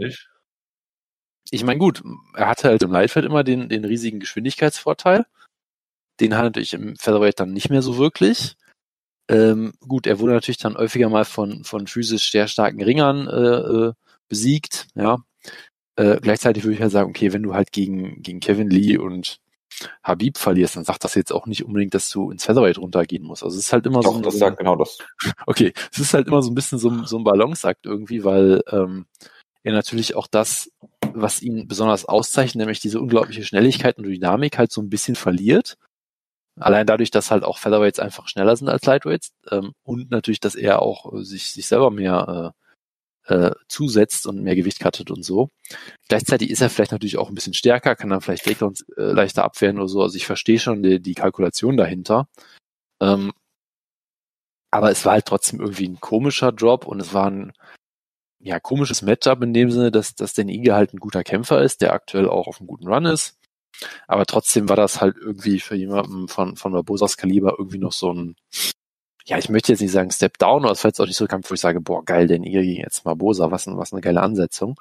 Ich 1.50 1.64
meine, 1.64 1.78
gut, 1.78 2.02
er 2.34 2.48
hatte 2.48 2.68
halt 2.68 2.82
im 2.82 2.92
Lightfeld 2.92 3.26
immer 3.26 3.44
den, 3.44 3.68
den 3.68 3.84
riesigen 3.84 4.20
Geschwindigkeitsvorteil. 4.20 5.26
Den 6.20 6.36
hat 6.36 6.44
natürlich 6.44 6.74
im 6.74 6.96
Featherweight 6.96 7.40
dann 7.40 7.52
nicht 7.52 7.70
mehr 7.70 7.82
so 7.82 7.98
wirklich. 7.98 8.56
Ähm, 9.28 9.72
gut, 9.80 10.06
er 10.06 10.18
wurde 10.18 10.32
natürlich 10.32 10.58
dann 10.58 10.76
häufiger 10.76 11.08
mal 11.08 11.24
von, 11.24 11.64
von 11.64 11.86
physisch 11.86 12.30
sehr 12.30 12.48
starken 12.48 12.82
Ringern 12.82 13.28
äh, 13.28 13.88
äh, 13.88 13.92
besiegt, 14.28 14.88
ja. 14.94 15.18
Äh, 15.96 16.18
gleichzeitig 16.20 16.64
würde 16.64 16.74
ich 16.74 16.82
halt 16.82 16.92
sagen, 16.92 17.10
okay, 17.10 17.32
wenn 17.32 17.42
du 17.42 17.54
halt 17.54 17.72
gegen, 17.72 18.22
gegen 18.22 18.40
Kevin 18.40 18.70
Lee 18.70 18.96
und 18.96 19.38
Habib 20.02 20.38
verlierst, 20.38 20.76
dann 20.76 20.84
sagt 20.84 21.04
das 21.04 21.14
jetzt 21.14 21.32
auch 21.32 21.46
nicht 21.46 21.64
unbedingt, 21.64 21.94
dass 21.94 22.10
du 22.10 22.30
ins 22.30 22.44
Featherweight 22.44 22.78
runtergehen 22.78 23.24
musst. 23.24 23.42
Also 23.42 23.56
es 23.56 23.66
ist 23.66 23.72
halt 23.72 23.86
immer 23.86 24.00
Doch, 24.00 24.14
so. 24.14 24.20
das 24.20 24.38
sagt 24.38 24.58
genau 24.58 24.76
das. 24.76 24.98
Okay, 25.46 25.72
es 25.92 25.98
ist 25.98 26.14
halt 26.14 26.26
immer 26.26 26.42
so 26.42 26.50
ein 26.50 26.54
bisschen 26.54 26.78
so, 26.78 27.04
so 27.04 27.18
ein 27.18 27.24
Balanceakt 27.24 27.86
irgendwie, 27.86 28.24
weil 28.24 28.62
ähm, 28.70 29.06
er 29.62 29.72
natürlich 29.72 30.14
auch 30.16 30.26
das, 30.26 30.70
was 31.12 31.42
ihn 31.42 31.68
besonders 31.68 32.04
auszeichnet, 32.04 32.60
nämlich 32.60 32.80
diese 32.80 33.00
unglaubliche 33.00 33.44
Schnelligkeit 33.44 33.98
und 33.98 34.04
Dynamik 34.04 34.58
halt 34.58 34.72
so 34.72 34.80
ein 34.80 34.90
bisschen 34.90 35.16
verliert. 35.16 35.76
Allein 36.60 36.86
dadurch, 36.86 37.10
dass 37.10 37.30
halt 37.30 37.44
auch 37.44 37.58
Featherweights 37.58 37.98
einfach 37.98 38.28
schneller 38.28 38.56
sind 38.56 38.68
als 38.68 38.84
Lightweights 38.84 39.32
ähm, 39.50 39.72
und 39.82 40.10
natürlich, 40.10 40.40
dass 40.40 40.54
er 40.54 40.82
auch 40.82 41.12
äh, 41.12 41.24
sich, 41.24 41.52
sich 41.52 41.66
selber 41.66 41.90
mehr 41.90 42.54
äh, 43.28 43.34
äh, 43.34 43.52
zusetzt 43.68 44.26
und 44.26 44.42
mehr 44.42 44.56
Gewicht 44.56 44.80
cuttet 44.80 45.10
und 45.10 45.22
so. 45.24 45.48
Gleichzeitig 46.08 46.50
ist 46.50 46.60
er 46.60 46.70
vielleicht 46.70 46.92
natürlich 46.92 47.18
auch 47.18 47.28
ein 47.28 47.34
bisschen 47.34 47.54
stärker, 47.54 47.96
kann 47.96 48.10
dann 48.10 48.20
vielleicht 48.20 48.44
Takedowns 48.44 48.84
äh, 48.96 49.12
leichter 49.12 49.44
abwehren 49.44 49.78
oder 49.78 49.88
so. 49.88 50.02
Also 50.02 50.16
ich 50.16 50.26
verstehe 50.26 50.58
schon 50.58 50.82
die, 50.82 51.00
die 51.00 51.14
Kalkulation 51.14 51.76
dahinter. 51.76 52.28
Ähm, 53.00 53.32
aber 54.70 54.90
es 54.90 55.04
war 55.04 55.14
halt 55.14 55.26
trotzdem 55.26 55.60
irgendwie 55.60 55.88
ein 55.88 56.00
komischer 56.00 56.52
Drop 56.52 56.86
und 56.86 57.00
es 57.00 57.12
war 57.14 57.30
ein 57.30 57.52
ja, 58.40 58.58
komisches 58.58 59.02
Matchup 59.02 59.42
in 59.42 59.52
dem 59.52 59.70
Sinne, 59.70 59.90
dass, 59.90 60.14
dass 60.14 60.32
der 60.34 60.46
Ige 60.46 60.74
halt 60.74 60.94
ein 60.94 60.98
guter 60.98 61.22
Kämpfer 61.24 61.62
ist, 61.62 61.82
der 61.82 61.92
aktuell 61.92 62.28
auch 62.28 62.46
auf 62.46 62.58
einem 62.60 62.68
guten 62.68 62.88
Run 62.88 63.04
ist. 63.04 63.39
Aber 64.06 64.26
trotzdem 64.26 64.68
war 64.68 64.76
das 64.76 65.00
halt 65.00 65.16
irgendwie 65.16 65.60
für 65.60 65.76
jemanden 65.76 66.28
von, 66.28 66.56
von 66.56 66.72
Barbosas 66.72 67.16
Kaliber 67.16 67.56
irgendwie 67.58 67.78
noch 67.78 67.92
so 67.92 68.12
ein, 68.12 68.36
ja, 69.24 69.38
ich 69.38 69.48
möchte 69.48 69.72
jetzt 69.72 69.80
nicht 69.80 69.92
sagen 69.92 70.10
Step 70.10 70.38
Down, 70.38 70.64
aber 70.64 70.72
es 70.72 70.84
war 70.84 70.88
jetzt 70.88 71.00
auch 71.00 71.06
nicht 71.06 71.16
so 71.16 71.24
ein 71.24 71.28
Kampf, 71.28 71.50
wo 71.50 71.54
ich 71.54 71.60
sage, 71.60 71.80
boah, 71.80 72.04
geil, 72.04 72.26
Niger 72.26 72.62
gegen 72.62 72.82
jetzt 72.82 73.04
Barbosa, 73.04 73.50
was, 73.50 73.66
was 73.66 73.92
eine 73.92 74.02
geile 74.02 74.22
Ansetzung. 74.22 74.80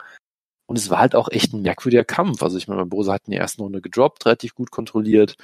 Und 0.68 0.78
es 0.78 0.90
war 0.90 1.00
halt 1.00 1.16
auch 1.16 1.30
echt 1.30 1.54
ein 1.54 1.62
merkwürdiger 1.62 2.04
Kampf. 2.06 2.44
Also 2.44 2.58
ich 2.58 2.68
meine, 2.68 2.82
Barbosa 2.82 3.14
hat 3.14 3.24
in 3.26 3.32
der 3.32 3.42
ersten 3.42 3.62
Runde 3.62 3.82
gedroppt, 3.82 4.26
relativ 4.26 4.56
gut 4.56 4.72
kontrolliert 4.72 5.36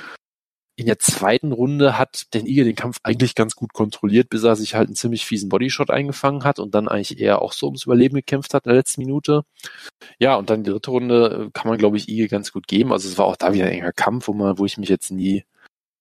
in 0.78 0.88
der 0.88 1.00
zweiten 1.00 1.54
Runde 1.54 1.98
hat 1.98 2.28
Dan 2.32 2.46
Ige 2.46 2.66
den 2.66 2.76
Kampf 2.76 3.00
eigentlich 3.04 3.34
ganz 3.34 3.56
gut 3.56 3.72
kontrolliert, 3.72 4.30
bis 4.30 4.44
er 4.44 4.56
sich 4.58 4.76
halt 4.76 4.88
einen 4.88 4.96
ziemlich 4.96 5.26
fiesen 5.26 5.48
Bodyshot 5.48 5.90
eingefangen 5.90 6.44
hat 6.44 6.60
und 6.60 6.76
dann 6.76 6.90
eigentlich 6.90 7.20
eher 7.20 7.42
auch 7.42 7.54
so 7.54 7.68
ums 7.68 7.86
Überleben 7.86 8.16
gekämpft 8.16 8.54
hat 8.54 8.66
in 8.66 8.70
der 8.70 8.78
letzten 8.78 9.02
Minute. 9.02 9.46
Ja, 10.20 10.36
und 10.36 10.50
dann 10.50 10.64
die 10.64 10.72
dritte 10.72 10.92
Runde 10.92 11.48
äh, 11.48 11.52
kann 11.54 11.70
man, 11.70 11.78
glaube 11.78 11.96
ich, 11.96 12.10
Ige 12.10 12.28
ganz 12.28 12.52
gut 12.52 12.68
geben. 12.68 12.92
Also 12.92 13.08
es 13.08 13.18
war 13.18 13.26
auch 13.26 13.38
da 13.38 13.54
wieder 13.54 13.66
ein 13.66 13.72
enger 13.72 13.94
Kampf, 13.94 14.28
wo 14.28 14.34
man, 14.34 14.58
wo 14.58 14.66
ich 14.66 14.78
mich 14.78 14.90
jetzt 14.90 15.12
nie 15.12 15.46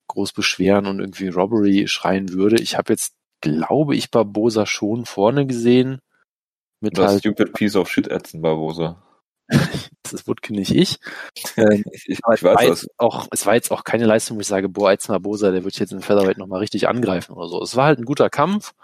groß 0.08 0.32
beschweren 0.32 0.86
und 0.86 0.98
irgendwie 0.98 1.28
Robbery 1.28 1.86
schreien 1.86 2.32
würde. 2.32 2.60
Ich 2.60 2.76
habe 2.76 2.92
jetzt, 2.92 3.14
glaube 3.40 3.94
ich, 3.94 4.10
Barbosa 4.10 4.66
schon 4.66 5.06
vorne 5.06 5.46
gesehen. 5.46 6.00
Mit 6.80 6.98
das 6.98 7.12
halt, 7.12 7.20
stupid 7.20 7.52
piece 7.52 7.76
of 7.76 7.88
shit 7.88 8.08
Edson 8.08 8.42
Barbosa 8.42 9.02
das 10.04 10.12
ist 10.12 10.28
Wutke 10.28 10.54
nicht 10.54 10.70
ich. 10.70 10.98
Ähm, 11.56 11.84
ich, 11.92 12.02
ich, 12.08 12.18
ich 12.18 12.42
weiß 12.42 12.68
das. 12.68 12.86
Auch, 12.98 13.26
es 13.32 13.46
war 13.46 13.54
jetzt 13.54 13.70
auch 13.70 13.84
keine 13.84 14.06
Leistung, 14.06 14.36
wo 14.36 14.40
ich 14.40 14.46
sage, 14.46 14.68
boah, 14.68 14.90
Eizner 14.90 15.18
Bosa, 15.18 15.50
der 15.50 15.64
wird 15.64 15.78
jetzt 15.78 15.92
in 15.92 16.00
Featherweight 16.00 16.38
nochmal 16.38 16.60
richtig 16.60 16.88
angreifen 16.88 17.32
oder 17.32 17.48
so. 17.48 17.62
Es 17.62 17.74
war 17.74 17.86
halt 17.86 17.98
ein 17.98 18.04
guter 18.04 18.30
Kampf. 18.30 18.74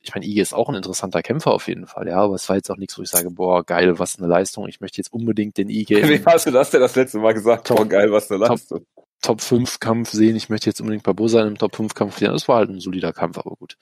Ich 0.00 0.14
meine, 0.14 0.26
Ige 0.26 0.42
ist 0.42 0.52
auch 0.52 0.68
ein 0.68 0.74
interessanter 0.74 1.22
Kämpfer 1.22 1.52
auf 1.52 1.68
jeden 1.68 1.86
Fall, 1.86 2.08
ja, 2.08 2.16
aber 2.16 2.34
es 2.34 2.48
war 2.48 2.56
jetzt 2.56 2.68
auch 2.70 2.76
nichts, 2.76 2.98
wo 2.98 3.02
ich 3.02 3.08
sage, 3.08 3.30
boah, 3.30 3.64
geil, 3.64 4.00
was 4.00 4.18
eine 4.18 4.26
Leistung. 4.26 4.66
Ich 4.66 4.80
möchte 4.80 4.98
jetzt 4.98 5.12
unbedingt 5.12 5.58
den 5.58 5.68
Ige. 5.68 6.08
Wie 6.08 6.24
hast 6.24 6.46
du 6.46 6.50
das 6.50 6.70
denn 6.70 6.80
das 6.80 6.96
letzte 6.96 7.18
Mal 7.18 7.34
gesagt? 7.34 7.68
Top, 7.68 7.76
boah, 7.76 7.86
geil, 7.86 8.10
was 8.10 8.30
eine 8.30 8.40
Leistung. 8.40 8.84
Top 9.20 9.40
5 9.40 9.78
Kampf 9.78 10.10
sehen. 10.10 10.34
Ich 10.34 10.48
möchte 10.48 10.68
jetzt 10.68 10.80
unbedingt 10.80 11.04
Barbosa 11.04 11.40
in 11.40 11.46
einem 11.46 11.58
Top 11.58 11.76
5 11.76 11.94
Kampf 11.94 12.18
sehen. 12.18 12.32
Das 12.32 12.48
war 12.48 12.56
halt 12.56 12.70
ein 12.70 12.80
solider 12.80 13.12
Kampf, 13.12 13.38
aber 13.38 13.54
gut. 13.54 13.76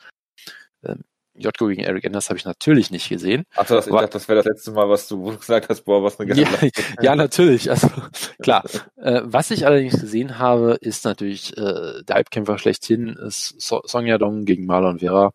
Ähm, 0.85 1.03
Jotko 1.35 1.69
gegen 1.69 1.83
Eric 1.83 2.05
Anders 2.05 2.29
habe 2.29 2.38
ich 2.38 2.45
natürlich 2.45 2.90
nicht 2.90 3.09
gesehen. 3.09 3.45
Ach, 3.55 3.66
das, 3.66 3.87
ich 3.87 3.93
dachte, 3.93 4.11
das 4.11 4.29
wäre 4.29 4.37
das 4.37 4.47
letzte 4.47 4.73
Mal, 4.73 4.88
was 4.88 5.09
du 5.09 5.37
gesagt 5.37 5.69
hast, 5.69 5.83
boah, 5.83 6.03
was 6.03 6.19
eine 6.19 6.35
ja, 6.35 6.49
ja, 7.03 7.16
natürlich. 7.16 7.71
Also 7.71 7.88
klar. 8.43 8.64
äh, 8.97 9.23
was 9.25 9.51
ich 9.51 9.66
allerdings 9.66 10.01
gesehen 10.01 10.38
habe, 10.38 10.79
ist 10.81 11.05
natürlich 11.05 11.57
äh, 11.57 12.03
der 12.03 12.16
Halbkämpfer 12.16 12.59
schlechthin, 12.59 13.09
ist 13.09 13.61
so 13.61 13.81
Sonja 13.85 14.19
Dong 14.19 14.45
gegen 14.45 14.66
Marlon 14.66 14.99
Vera. 14.99 15.33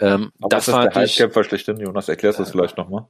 Ähm, 0.00 0.30
Aber 0.40 0.48
das 0.48 0.70
war 0.70 0.84
der 0.84 0.94
Halbkämpfer 0.94 1.44
schlechthin, 1.44 1.78
Jonas, 1.78 2.08
erklärst 2.08 2.38
du 2.38 2.42
das 2.42 2.50
äh, 2.50 2.52
vielleicht 2.52 2.76
nochmal? 2.76 3.06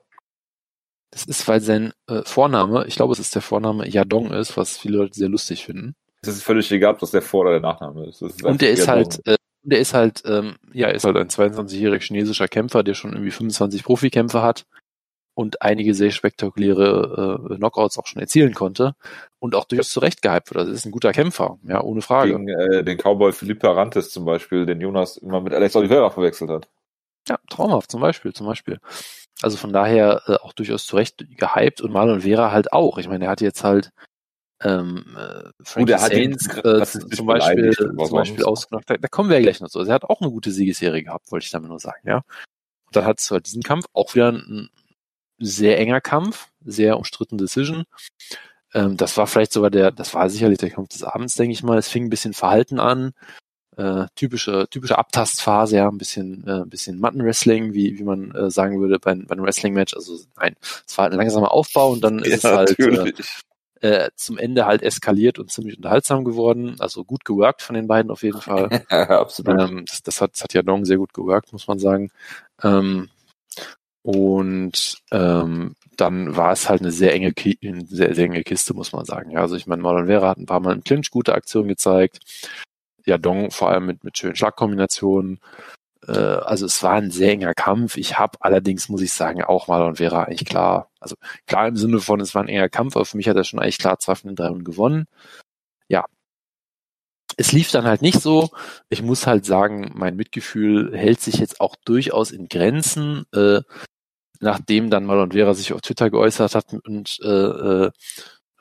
Das 1.11 1.25
ist, 1.25 1.49
weil 1.49 1.61
sein 1.61 1.93
äh, 2.07 2.23
Vorname, 2.25 2.87
ich 2.87 2.97
glaube, 2.97 3.13
es 3.13 3.19
ist 3.19 3.35
der 3.35 3.43
Vorname 3.43 3.89
Yadong 3.89 4.33
ist, 4.33 4.57
was 4.57 4.77
viele 4.77 4.99
Leute 4.99 5.15
sehr 5.15 5.29
lustig 5.29 5.65
finden. 5.65 5.95
Es 6.23 6.29
ist 6.29 6.43
völlig 6.43 6.71
egal, 6.73 6.97
was 7.01 7.13
der 7.13 7.23
Vor- 7.23 7.43
oder 7.43 7.53
der 7.53 7.61
Nachname 7.61 8.07
ist. 8.07 8.23
ist 8.23 8.43
und 8.43 8.61
der 8.61 8.71
ist 8.73 8.89
halt, 8.89 9.21
äh, 9.27 9.37
der 9.69 9.81
ist 9.81 9.95
halt, 9.95 10.23
ähm, 10.27 10.57
ja, 10.73 10.89
ist 10.89 11.05
halt 11.05 11.17
ein 11.17 11.29
22-jähriger 11.29 12.01
chinesischer 12.01 12.49
Kämpfer, 12.49 12.83
der 12.83 12.95
schon 12.95 13.13
irgendwie 13.13 13.31
25 13.31 13.85
Profikämpfe 13.85 14.43
hat 14.43 14.67
und 15.35 15.63
einige 15.63 15.95
sehr 15.95 16.11
spektakuläre 16.11 17.49
äh, 17.51 17.57
Knockouts 17.57 17.99
auch 17.99 18.07
schon 18.07 18.21
erzielen 18.21 18.55
konnte 18.55 18.95
und 19.39 19.55
auch 19.55 19.67
durchaus 19.67 19.91
zurecht 19.91 20.23
gehypt 20.23 20.51
wird. 20.51 20.59
Also 20.59 20.73
ist 20.73 20.85
ein 20.85 20.91
guter 20.91 21.13
Kämpfer, 21.13 21.59
ja, 21.65 21.83
ohne 21.83 22.01
Frage. 22.01 22.33
Gegen 22.33 22.49
äh, 22.49 22.83
den 22.83 22.99
Cowboy 22.99 23.33
Felipe 23.33 23.69
Arantes 23.69 24.11
zum 24.11 24.25
Beispiel, 24.25 24.67
den 24.67 24.81
Jonas 24.81 25.17
immer 25.17 25.41
mit 25.41 25.53
Alex 25.53 25.77
Oliveira 25.77 26.11
verwechselt 26.11 26.51
hat. 26.51 26.69
Ja, 27.29 27.39
traumhaft, 27.51 27.91
zum 27.91 28.01
Beispiel, 28.01 28.33
zum 28.33 28.47
Beispiel. 28.47 28.79
Also 29.43 29.57
von 29.59 29.73
daher 29.73 30.23
äh, 30.27 30.35
auch 30.37 30.55
durchaus 30.55 30.87
zurecht 30.87 31.25
gehypt 31.37 31.81
und 31.81 31.93
Marlon 31.93 32.23
Vera 32.23 32.51
halt 32.51 32.73
auch. 32.73 32.99
Ich 32.99 33.09
meine, 33.09 33.27
er 33.27 33.31
hat 33.31 33.41
jetzt 33.41 33.63
halt 33.63 33.91
ähm, 34.61 35.05
äh, 35.17 35.51
Frankie 35.63 35.93
Gut, 35.93 36.01
Saints 36.01 36.49
äh, 36.49 36.85
zum 37.15 37.27
Beispiel, 37.27 37.73
zum 37.73 37.97
Beispiel 38.11 38.45
ausgenockt. 38.45 38.91
Da, 38.91 38.97
da 38.97 39.09
kommen 39.09 39.31
wir 39.31 39.37
ja 39.37 39.43
gleich 39.43 39.61
noch 39.61 39.69
zu. 39.69 39.79
Also 39.79 39.91
er 39.91 39.95
hat 39.95 40.05
auch 40.05 40.21
eine 40.21 40.31
gute 40.31 40.51
Siegesserie 40.51 41.03
gehabt, 41.03 41.31
wollte 41.31 41.45
ich 41.45 41.51
damit 41.51 41.69
nur 41.69 41.79
sagen, 41.79 42.01
ja. 42.05 42.17
Und 42.17 42.97
dann 42.97 43.05
hat 43.05 43.21
es 43.21 43.31
halt 43.31 43.47
diesen 43.47 43.63
Kampf 43.63 43.87
auch 43.93 44.15
wieder 44.15 44.33
ein 44.33 44.71
sehr 45.39 45.79
enger 45.79 46.01
Kampf, 46.01 46.49
sehr 46.65 46.97
umstritten 46.97 47.39
Decision. 47.39 47.85
Ähm, 48.75 48.97
das 48.97 49.17
war 49.17 49.27
vielleicht 49.27 49.53
sogar 49.53 49.71
der, 49.71 49.93
das 49.93 50.15
war 50.15 50.29
sicherlich 50.29 50.59
der 50.59 50.71
Kampf 50.71 50.89
des 50.89 51.05
Abends, 51.05 51.35
denke 51.35 51.53
ich 51.53 51.63
mal. 51.63 51.79
Es 51.79 51.89
fing 51.89 52.07
ein 52.07 52.11
bisschen 52.11 52.35
Verhalten 52.35 52.81
an, 52.81 53.13
äh, 53.77 54.07
typische 54.17 54.67
typische 54.71 54.99
Abtastphase, 54.99 55.77
ja, 55.77 55.89
ein 55.89 55.99
bisschen 55.99 56.45
äh, 56.47 56.63
ein 56.63 56.69
bisschen 56.69 56.99
Mattenwrestling, 56.99 57.75
wie 57.75 57.99
wie 57.99 58.03
man 58.03 58.33
äh, 58.33 58.51
sagen 58.51 58.81
würde 58.81 58.99
bei, 58.99 59.15
bei 59.15 59.33
einem 59.33 59.45
Wrestling 59.45 59.75
Match. 59.75 59.95
Also 59.95 60.19
nein, 60.37 60.57
es 60.61 60.99
war 60.99 61.05
halt 61.05 61.13
ein 61.13 61.19
langsamer 61.19 61.53
Aufbau 61.53 61.93
und 61.93 62.03
dann 62.03 62.19
ist 62.25 62.43
ja, 62.43 62.63
es 62.65 62.77
halt 62.77 62.79
äh, 62.81 63.13
äh, 63.81 64.11
zum 64.17 64.39
Ende 64.39 64.67
halt 64.67 64.83
eskaliert 64.83 65.39
und 65.39 65.51
ziemlich 65.51 65.77
unterhaltsam 65.77 66.25
geworden. 66.25 66.77
Also 66.79 67.05
gut 67.05 67.25
geworkt 67.25 67.63
von 67.63 67.75
den 67.75 67.87
beiden 67.87 68.11
auf 68.11 68.23
jeden 68.23 68.41
Fall. 68.41 68.85
ja, 68.91 69.09
absolut. 69.21 69.61
Ähm, 69.61 69.85
das, 69.87 70.03
das, 70.03 70.21
hat, 70.21 70.35
das 70.35 70.45
hat 70.45 70.55
ja 70.55 70.63
Dong 70.63 70.85
sehr 70.85 70.99
gut 70.99 71.15
geworkt, 71.15 71.53
muss 71.53 71.69
man 71.69 71.79
sagen. 71.79 72.11
Ähm, 72.63 73.09
und 74.03 75.03
ähm, 75.11 75.75
dann 75.97 76.37
war 76.37 76.53
es 76.53 76.69
halt 76.69 76.81
eine 76.81 76.93
sehr 76.93 77.13
enge, 77.13 77.33
eine 77.63 77.85
sehr, 77.87 78.15
sehr 78.15 78.25
enge 78.25 78.43
Kiste, 78.43 78.73
muss 78.73 78.93
man 78.93 79.05
sagen. 79.05 79.33
Ja, 79.33 79.41
also 79.41 79.57
ich 79.57 79.67
meine, 79.67 79.83
Marlon 79.83 80.07
Vera 80.07 80.29
hat 80.29 80.39
ein 80.39 80.47
paar 80.47 80.61
Mal 80.61 80.75
im 80.75 80.85
Clinch 80.85 81.11
gute 81.11 81.35
Aktionen 81.35 81.69
gezeigt. 81.69 82.21
Ja, 83.05 83.19
Dong 83.19 83.51
vor 83.51 83.71
allem 83.71 83.87
mit, 83.87 84.05
mit 84.05 84.17
schönen 84.17 84.37
Schlagkombinationen. 84.37 85.41
Äh, 86.09 86.13
also 86.13 86.67
es 86.67 86.83
war 86.83 86.95
ein 86.95 87.11
sehr 87.11 87.33
enger 87.33 87.55
Kampf. 87.55 87.97
Ich 87.97 88.19
habe 88.19 88.39
allerdings, 88.41 88.89
muss 88.89 89.03
ich 89.03 89.13
sagen, 89.13 89.43
auch 89.45 89.69
Marlon 89.69 89.97
Vera 89.97 90.25
eigentlich 90.25 90.47
klar, 90.47 90.91
also 91.01 91.17
klar 91.47 91.69
im 91.69 91.77
Sinne 91.77 92.01
von, 92.01 92.21
es 92.21 92.35
war 92.35 92.43
ein 92.43 92.49
enger 92.49 92.69
Kampf, 92.69 92.97
aber 92.97 93.05
für 93.05 93.17
mich 93.17 93.29
hat 93.29 93.37
er 93.37 93.45
schon 93.45 93.61
eigentlich 93.61 93.79
klar 93.79 93.99
zwei 93.99 94.15
von 94.15 94.29
den 94.31 94.37
drei 94.37 94.49
Runden 94.49 94.65
gewonnen. 94.65 95.07
Ja. 95.89 96.07
Es 97.37 97.53
lief 97.53 97.71
dann 97.71 97.85
halt 97.87 98.03
nicht 98.03 98.21
so. 98.21 98.51
Ich 98.89 99.03
muss 99.03 99.27
halt 99.27 99.47
sagen, 99.47 99.93
mein 99.95 100.17
Mitgefühl 100.17 100.97
hält 100.97 101.21
sich 101.21 101.37
jetzt 101.37 101.61
auch 101.61 101.77
durchaus 101.85 102.33
in 102.33 102.49
Grenzen, 102.49 103.27
äh, 103.33 103.61
nachdem 104.41 104.91
dann 104.91 105.05
Marlon 105.07 105.33
Vera 105.33 105.55
sich 105.55 105.73
auf 105.73 105.83
Twitter 105.83 106.11
geäußert 106.11 106.55
hat 106.55 106.75
und 106.85 107.19
äh, 107.23 107.29
äh, 107.29 107.91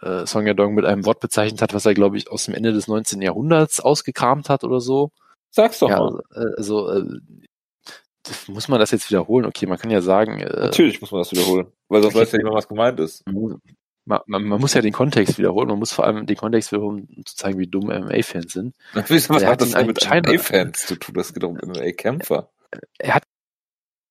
äh 0.01 0.27
Song 0.27 0.47
Yadong 0.47 0.75
mit 0.75 0.85
einem 0.85 1.05
Wort 1.05 1.19
bezeichnet 1.21 1.61
hat, 1.61 1.73
was 1.73 1.85
er, 1.85 1.93
glaube 1.95 2.17
ich, 2.17 2.29
aus 2.29 2.45
dem 2.45 2.55
Ende 2.55 2.73
des 2.73 2.87
19. 2.87 3.21
Jahrhunderts 3.21 3.79
ausgekramt 3.79 4.49
hat 4.49 4.63
oder 4.63 4.81
so. 4.81 5.11
Sag's 5.49 5.79
doch 5.79 5.89
ja, 5.89 5.99
mal. 5.99 6.21
Also, 6.57 6.89
äh, 6.89 7.03
muss 8.47 8.67
man 8.67 8.79
das 8.79 8.91
jetzt 8.91 9.09
wiederholen? 9.09 9.45
Okay, 9.45 9.65
man 9.65 9.77
kann 9.77 9.91
ja 9.91 10.01
sagen. 10.01 10.39
Äh, 10.39 10.59
Natürlich 10.59 11.01
muss 11.01 11.11
man 11.11 11.21
das 11.21 11.31
wiederholen, 11.31 11.67
weil 11.87 12.01
sonst 12.01 12.15
okay. 12.15 12.23
weiß 12.23 12.31
ja 12.33 12.37
niemand, 12.39 12.55
was 12.55 12.67
gemeint 12.67 12.99
ist. 12.99 13.23
Man, 13.27 14.21
man, 14.25 14.43
man, 14.43 14.61
muss 14.61 14.73
ja 14.73 14.81
den 14.81 14.93
Kontext 14.93 15.37
wiederholen. 15.37 15.67
Man 15.67 15.79
muss 15.79 15.91
vor 15.91 16.05
allem 16.05 16.25
den 16.25 16.37
Kontext 16.37 16.71
wiederholen, 16.71 17.07
um 17.15 17.25
zu 17.25 17.35
zeigen, 17.35 17.59
wie 17.59 17.67
dumm 17.67 17.87
MMA-Fans 17.87 18.53
sind. 18.53 18.75
Was 18.93 19.29
er 19.29 19.49
hat 19.49 19.61
das 19.61 19.75
mit 19.75 20.05
MMA-Fans 20.05 20.85
zu 20.85 20.95
tun? 20.95 21.15
Das 21.15 21.33
geht 21.33 21.43
um 21.43 21.55
MMA-Kämpfer. 21.55 22.49
Er 22.99 23.15
hat 23.15 23.23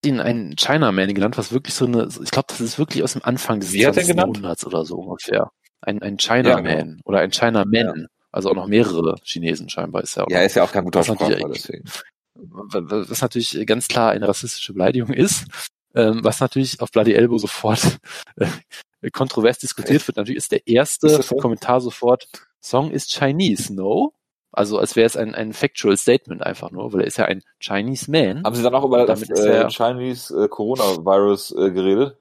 ihn 0.04 0.20
einen 0.20 0.54
Chinaman 0.56 1.14
genannt, 1.14 1.38
was 1.38 1.52
wirklich 1.52 1.74
so 1.74 1.86
eine, 1.86 2.08
ich 2.22 2.30
glaube, 2.30 2.46
das 2.48 2.60
ist 2.60 2.78
wirklich 2.78 3.02
aus 3.02 3.14
dem 3.14 3.24
Anfang 3.24 3.60
des 3.60 3.72
20. 3.72 4.08
Jahrhunderts 4.08 4.66
oder 4.66 4.84
so 4.84 4.96
ungefähr. 4.96 5.50
Ein, 5.80 6.02
ein 6.02 6.18
Chinaman 6.18 6.64
ja, 6.66 6.82
genau. 6.82 7.00
oder 7.04 7.20
ein 7.20 7.30
Chinaman. 7.30 7.72
Ja. 7.72 8.06
Also 8.36 8.50
auch 8.50 8.54
noch 8.54 8.66
mehrere 8.66 9.14
Chinesen 9.24 9.70
scheinbar 9.70 10.02
ist 10.02 10.14
ja 10.14 10.24
auch. 10.24 10.30
Ja, 10.30 10.42
ist 10.42 10.56
ja 10.56 10.62
auch 10.62 10.70
kein 10.70 10.84
guter 10.84 11.02
Sprachler, 11.02 11.48
deswegen. 11.48 11.84
Was 12.34 13.22
natürlich 13.22 13.66
ganz 13.66 13.88
klar 13.88 14.10
eine 14.10 14.28
rassistische 14.28 14.74
Beleidigung 14.74 15.10
ist, 15.10 15.46
ähm, 15.94 16.22
was 16.22 16.40
natürlich 16.40 16.82
auf 16.82 16.90
Bloody 16.90 17.14
Elbow 17.14 17.38
sofort 17.38 17.98
äh, 18.36 19.10
kontrovers 19.10 19.56
diskutiert 19.56 20.06
wird. 20.06 20.18
Natürlich 20.18 20.36
ist 20.36 20.52
der 20.52 20.66
erste 20.66 21.06
ist 21.06 21.28
so? 21.28 21.36
Kommentar 21.36 21.80
sofort, 21.80 22.28
Song 22.60 22.90
is 22.90 23.06
Chinese, 23.06 23.72
no? 23.72 24.12
Also 24.52 24.78
als 24.78 24.96
wäre 24.96 25.06
es 25.06 25.16
ein, 25.16 25.34
ein 25.34 25.54
factual 25.54 25.96
Statement 25.96 26.42
einfach 26.42 26.70
nur, 26.70 26.92
weil 26.92 27.00
er 27.00 27.06
ist 27.06 27.16
ja 27.16 27.24
ein 27.24 27.42
Chinese 27.58 28.10
Man. 28.10 28.44
Haben 28.44 28.54
Sie 28.54 28.62
dann 28.62 28.74
auch 28.74 28.84
über 28.84 29.06
das 29.06 29.22
äh, 29.30 29.66
Chinese 29.70 30.44
äh, 30.44 30.48
Coronavirus 30.48 31.52
äh, 31.52 31.70
geredet? 31.70 32.18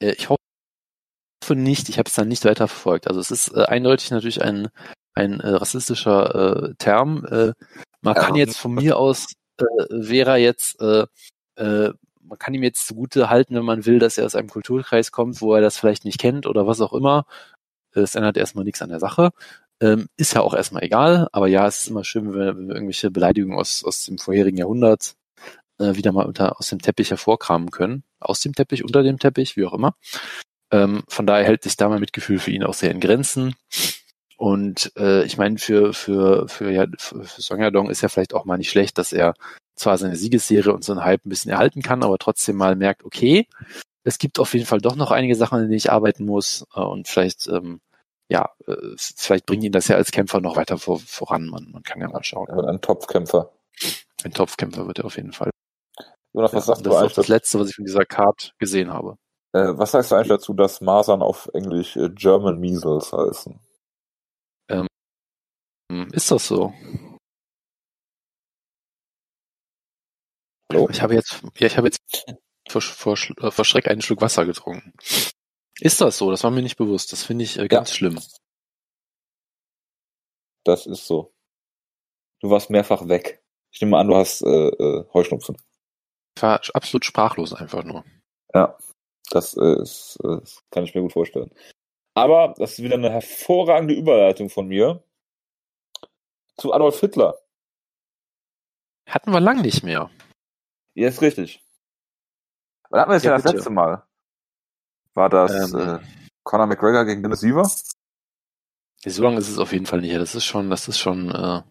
Äh, 0.00 0.12
ich 0.12 0.30
hoffe 0.30 0.38
nicht, 1.50 1.90
ich 1.90 1.98
habe 1.98 2.08
es 2.08 2.14
dann 2.14 2.28
nicht 2.28 2.46
weiter 2.46 2.68
verfolgt. 2.68 3.06
Also 3.06 3.20
es 3.20 3.30
ist 3.30 3.54
äh, 3.54 3.64
eindeutig 3.64 4.10
natürlich 4.10 4.40
ein 4.42 4.68
ein 5.16 5.40
äh, 5.40 5.48
rassistischer 5.48 6.68
äh, 6.70 6.74
Term. 6.78 7.24
Äh, 7.24 7.52
man 8.02 8.14
ja. 8.14 8.22
kann 8.22 8.36
jetzt 8.36 8.58
von 8.58 8.74
mir 8.74 8.96
aus, 8.96 9.32
äh, 9.58 9.64
wäre 9.90 10.36
jetzt, 10.36 10.80
äh, 10.80 11.06
äh, 11.56 11.92
man 12.22 12.38
kann 12.38 12.54
ihm 12.54 12.62
jetzt 12.62 12.86
zugute 12.86 13.30
halten, 13.30 13.54
wenn 13.54 13.64
man 13.64 13.86
will, 13.86 13.98
dass 13.98 14.18
er 14.18 14.26
aus 14.26 14.34
einem 14.34 14.48
Kulturkreis 14.48 15.10
kommt, 15.12 15.40
wo 15.40 15.54
er 15.54 15.60
das 15.60 15.78
vielleicht 15.78 16.04
nicht 16.04 16.18
kennt 16.20 16.46
oder 16.46 16.66
was 16.66 16.80
auch 16.80 16.92
immer. 16.92 17.24
Es 17.92 18.14
ändert 18.14 18.36
erstmal 18.36 18.64
nichts 18.64 18.82
an 18.82 18.90
der 18.90 19.00
Sache. 19.00 19.30
Ähm, 19.80 20.08
ist 20.16 20.34
ja 20.34 20.42
auch 20.42 20.54
erstmal 20.54 20.84
egal, 20.84 21.28
aber 21.32 21.48
ja, 21.48 21.66
es 21.66 21.80
ist 21.80 21.88
immer 21.88 22.04
schön, 22.04 22.32
wenn 22.32 22.38
wir, 22.38 22.56
wenn 22.56 22.68
wir 22.68 22.74
irgendwelche 22.74 23.10
Beleidigungen 23.10 23.58
aus, 23.58 23.84
aus 23.84 24.04
dem 24.06 24.18
vorherigen 24.18 24.56
Jahrhundert 24.58 25.16
äh, 25.78 25.94
wieder 25.94 26.12
mal 26.12 26.26
unter, 26.26 26.58
aus 26.58 26.68
dem 26.68 26.80
Teppich 26.80 27.10
hervorkramen 27.10 27.70
können. 27.70 28.02
Aus 28.20 28.40
dem 28.40 28.54
Teppich, 28.54 28.84
unter 28.84 29.02
dem 29.02 29.18
Teppich, 29.18 29.56
wie 29.56 29.64
auch 29.64 29.74
immer. 29.74 29.94
Ähm, 30.70 31.04
von 31.08 31.26
daher 31.26 31.44
hält 31.44 31.62
sich 31.62 31.76
da 31.76 31.88
mein 31.88 32.00
Mitgefühl 32.00 32.38
für 32.38 32.50
ihn 32.50 32.64
auch 32.64 32.74
sehr 32.74 32.90
in 32.90 33.00
Grenzen. 33.00 33.54
Und 34.36 34.92
äh, 34.96 35.24
ich 35.24 35.38
meine, 35.38 35.58
für, 35.58 35.94
für, 35.94 36.48
für, 36.48 36.70
ja, 36.70 36.86
für, 36.98 37.24
für 37.24 37.42
Song 37.42 37.60
Yadong 37.60 37.90
ist 37.90 38.02
ja 38.02 38.08
vielleicht 38.08 38.34
auch 38.34 38.44
mal 38.44 38.58
nicht 38.58 38.70
schlecht, 38.70 38.98
dass 38.98 39.12
er 39.12 39.34
zwar 39.76 39.96
seine 39.98 40.16
Siegesserie 40.16 40.72
und 40.72 40.84
so 40.84 40.92
einen 40.92 41.04
Hype 41.04 41.24
ein 41.24 41.30
bisschen 41.30 41.50
erhalten 41.50 41.82
kann, 41.82 42.02
aber 42.02 42.18
trotzdem 42.18 42.56
mal 42.56 42.76
merkt, 42.76 43.04
okay, 43.04 43.46
es 44.04 44.18
gibt 44.18 44.38
auf 44.38 44.54
jeden 44.54 44.66
Fall 44.66 44.80
doch 44.80 44.96
noch 44.96 45.10
einige 45.10 45.36
Sachen, 45.36 45.56
an 45.56 45.62
denen 45.62 45.74
ich 45.74 45.90
arbeiten 45.90 46.24
muss 46.24 46.66
äh, 46.74 46.80
und 46.80 47.08
vielleicht, 47.08 47.48
ähm, 47.48 47.80
ja, 48.28 48.50
äh, 48.66 48.74
vielleicht 48.96 49.46
bringt 49.46 49.64
ihn 49.64 49.72
das 49.72 49.88
ja 49.88 49.96
als 49.96 50.12
Kämpfer 50.12 50.40
noch 50.40 50.56
weiter 50.56 50.78
vor, 50.78 50.98
voran. 51.00 51.46
Man, 51.46 51.70
man 51.72 51.82
kann 51.82 52.00
ja 52.00 52.08
mal 52.08 52.24
schauen. 52.24 52.46
Er 52.48 52.56
wird 52.56 52.66
ein 52.66 52.80
Topfkämpfer. 52.80 53.52
Ein 54.24 54.32
Topfkämpfer 54.32 54.86
wird 54.86 54.98
er 54.98 55.06
auf 55.06 55.16
jeden 55.16 55.32
Fall. 55.32 55.50
Jonas, 56.32 56.52
was 56.52 56.66
ja, 56.66 56.74
sagst 56.74 56.86
das 56.86 56.92
du 56.92 56.98
ist 56.98 57.12
auch 57.12 57.16
das 57.16 57.28
Letzte, 57.28 57.60
was 57.60 57.68
ich 57.70 57.76
von 57.76 57.84
dieser 57.84 58.04
Card 58.04 58.52
gesehen 58.58 58.92
habe. 58.92 59.16
Äh, 59.52 59.78
was 59.78 59.92
sagst 59.92 60.10
du 60.10 60.16
eigentlich 60.16 60.28
dazu, 60.28 60.52
dass 60.52 60.80
Masern 60.80 61.22
auf 61.22 61.48
Englisch 61.54 61.96
äh, 61.96 62.10
German 62.10 62.60
Measles 62.60 63.12
heißen? 63.12 63.58
Hm, 65.90 66.08
ist 66.12 66.30
das 66.30 66.46
so? 66.48 66.72
Hallo? 70.72 70.88
Ich 70.90 71.00
habe 71.00 71.14
jetzt, 71.14 71.42
ja, 71.58 71.66
ich 71.66 71.76
habe 71.76 71.88
jetzt 71.88 72.00
vor, 72.68 72.80
vor, 72.80 73.16
äh, 73.38 73.50
vor 73.50 73.64
Schreck 73.64 73.88
einen 73.88 74.02
Schluck 74.02 74.20
Wasser 74.20 74.44
getrunken. 74.44 74.92
Ist 75.80 76.00
das 76.00 76.18
so? 76.18 76.30
Das 76.30 76.42
war 76.42 76.50
mir 76.50 76.62
nicht 76.62 76.76
bewusst. 76.76 77.12
Das 77.12 77.22
finde 77.22 77.44
ich 77.44 77.58
äh, 77.58 77.68
ganz 77.68 77.90
ja. 77.90 77.96
schlimm. 77.96 78.20
Das 80.64 80.86
ist 80.86 81.06
so. 81.06 81.32
Du 82.40 82.50
warst 82.50 82.70
mehrfach 82.70 83.08
weg. 83.08 83.42
Ich 83.70 83.80
nehme 83.80 83.96
an, 83.98 84.08
du 84.08 84.16
hast 84.16 84.42
äh, 84.42 84.48
äh, 84.48 85.04
Heuschnupfen. 85.12 85.56
Ich 86.36 86.42
war 86.42 86.60
absolut 86.74 87.04
sprachlos 87.04 87.52
einfach 87.52 87.84
nur. 87.84 88.04
Ja, 88.52 88.76
das, 89.30 89.56
äh, 89.56 89.82
ist, 89.82 90.18
äh, 90.24 90.40
das 90.40 90.62
kann 90.70 90.84
ich 90.84 90.94
mir 90.94 91.02
gut 91.02 91.12
vorstellen. 91.12 91.50
Aber 92.14 92.54
das 92.56 92.72
ist 92.72 92.82
wieder 92.82 92.94
eine 92.94 93.10
hervorragende 93.10 93.94
Überleitung 93.94 94.48
von 94.48 94.66
mir 94.66 95.02
zu 96.58 96.72
Adolf 96.72 97.00
Hitler. 97.00 97.38
Hatten 99.08 99.32
wir 99.32 99.40
lang 99.40 99.60
nicht 99.62 99.82
mehr. 99.82 100.10
Ja, 100.94 101.08
ist 101.08 101.22
richtig. 101.22 101.62
Wann 102.90 103.00
hatten 103.00 103.10
wir 103.10 103.14
das 103.14 103.22
ja, 103.24 103.30
ja 103.30 103.36
das 103.36 103.42
bitte. 103.44 103.56
letzte 103.56 103.70
Mal? 103.70 104.02
War 105.14 105.28
das 105.28 105.72
ähm, 105.72 105.80
äh, 105.80 105.98
Conor 106.44 106.66
McGregor 106.66 107.04
gegen 107.04 107.22
Dennis 107.22 107.40
Siever? 107.40 107.70
So 109.04 109.22
lange 109.22 109.38
ist 109.38 109.48
es 109.48 109.58
auf 109.58 109.72
jeden 109.72 109.86
Fall 109.86 110.00
nicht. 110.00 110.16
Das 110.16 110.34
ist 110.34 110.44
schon, 110.44 110.70
das 110.70 110.88
ist 110.88 110.98
schon 110.98 111.30
äh, 111.30 111.62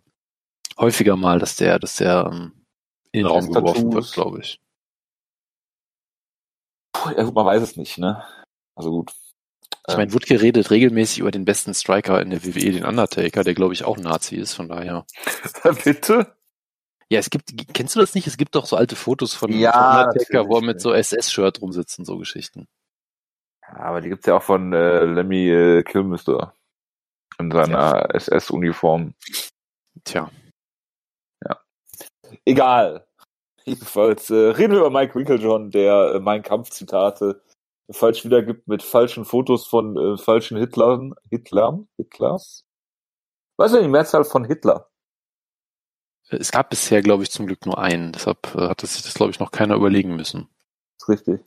häufiger 0.77 1.15
mal, 1.15 1.39
dass 1.39 1.55
der, 1.55 1.79
dass 1.79 1.97
der 1.97 2.29
ähm, 2.31 2.65
in 3.11 3.23
den 3.23 3.27
Raum 3.27 3.51
geworfen 3.51 3.93
wird, 3.93 4.11
glaube 4.13 4.39
ich. 4.39 4.59
Puh, 6.93 7.11
ja, 7.11 7.23
man 7.31 7.45
weiß 7.45 7.61
es 7.61 7.75
nicht, 7.75 7.97
ne? 7.97 8.23
Also 8.75 8.91
gut. 8.91 9.13
Ich 9.87 9.97
meine, 9.97 10.13
wird 10.13 10.25
geredet 10.25 10.71
regelmäßig 10.71 11.19
über 11.19 11.31
den 11.31 11.45
besten 11.45 11.73
Striker 11.73 12.21
in 12.21 12.31
der 12.31 12.43
WWE, 12.43 12.71
den 12.71 12.85
Undertaker, 12.85 13.43
der 13.43 13.53
glaube 13.53 13.73
ich 13.73 13.83
auch 13.83 13.97
Nazi 13.97 14.35
ist, 14.35 14.53
von 14.53 14.67
daher. 14.67 15.05
Bitte? 15.83 16.35
Ja, 17.09 17.19
es 17.19 17.29
gibt, 17.29 17.51
kennst 17.73 17.95
du 17.95 17.99
das 17.99 18.15
nicht? 18.15 18.25
Es 18.25 18.37
gibt 18.37 18.55
doch 18.55 18.65
so 18.65 18.77
alte 18.77 18.95
Fotos 18.95 19.35
von, 19.35 19.51
Ja, 19.51 20.05
Undertaker, 20.07 20.47
wo 20.49 20.55
er 20.55 20.63
mit 20.63 20.81
so 20.81 20.91
SS-Shirt 20.91 21.61
rumsitzt 21.61 21.99
und 21.99 22.05
so 22.05 22.17
Geschichten. 22.17 22.67
Ja, 23.61 23.77
aber 23.77 24.01
die 24.01 24.09
gibt's 24.09 24.25
ja 24.25 24.37
auch 24.37 24.43
von 24.43 24.73
äh, 24.73 25.05
Lemmy 25.05 25.49
äh, 25.49 25.83
Kilmister. 25.83 26.53
In 27.37 27.51
seiner 27.51 28.15
SS-Uniform. 28.15 29.13
Tja, 30.03 30.31
Egal. 32.45 33.05
Jedenfalls 33.63 34.29
äh, 34.29 34.35
reden 34.35 34.73
wir 34.73 34.79
über 34.81 34.91
Mike 34.91 35.15
Winklejohn, 35.15 35.71
der 35.71 36.15
äh, 36.15 36.19
Mein 36.19 36.43
Kampf-Zitate 36.43 37.41
falsch 37.91 38.25
wiedergibt 38.25 38.67
mit 38.67 38.83
falschen 38.83 39.25
Fotos 39.25 39.67
von 39.67 39.97
äh, 39.97 40.17
falschen 40.17 40.57
Hitlern. 40.57 41.15
Hitlern? 41.29 41.87
Hitlers? 41.97 42.65
Was 43.57 43.71
ist 43.71 43.77
denn 43.77 43.85
die 43.85 43.91
Mehrzahl 43.91 44.23
von 44.23 44.45
Hitler? 44.45 44.89
es 46.29 46.51
gab 46.51 46.69
bisher, 46.69 47.01
glaube 47.01 47.23
ich, 47.23 47.31
zum 47.31 47.45
Glück 47.45 47.65
nur 47.65 47.77
einen. 47.77 48.11
Deshalb 48.11 48.53
äh, 48.55 48.69
hat 48.69 48.81
sich 48.81 49.03
das, 49.03 49.13
glaube 49.13 49.31
ich, 49.31 49.39
noch 49.39 49.51
keiner 49.51 49.75
überlegen 49.75 50.15
müssen. 50.15 50.49
ist 50.97 51.09
richtig. 51.09 51.41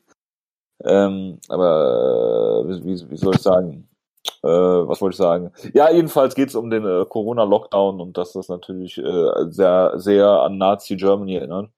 Ähm, 0.84 1.41
aber 1.49 2.64
äh, 2.64 2.84
wie, 2.84 3.11
wie, 3.11 3.16
soll 3.16 3.34
ich 3.34 3.43
sagen? 3.43 3.89
Äh, 4.43 4.49
was 4.49 5.01
wollte 5.01 5.14
ich 5.14 5.18
sagen? 5.18 5.53
Ja, 5.74 5.91
jedenfalls 5.91 6.34
geht 6.34 6.51
es 6.51 6.55
um 6.55 6.70
den 6.70 6.84
äh, 6.84 7.05
Corona-Lockdown 7.09 8.01
und 8.01 8.16
dass 8.16 8.32
das 8.32 8.49
natürlich 8.49 8.99
äh, 8.99 9.30
sehr, 9.49 9.95
sehr 9.97 10.28
an 10.28 10.59
Nazi 10.59 10.97
Germany 10.97 11.36
erinnert. 11.36 11.70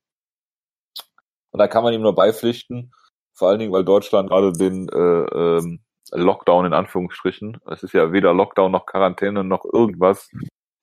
Und 1.53 1.59
da 1.59 1.67
kann 1.69 1.83
man 1.83 1.95
ihm 1.95 2.03
nur 2.03 2.15
beipflichten, 2.15 2.93
vor 3.41 3.49
allen 3.49 3.59
Dingen, 3.59 3.73
weil 3.73 3.85
Deutschland 3.85 4.29
gerade 4.29 4.53
den 4.53 4.87
äh, 4.91 4.99
ähm, 4.99 5.81
Lockdown 6.13 6.67
in 6.67 6.75
Anführungsstrichen, 6.75 7.59
es 7.71 7.83
ist 7.83 7.95
ja 7.95 8.13
weder 8.13 8.35
Lockdown 8.35 8.71
noch 8.71 8.85
Quarantäne 8.85 9.45
noch 9.45 9.65
irgendwas, 9.65 10.29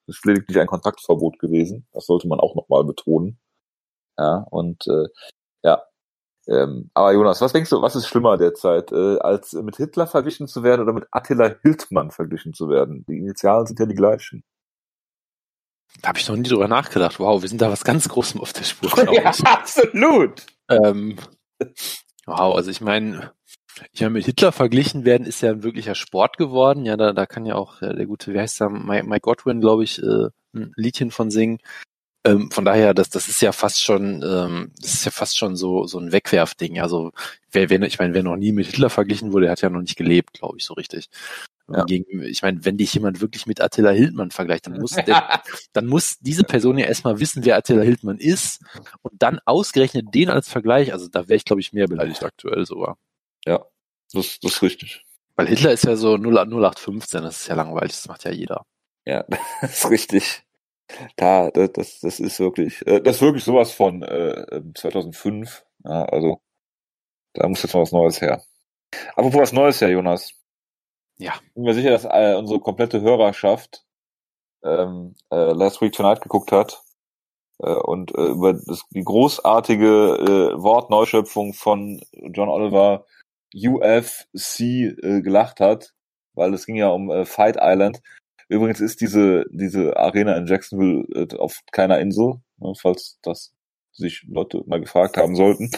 es 0.08 0.18
ist 0.18 0.26
lediglich 0.26 0.60
ein 0.60 0.66
Kontaktverbot 0.66 1.38
gewesen. 1.38 1.88
Das 1.94 2.08
sollte 2.08 2.28
man 2.28 2.40
auch 2.40 2.56
nochmal 2.56 2.84
betonen. 2.84 3.40
Ja, 4.18 4.48
und 4.50 4.88
äh, 4.88 5.06
ja, 5.64 5.84
ähm, 6.48 6.90
aber 6.96 7.14
Jonas, 7.14 7.42
was 7.42 7.54
denkst 7.54 7.70
du, 7.70 7.82
was 7.84 7.96
ist 7.96 8.08
schlimmer 8.08 8.38
derzeit, 8.38 8.92
äh, 8.92 9.20
als 9.20 9.54
mit 9.54 9.76
Hitler 9.76 10.08
verglichen 10.08 10.48
zu 10.48 10.64
werden 10.64 10.82
oder 10.82 10.94
mit 10.94 11.06
Attila 11.12 11.54
Hildmann 11.62 12.10
verglichen 12.10 12.54
zu 12.54 12.70
werden? 12.70 13.06
Die 13.08 13.18
Initialen 13.18 13.68
sind 13.68 13.80
ja 13.80 13.86
die 13.86 13.96
gleichen. 13.96 14.44
Da 16.02 16.10
habe 16.10 16.18
ich 16.20 16.28
noch 16.28 16.36
nie 16.36 16.50
drüber 16.50 16.68
nachgedacht. 16.68 17.20
Wow, 17.20 17.44
wir 17.44 17.50
sind 17.50 17.62
da 17.62 17.70
was 17.70 17.84
ganz 17.84 18.10
Großem 18.10 18.42
auf 18.42 18.54
der 18.54 18.64
Spur, 18.64 18.90
ich. 19.12 19.46
absolut. 19.46 20.46
Ähm, 20.70 21.18
wow, 22.28 22.56
also 22.56 22.70
ich 22.70 22.82
meine, 22.82 23.32
ich 23.92 24.02
meine, 24.02 24.14
mit 24.14 24.26
Hitler 24.26 24.52
verglichen 24.52 25.06
werden 25.06 25.26
ist 25.26 25.42
ja 25.42 25.52
ein 25.52 25.64
wirklicher 25.64 25.96
Sport 25.96 26.38
geworden. 26.38 26.86
Ja, 26.86 26.98
da, 26.98 27.14
da 27.14 27.26
kann 27.26 27.46
ja 27.46 27.56
auch 27.56 27.82
äh, 27.82 27.96
der 27.96 28.06
gute, 28.06 28.34
wie 28.34 28.40
heißt 28.40 28.60
der, 28.60 28.70
Mike, 28.70 29.08
Mike 29.08 29.22
Godwin, 29.22 29.62
glaube 29.62 29.84
ich, 29.84 30.02
äh, 30.02 30.30
ein 30.54 30.74
Liedchen 30.76 31.12
von 31.12 31.32
singen. 31.32 31.60
Ähm, 32.26 32.52
von 32.52 32.66
daher, 32.66 32.94
das, 32.94 33.10
das 33.10 33.30
ist 33.30 33.42
ja 33.42 33.52
fast 33.54 33.82
schon, 33.84 34.24
ähm, 34.24 34.72
das 34.82 34.94
ist 34.96 35.06
ja 35.06 35.12
fast 35.12 35.38
schon 35.38 35.56
so, 35.56 35.88
so 35.88 36.00
ein 36.00 36.12
Wegwerfding. 36.12 36.80
Also, 36.82 37.12
wer, 37.52 37.70
wer, 37.70 37.82
ich 37.84 38.00
meine, 38.00 38.14
wer 38.14 38.24
noch 38.24 38.36
nie 38.38 38.52
mit 38.52 38.68
Hitler 38.68 38.90
verglichen 38.90 39.32
wurde, 39.34 39.46
der 39.46 39.52
hat 39.54 39.62
ja 39.62 39.70
noch 39.70 39.82
nicht 39.82 39.98
gelebt, 39.98 40.34
glaube 40.34 40.58
ich, 40.58 40.66
so 40.66 40.74
richtig. 40.74 41.10
Ja. 41.70 41.84
Gegen, 41.84 42.24
ich 42.24 42.42
meine, 42.42 42.64
wenn 42.64 42.78
dich 42.78 42.94
jemand 42.94 43.20
wirklich 43.20 43.46
mit 43.46 43.60
Attila 43.60 43.90
Hildmann 43.90 44.32
vergleicht, 44.32 44.68
dann 44.68 44.80
muss, 44.80 44.92
der, 44.92 45.42
dann 45.74 45.86
muss 45.86 46.18
diese 46.20 46.46
Person 46.46 46.78
ja 46.78 46.86
erstmal 46.86 47.20
wissen, 47.20 47.44
wer 47.44 47.58
Attila 47.58 47.82
Hildmann 47.82 48.20
ist 48.20 48.62
und 49.02 49.22
dann 49.22 49.40
ausgerechnet 49.46 50.14
den 50.14 50.30
als 50.30 50.48
Vergleich. 50.48 50.94
Also 50.94 51.10
da 51.10 51.28
wäre 51.28 51.36
ich, 51.36 51.44
glaube 51.44 51.60
ich, 51.60 51.74
mehr 51.74 51.88
beleidigt 51.88 52.24
aktuell 52.24 52.66
sogar. 52.66 52.98
Ja, 53.46 53.66
das, 54.14 54.40
das 54.40 54.54
ist 54.54 54.62
richtig. 54.62 55.06
Weil 55.36 55.48
Hitler 55.48 55.72
ist 55.72 55.84
ja 55.84 55.96
so 55.98 56.16
0, 56.18 56.38
0815, 56.38 57.22
das 57.22 57.42
ist 57.42 57.48
ja 57.48 57.56
langweilig, 57.56 57.92
das 57.92 58.08
macht 58.08 58.24
ja 58.24 58.32
jeder. 58.32 58.66
Ja, 59.06 59.26
das 59.62 59.78
ist 59.78 59.90
richtig. 59.90 60.44
Da, 61.18 61.52
das, 61.52 62.00
das, 62.00 62.20
ist 62.20 62.40
wirklich, 62.40 62.86
äh, 62.88 63.02
das 63.02 63.18
ist 63.18 63.22
wirklich 63.22 63.44
sowas 63.44 63.72
von 63.72 64.04
äh, 64.04 64.62
2005. 64.74 65.66
Ja, 65.84 66.06
also 66.06 66.42
da 67.34 67.48
muss 67.48 67.62
jetzt 67.62 67.74
mal 67.74 67.82
was 67.82 67.92
Neues 67.92 68.22
her. 68.22 68.42
Apropos 69.16 69.42
was 69.42 69.54
Neues 69.54 69.82
her, 69.82 69.90
Jonas. 69.90 70.34
Ja. 71.18 71.34
Ich 71.48 71.54
bin 71.54 71.64
mir 71.64 71.74
sicher, 71.74 71.92
dass 71.92 72.06
äh, 72.06 72.36
unsere 72.38 72.60
komplette 72.60 73.02
Hörerschaft 73.02 73.86
ähm, 74.64 75.16
äh, 75.32 75.52
Last 75.54 75.82
Week 75.82 75.92
Tonight 75.92 76.22
geguckt 76.22 76.52
hat 76.52 76.82
äh, 77.60 77.74
und 77.74 78.14
äh, 78.16 78.28
über 78.28 78.54
das, 78.54 78.84
die 78.92 79.04
großartige 79.04 80.54
äh, 80.56 80.62
Wortneuschöpfung 80.62 81.54
von 81.54 82.02
John 82.34 82.50
Oliver 82.50 83.06
UFC 83.56 84.60
äh, 84.60 85.22
gelacht 85.22 85.60
hat, 85.60 85.94
weil 86.34 86.54
es 86.54 86.66
ging 86.66 86.76
ja 86.76 86.90
um 86.90 87.10
äh, 87.10 87.26
Fight 87.26 87.58
Island. 87.60 88.02
Übrigens 88.50 88.80
ist 88.80 89.02
diese 89.02 89.46
diese 89.52 89.98
Arena 89.98 90.36
in 90.38 90.46
Jacksonville 90.46 91.06
äh, 91.14 91.38
auf 91.38 91.62
keiner 91.72 92.00
Insel, 92.00 92.36
ne, 92.58 92.74
falls 92.80 93.20
das 93.24 93.54
sich 93.92 94.24
Leute 94.28 94.64
mal 94.68 94.80
gefragt 94.80 95.18
haben 95.18 95.36
sollten. 95.36 95.72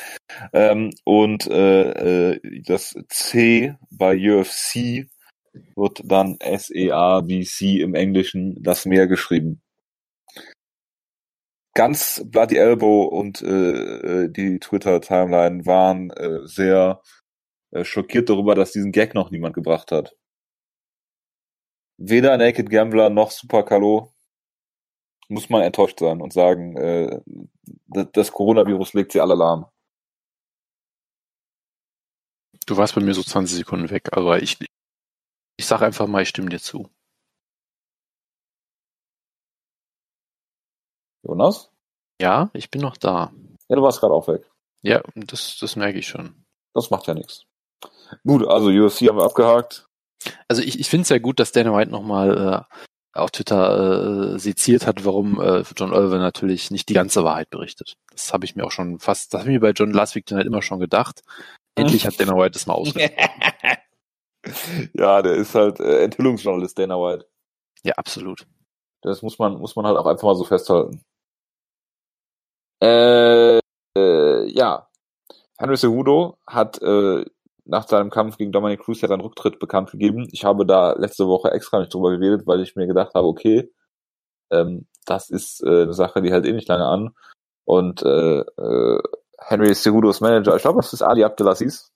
Ähm, 0.51 0.91
und 1.05 1.47
äh, 1.47 2.33
äh, 2.33 2.61
das 2.65 2.95
C 3.07 3.75
bei 3.89 4.17
UFC 4.17 5.07
wird 5.75 6.01
dann 6.03 6.37
S-E-A-B-C 6.39 7.81
im 7.81 7.95
Englischen 7.95 8.61
das 8.61 8.85
Meer 8.85 9.07
geschrieben. 9.07 9.61
Ganz 11.73 12.23
Bloody 12.25 12.57
Elbow 12.57 13.03
und 13.03 13.41
äh, 13.41 14.25
äh, 14.25 14.29
die 14.29 14.59
Twitter-Timeline 14.59 15.65
waren 15.65 16.09
äh, 16.11 16.45
sehr 16.45 17.01
äh, 17.71 17.83
schockiert 17.83 18.29
darüber, 18.29 18.55
dass 18.55 18.71
diesen 18.71 18.91
Gag 18.91 19.13
noch 19.13 19.31
niemand 19.31 19.53
gebracht 19.53 19.91
hat. 19.91 20.15
Weder 21.97 22.37
Naked 22.37 22.69
Gambler 22.69 23.09
noch 23.09 23.31
Super 23.31 23.63
Calo 23.63 24.13
muss 25.29 25.49
man 25.49 25.61
enttäuscht 25.61 25.99
sein 25.99 26.21
und 26.21 26.33
sagen, 26.33 26.75
äh, 26.77 27.21
das, 27.87 28.07
das 28.13 28.31
Coronavirus 28.31 28.93
legt 28.93 29.11
sie 29.11 29.21
alle 29.21 29.35
lahm. 29.35 29.65
Du 32.65 32.77
warst 32.77 32.95
bei 32.95 33.01
mir 33.01 33.13
so 33.13 33.23
20 33.23 33.57
Sekunden 33.57 33.89
weg, 33.89 34.09
aber 34.11 34.41
ich, 34.41 34.57
ich 35.59 35.67
sag 35.67 35.81
einfach 35.81 36.07
mal, 36.07 36.21
ich 36.21 36.29
stimme 36.29 36.47
dir 36.47 36.61
zu. 36.61 36.89
Jonas? 41.21 41.69
Ja, 42.21 42.49
ich 42.53 42.71
bin 42.71 42.79
noch 42.79 42.95
da. 42.95 43.33
Ja, 43.67 43.75
du 43.75 43.81
warst 43.81 43.99
gerade 43.99 44.13
auch 44.13 44.29
weg. 44.29 44.49
Ja, 44.83 45.03
das, 45.15 45.57
das 45.59 45.75
merke 45.75 45.99
ich 45.99 46.07
schon. 46.07 46.45
Das 46.73 46.91
macht 46.91 47.07
ja 47.07 47.13
nichts. 47.13 47.43
Gut, 48.25 48.47
also 48.47 48.69
UFC 48.69 49.09
haben 49.09 49.17
wir 49.17 49.25
abgehakt. 49.25 49.89
Also 50.47 50.61
ich, 50.61 50.79
ich 50.79 50.89
finde 50.89 51.03
es 51.03 51.09
ja 51.09 51.19
gut, 51.19 51.41
dass 51.41 51.51
Dana 51.51 51.75
White 51.75 51.91
nochmal 51.91 52.65
äh, 53.13 53.19
auf 53.19 53.31
Twitter 53.31 54.35
äh, 54.35 54.39
seziert 54.39 54.87
hat, 54.87 55.03
warum 55.03 55.41
äh, 55.41 55.65
John 55.75 55.91
Oliver 55.91 56.19
natürlich 56.19 56.71
nicht 56.71 56.87
die 56.87 56.93
ganze 56.93 57.25
Wahrheit 57.25 57.49
berichtet. 57.49 57.97
Das 58.11 58.31
habe 58.31 58.45
ich 58.45 58.55
mir 58.55 58.63
auch 58.63 58.71
schon 58.71 58.99
fast, 58.99 59.33
das 59.33 59.41
habe 59.41 59.51
ich 59.51 59.55
mir 59.55 59.59
bei 59.59 59.71
John 59.71 59.91
Last 59.91 60.15
Week 60.15 60.25
Tonight 60.25 60.47
immer 60.47 60.61
schon 60.61 60.79
gedacht. 60.79 61.21
Endlich 61.75 62.05
hat 62.05 62.17
Dana 62.17 62.37
White 62.37 62.51
das 62.51 62.65
mal 62.65 62.75
ausgesprochen. 62.75 63.17
ja, 64.93 65.21
der 65.21 65.33
ist 65.35 65.55
halt 65.55 65.79
äh, 65.79 66.03
Enthüllungsjournalist, 66.03 66.77
Dana 66.77 66.95
White. 66.95 67.27
ja, 67.83 67.93
absolut. 67.95 68.47
Das 69.01 69.21
muss 69.21 69.39
man, 69.39 69.59
muss 69.59 69.75
man 69.75 69.85
halt 69.85 69.97
auch 69.97 70.05
einfach 70.05 70.23
mal 70.23 70.35
so 70.35 70.43
festhalten. 70.43 71.01
Äh, 72.81 73.59
äh, 73.97 74.45
ja. 74.51 74.89
Henry 75.57 75.77
Cejudo 75.77 76.37
hat 76.47 76.81
äh, 76.81 77.25
nach 77.65 77.87
seinem 77.87 78.09
Kampf 78.09 78.37
gegen 78.37 78.51
Dominic 78.51 78.81
Cruz 78.81 79.01
ja 79.01 79.07
seinen 79.07 79.21
Rücktritt 79.21 79.59
bekannt 79.59 79.91
gegeben. 79.91 80.27
Ich 80.31 80.43
habe 80.43 80.65
da 80.65 80.93
letzte 80.93 81.27
Woche 81.27 81.51
extra 81.51 81.79
nicht 81.79 81.93
drüber 81.93 82.11
geredet, 82.11 82.47
weil 82.47 82.61
ich 82.61 82.75
mir 82.75 82.87
gedacht 82.87 83.13
habe, 83.13 83.27
okay, 83.27 83.71
ähm, 84.51 84.87
das 85.05 85.29
ist 85.29 85.63
äh, 85.63 85.83
eine 85.83 85.93
Sache, 85.93 86.21
die 86.21 86.31
hält 86.31 86.45
eh 86.45 86.53
nicht 86.53 86.67
lange 86.67 86.85
an. 86.85 87.15
Und 87.65 88.01
äh, 88.03 88.39
äh, 88.39 88.99
Henry 89.37 89.73
Cejudos 89.75 90.21
Manager, 90.21 90.55
ich 90.55 90.61
glaube, 90.61 90.79
das 90.79 90.93
ist 90.93 91.01
Ali 91.01 91.23
Abdelaziz, 91.23 91.91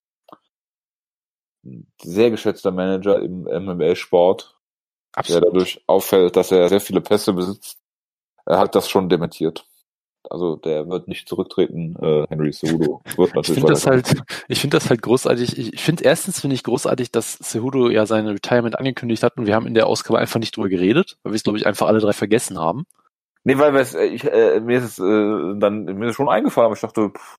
sehr 2.02 2.32
geschätzter 2.32 2.72
Manager 2.72 3.22
im 3.22 3.44
MMA-Sport, 3.44 4.56
der 5.28 5.42
dadurch 5.42 5.82
auffällt, 5.88 6.36
dass 6.36 6.52
er 6.52 6.70
sehr 6.70 6.82
viele 6.82 7.02
Pässe 7.02 7.34
besitzt, 7.34 7.80
er 8.46 8.60
hat 8.60 8.76
das 8.76 8.90
schon 8.90 9.10
dementiert. 9.10 9.66
Also 10.30 10.56
der 10.56 10.88
wird 10.88 11.10
nicht 11.10 11.28
zurücktreten, 11.28 11.98
äh, 12.02 12.26
Henry 12.30 12.52
Cejudo 12.52 13.02
wird 13.18 13.30
Ich 13.30 13.36
natürlich 13.36 13.60
finde 13.60 13.74
das 13.74 13.86
halt, 13.86 14.24
ich 14.48 14.62
finde 14.62 14.78
das 14.78 14.90
halt 14.90 15.02
großartig. 15.02 15.58
Ich, 15.58 15.74
ich 15.74 15.84
finde 15.84 16.06
erstens 16.06 16.40
finde 16.40 16.56
ich 16.56 16.64
großartig, 16.64 17.12
dass 17.12 17.40
Cejudo 17.40 17.90
ja 17.90 18.06
sein 18.06 18.28
Retirement 18.28 18.80
angekündigt 18.80 19.22
hat 19.22 19.38
und 19.38 19.48
wir 19.48 19.56
haben 19.56 19.68
in 19.68 19.74
der 19.74 19.88
Ausgabe 19.88 20.20
einfach 20.20 20.40
nicht 20.40 20.56
drüber 20.56 20.70
geredet, 20.70 21.18
weil 21.24 21.34
wir 21.34 21.36
es 21.36 21.44
glaube 21.44 21.58
ich 21.58 21.68
einfach 21.68 21.88
alle 21.88 22.00
drei 22.00 22.14
vergessen 22.14 22.58
haben. 22.58 22.86
Nee, 23.44 23.58
weil 23.58 23.76
äh, 23.76 24.06
ich, 24.06 24.24
äh, 24.24 24.62
mir 24.62 24.78
ist 24.78 24.98
es 24.98 25.00
äh, 25.00 25.60
dann 25.60 25.84
mir 25.84 26.06
ist 26.06 26.12
es 26.12 26.16
schon 26.16 26.30
eingefallen, 26.30 26.68
aber 26.68 26.76
ich 26.76 26.82
dachte, 26.82 27.10
pff, 27.10 27.38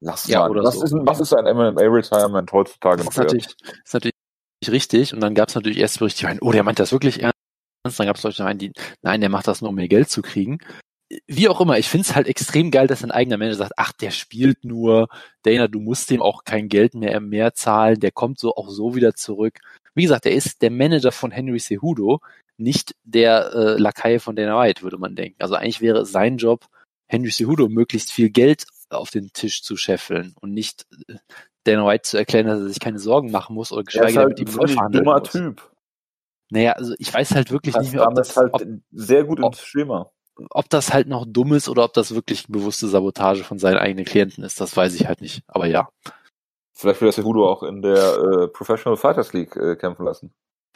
lass 0.00 0.26
Ja, 0.28 0.40
mal. 0.40 0.50
oder 0.50 0.64
was, 0.64 0.74
so. 0.74 0.84
ist, 0.84 0.92
ein- 0.92 1.06
was 1.06 1.20
ist 1.20 1.32
ein 1.34 1.46
MMA-Retirement 1.46 2.52
heutzutage 2.52 2.98
Das 2.98 3.06
noch 3.06 3.12
ist 3.12 3.18
wert? 3.18 3.26
natürlich, 3.32 3.46
ist 3.84 3.94
natürlich 3.94 4.14
richtig. 4.68 5.14
Und 5.14 5.20
dann 5.20 5.34
gab 5.34 5.48
es 5.48 5.54
natürlich 5.54 5.78
erst 5.78 5.98
Berichte, 5.98 6.20
die 6.20 6.26
meinen, 6.26 6.40
oh, 6.42 6.52
der 6.52 6.62
meint 6.64 6.78
das 6.78 6.92
wirklich 6.92 7.22
ernst. 7.22 7.34
Dann 7.98 8.06
gab 8.06 8.16
es 8.16 8.22
Leute, 8.22 8.36
die 8.36 8.42
meinen, 8.42 8.58
die, 8.58 8.72
nein, 9.02 9.20
der 9.20 9.30
macht 9.30 9.46
das 9.48 9.60
nur, 9.62 9.70
um 9.70 9.76
mehr 9.76 9.88
Geld 9.88 10.10
zu 10.10 10.20
kriegen. 10.22 10.58
Wie 11.26 11.48
auch 11.48 11.60
immer, 11.60 11.76
ich 11.78 11.88
finde 11.88 12.06
es 12.08 12.14
halt 12.14 12.28
extrem 12.28 12.70
geil, 12.70 12.86
dass 12.86 13.02
ein 13.02 13.10
eigener 13.10 13.36
Manager 13.36 13.56
sagt, 13.56 13.72
ach, 13.76 13.92
der 13.92 14.12
spielt 14.12 14.64
nur, 14.64 15.08
Dana, 15.42 15.66
du 15.66 15.80
musst 15.80 16.08
dem 16.10 16.22
auch 16.22 16.44
kein 16.44 16.68
Geld 16.68 16.94
mehr, 16.94 17.18
mehr 17.20 17.52
zahlen, 17.54 17.98
der 17.98 18.12
kommt 18.12 18.38
so 18.38 18.54
auch 18.54 18.68
so 18.68 18.94
wieder 18.94 19.14
zurück. 19.14 19.58
Wie 19.94 20.02
gesagt, 20.02 20.24
er 20.26 20.32
ist 20.32 20.62
der 20.62 20.70
Manager 20.70 21.10
von 21.10 21.32
Henry 21.32 21.58
Cejudo, 21.58 22.20
nicht 22.58 22.94
der 23.02 23.52
äh, 23.54 23.76
Lakai 23.80 24.20
von 24.20 24.36
Dana 24.36 24.60
White, 24.60 24.82
würde 24.82 24.98
man 24.98 25.16
denken. 25.16 25.42
Also 25.42 25.56
eigentlich 25.56 25.80
wäre 25.80 26.00
es 26.00 26.12
sein 26.12 26.36
Job, 26.36 26.66
Henry 27.08 27.30
Cejudo 27.32 27.68
möglichst 27.68 28.12
viel 28.12 28.30
Geld 28.30 28.66
auf 28.90 29.10
den 29.10 29.32
Tisch 29.32 29.62
zu 29.62 29.76
scheffeln 29.76 30.34
und 30.40 30.52
nicht 30.52 30.86
äh, 31.08 31.16
Dana 31.64 31.86
White 31.86 32.02
zu 32.02 32.16
erklären, 32.18 32.46
dass 32.46 32.60
er 32.60 32.68
sich 32.68 32.80
keine 32.80 32.98
Sorgen 32.98 33.30
machen 33.30 33.54
muss 33.54 33.72
oder 33.72 33.84
geschweige 33.84 34.18
halt 34.18 34.38
denn 34.38 34.44
mit 34.44 34.54
ihm 34.54 34.56
neu 34.56 34.66
verhandeln 34.68 35.04
dummer 35.04 35.18
muss. 35.20 35.30
Typ. 35.30 35.70
Naja, 36.50 36.72
also 36.72 36.94
ich 36.98 37.12
weiß 37.12 37.32
halt 37.32 37.50
wirklich 37.50 37.74
Das 37.74 37.84
nicht 37.84 37.92
mehr, 37.94 38.06
ob 38.06 38.14
das, 38.14 38.36
halt 38.36 38.52
ob, 38.54 38.62
sehr 38.90 39.24
gut 39.24 39.40
ob- 39.42 39.52
ins 39.52 39.62
Schema. 39.62 40.10
ob 40.50 40.68
das 40.70 40.92
halt 40.92 41.06
noch 41.06 41.24
dumm 41.28 41.52
ist 41.52 41.68
oder 41.68 41.84
ob 41.84 41.92
das 41.92 42.14
wirklich 42.14 42.48
bewusste 42.48 42.88
Sabotage 42.88 43.44
von 43.44 43.58
seinen 43.58 43.76
eigenen 43.78 44.04
Klienten 44.04 44.42
ist. 44.42 44.60
Das 44.60 44.76
weiß 44.76 44.94
ich 44.94 45.06
halt 45.06 45.20
nicht. 45.20 45.42
Aber 45.46 45.66
ja, 45.66 45.88
Vielleicht 46.72 47.02
will 47.02 47.08
das 47.08 47.18
Hudo 47.18 47.46
auch 47.46 47.62
in 47.62 47.82
der 47.82 48.16
äh, 48.16 48.48
Professional 48.48 48.96
Fighters 48.96 49.34
League 49.34 49.54
äh, 49.54 49.76
kämpfen 49.76 50.06
lassen. 50.06 50.32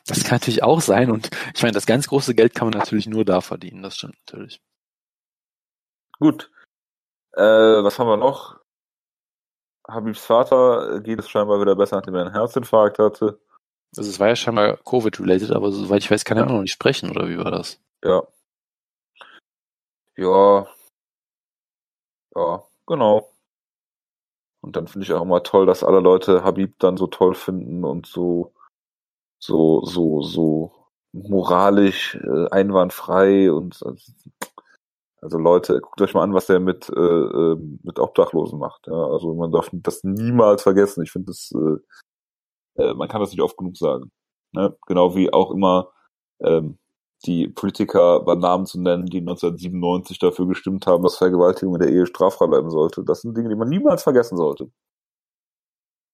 das 0.06 0.22
kann 0.22 0.36
natürlich 0.36 0.62
auch 0.62 0.82
sein. 0.82 1.10
Und 1.10 1.30
ich 1.54 1.62
meine, 1.62 1.72
das 1.72 1.86
ganz 1.86 2.08
große 2.08 2.34
Geld 2.34 2.54
kann 2.54 2.68
man 2.68 2.78
natürlich 2.78 3.06
nur 3.06 3.24
da 3.24 3.40
verdienen. 3.40 3.82
Das 3.82 3.96
stimmt 3.96 4.16
natürlich. 4.26 4.60
Gut. 6.18 6.50
Äh, 7.36 7.84
was 7.84 7.98
haben 7.98 8.06
wir 8.08 8.16
noch? 8.16 8.60
Habibs 9.86 10.24
Vater 10.24 11.00
geht 11.00 11.18
es 11.18 11.28
scheinbar 11.28 11.60
wieder 11.60 11.76
besser, 11.76 11.96
nachdem 11.96 12.14
er 12.14 12.22
einen 12.26 12.32
Herzinfarkt 12.34 12.98
hatte. 12.98 13.38
Also 13.96 14.08
es 14.08 14.18
war 14.18 14.28
ja 14.28 14.36
scheinbar 14.36 14.76
Covid-related, 14.78 15.50
aber 15.52 15.70
soweit 15.72 16.02
ich 16.02 16.10
weiß, 16.10 16.24
kann 16.24 16.36
er 16.36 16.44
immer 16.44 16.54
noch 16.54 16.62
nicht 16.62 16.72
sprechen, 16.72 17.10
oder 17.10 17.28
wie 17.28 17.38
war 17.38 17.50
das? 17.50 17.80
Ja. 18.02 18.22
Ja. 20.16 20.66
Ja, 22.36 22.64
genau. 22.86 23.30
Und 24.60 24.76
dann 24.76 24.88
finde 24.88 25.04
ich 25.04 25.12
auch 25.12 25.22
immer 25.22 25.42
toll, 25.42 25.66
dass 25.66 25.84
alle 25.84 26.00
Leute 26.00 26.42
Habib 26.42 26.78
dann 26.78 26.96
so 26.96 27.06
toll 27.06 27.34
finden 27.34 27.84
und 27.84 28.06
so, 28.06 28.54
so, 29.38 29.84
so, 29.84 30.22
so 30.22 30.72
moralisch 31.12 32.16
äh, 32.16 32.48
einwandfrei 32.50 33.52
und 33.52 33.82
also 33.84 34.12
Leute, 35.32 35.80
guckt 35.80 36.00
euch 36.00 36.14
mal 36.14 36.22
an, 36.22 36.34
was 36.34 36.46
der 36.46 36.60
mit 36.60 36.88
äh, 36.90 37.00
äh, 37.00 37.56
mit 37.82 37.98
Obdachlosen 37.98 38.58
macht. 38.58 38.86
Ja, 38.86 39.06
also 39.06 39.34
man 39.34 39.50
darf 39.50 39.70
das 39.72 40.04
niemals 40.04 40.62
vergessen. 40.62 41.02
Ich 41.02 41.12
finde 41.12 41.26
das, 41.26 41.52
äh, 41.54 42.82
äh, 42.82 42.94
man 42.94 43.08
kann 43.08 43.20
das 43.20 43.30
nicht 43.30 43.40
oft 43.40 43.56
genug 43.56 43.76
sagen. 43.76 44.10
Ne? 44.52 44.76
Genau 44.86 45.14
wie 45.16 45.32
auch 45.32 45.50
immer 45.50 45.90
ähm, 46.40 46.78
die 47.26 47.48
Politiker 47.48 48.20
beim 48.20 48.38
Namen 48.38 48.66
zu 48.66 48.80
nennen, 48.80 49.06
die 49.06 49.18
1997 49.18 50.18
dafür 50.18 50.46
gestimmt 50.46 50.86
haben, 50.86 51.02
dass 51.02 51.16
Vergewaltigung 51.16 51.74
in 51.76 51.80
der 51.80 51.90
Ehe 51.90 52.06
straffrei 52.06 52.46
bleiben 52.46 52.70
sollte. 52.70 53.02
Das 53.04 53.22
sind 53.22 53.36
Dinge, 53.36 53.48
die 53.48 53.56
man 53.56 53.68
niemals 53.68 54.02
vergessen 54.02 54.36
sollte. 54.36 54.70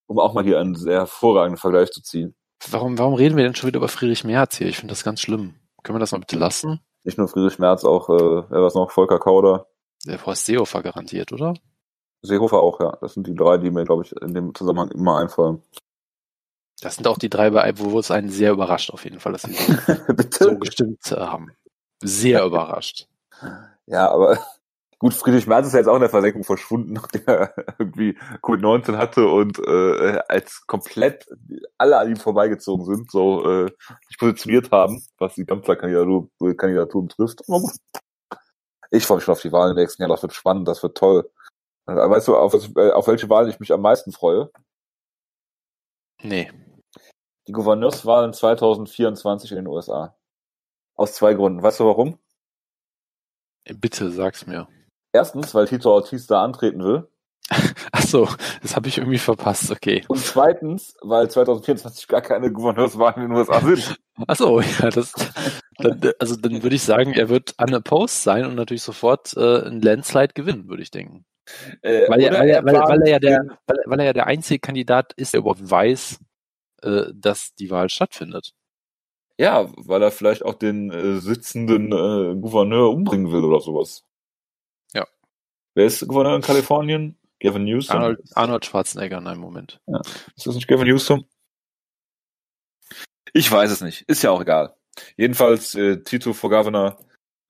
Um 0.06 0.18
auch 0.18 0.34
mal 0.34 0.44
hier 0.44 0.60
einen 0.60 0.74
sehr 0.74 1.00
hervorragenden 1.00 1.58
Vergleich 1.58 1.90
zu 1.90 2.02
ziehen. 2.02 2.34
Warum, 2.70 2.98
warum 2.98 3.14
reden 3.14 3.36
wir 3.36 3.44
denn 3.44 3.54
schon 3.54 3.68
wieder 3.68 3.78
über 3.78 3.88
Friedrich 3.88 4.24
Merz 4.24 4.56
hier? 4.56 4.68
Ich 4.68 4.76
finde 4.76 4.92
das 4.92 5.04
ganz 5.04 5.20
schlimm. 5.20 5.54
Können 5.82 5.96
wir 5.96 6.00
das 6.00 6.12
mal 6.12 6.18
bitte 6.18 6.36
lassen? 6.36 6.80
Nicht 7.04 7.18
nur 7.18 7.28
Friedrich 7.28 7.58
Merz, 7.58 7.84
auch, 7.84 8.08
äh, 8.10 8.44
wer 8.50 8.62
war's 8.62 8.74
noch, 8.74 8.90
Volker 8.90 9.18
Kauder, 9.18 9.66
Der 10.06 10.24
Horst 10.24 10.46
Seehofer 10.46 10.82
garantiert, 10.82 11.32
oder? 11.32 11.54
Seehofer 12.22 12.60
auch, 12.60 12.80
ja. 12.80 12.96
Das 13.00 13.14
sind 13.14 13.26
die 13.26 13.34
drei, 13.34 13.56
die 13.58 13.70
mir, 13.70 13.84
glaube 13.84 14.02
ich, 14.04 14.12
in 14.12 14.34
dem 14.34 14.54
Zusammenhang 14.54 14.90
immer 14.90 15.18
einfallen. 15.18 15.62
Das 16.82 16.96
sind 16.96 17.06
auch 17.06 17.18
die 17.18 17.28
drei, 17.30 17.50
bei- 17.50 17.72
wo 17.78 17.98
es 17.98 18.10
einen 18.10 18.30
sehr 18.30 18.52
überrascht 18.52 18.90
auf 18.90 19.04
jeden 19.04 19.20
Fall, 19.20 19.32
dass 19.32 19.42
sie 19.42 19.52
so 20.38 20.58
gestimmt 20.58 21.12
äh, 21.12 21.16
haben. 21.16 21.52
Sehr 22.02 22.44
überrascht. 22.44 23.06
Ja, 23.86 24.10
aber 24.10 24.38
gut, 25.00 25.14
Friedrich 25.14 25.48
Merz 25.48 25.66
ist 25.66 25.72
ja 25.72 25.80
jetzt 25.80 25.88
auch 25.88 25.96
in 25.96 26.02
der 26.02 26.10
Versenkung 26.10 26.44
verschwunden, 26.44 26.92
nachdem 26.94 27.22
er 27.26 27.52
irgendwie 27.78 28.16
Covid-19 28.42 28.96
hatte 28.96 29.26
und 29.26 29.58
äh, 29.58 30.20
als 30.28 30.66
komplett 30.66 31.26
alle 31.78 31.98
an 31.98 32.10
ihm 32.10 32.16
vorbeigezogen 32.16 32.84
sind, 32.84 33.10
so 33.10 33.44
äh, 33.44 33.70
sich 34.06 34.18
positioniert 34.18 34.70
haben, 34.70 35.02
was 35.18 35.34
die 35.34 35.44
Kanzlerkandidatur 35.44 36.28
Kandidatur 36.56 37.08
betrifft. 37.08 37.40
Ich 38.92 39.06
freue 39.06 39.16
mich 39.16 39.24
schon 39.24 39.32
auf 39.32 39.42
die 39.42 39.52
Wahlen 39.52 39.72
im 39.72 39.82
nächsten 39.82 40.02
Jahr, 40.02 40.10
das 40.10 40.22
wird 40.22 40.34
spannend, 40.34 40.68
das 40.68 40.82
wird 40.82 40.96
toll. 40.96 41.30
Äh, 41.86 41.94
Weißt 41.94 42.28
du, 42.28 42.36
auf, 42.36 42.54
äh, 42.54 42.90
auf 42.90 43.06
welche 43.08 43.28
Wahlen 43.28 43.48
ich 43.48 43.58
mich 43.58 43.72
am 43.72 43.80
meisten 43.80 44.12
freue? 44.12 44.50
Nee. 46.22 46.52
Die 47.46 47.52
Gouverneurswahlen 47.52 48.34
2024 48.34 49.52
in 49.52 49.56
den 49.56 49.66
USA. 49.66 50.16
Aus 50.94 51.14
zwei 51.14 51.32
Gründen. 51.32 51.62
Weißt 51.62 51.80
du 51.80 51.86
warum? 51.86 52.18
Bitte 53.64 54.10
sag's 54.10 54.46
mir. 54.46 54.68
Erstens, 55.12 55.54
weil 55.54 55.66
Tito 55.66 55.92
Ortiz 55.92 56.26
da 56.26 56.44
antreten 56.44 56.82
will. 56.84 57.08
Ach 57.92 58.02
so, 58.02 58.28
das 58.62 58.76
habe 58.76 58.88
ich 58.88 58.98
irgendwie 58.98 59.18
verpasst. 59.18 59.70
Okay. 59.70 60.04
Und 60.08 60.18
zweitens, 60.18 60.96
weil 61.02 61.28
2024 61.28 62.06
gar 62.06 62.20
keine 62.20 62.52
Gouverneurswahlen 62.52 63.24
in 63.24 63.30
den 63.30 63.38
USA 63.38 63.60
sind. 63.60 63.96
Ach 64.26 64.36
so, 64.36 64.60
ja, 64.60 64.90
das. 64.90 65.12
Dann, 65.78 66.12
also 66.18 66.36
dann 66.36 66.62
würde 66.62 66.76
ich 66.76 66.82
sagen, 66.82 67.12
er 67.14 67.28
wird 67.28 67.54
unopposed 67.58 68.22
sein 68.22 68.44
und 68.44 68.54
natürlich 68.54 68.82
sofort 68.82 69.36
äh, 69.36 69.66
ein 69.66 69.80
Landslide 69.80 70.34
gewinnen, 70.34 70.68
würde 70.68 70.82
ich 70.82 70.90
denken. 70.90 71.24
Äh, 71.82 72.08
Weil, 72.08 72.20
er, 72.20 72.32
weil, 72.38 72.48
er, 72.48 72.64
weil, 72.64 73.02
er 73.02 73.08
ja 73.08 73.18
der, 73.18 73.40
weil 73.86 73.98
er 73.98 74.06
ja 74.06 74.12
der 74.12 74.26
einzige 74.28 74.60
Kandidat 74.60 75.12
ist, 75.14 75.32
der 75.32 75.40
überhaupt 75.40 75.68
weiß, 75.68 76.20
äh, 76.82 77.04
dass 77.12 77.54
die 77.54 77.70
Wahl 77.70 77.88
stattfindet. 77.88 78.52
Ja, 79.38 79.68
weil 79.76 80.02
er 80.02 80.10
vielleicht 80.10 80.44
auch 80.44 80.54
den 80.54 80.90
äh, 80.90 81.18
sitzenden 81.18 81.86
äh, 81.86 82.38
Gouverneur 82.40 82.90
umbringen 82.90 83.32
will 83.32 83.42
oder 83.42 83.60
sowas. 83.60 84.04
Ja. 85.70 85.74
Wer 85.74 85.86
ist 85.86 86.06
Gouverneur 86.06 86.36
in 86.36 86.42
Kalifornien? 86.42 87.16
Gavin 87.40 87.64
Newsom. 87.64 87.96
Arnold, 87.96 88.20
Arnold 88.34 88.66
Schwarzenegger 88.66 89.18
in 89.18 89.26
einem 89.26 89.40
Moment. 89.40 89.80
Ist 90.36 90.46
das 90.46 90.54
nicht 90.54 90.68
Gavin 90.68 90.86
Newsom? 90.88 91.24
Ich 93.32 93.50
weiß 93.50 93.70
es 93.70 93.80
nicht. 93.80 94.02
Ist 94.08 94.22
ja 94.22 94.30
auch 94.30 94.40
egal. 94.42 94.74
Jedenfalls 95.16 95.74
äh, 95.74 96.02
Tito 96.02 96.32
for 96.32 96.50
Governor 96.50 96.98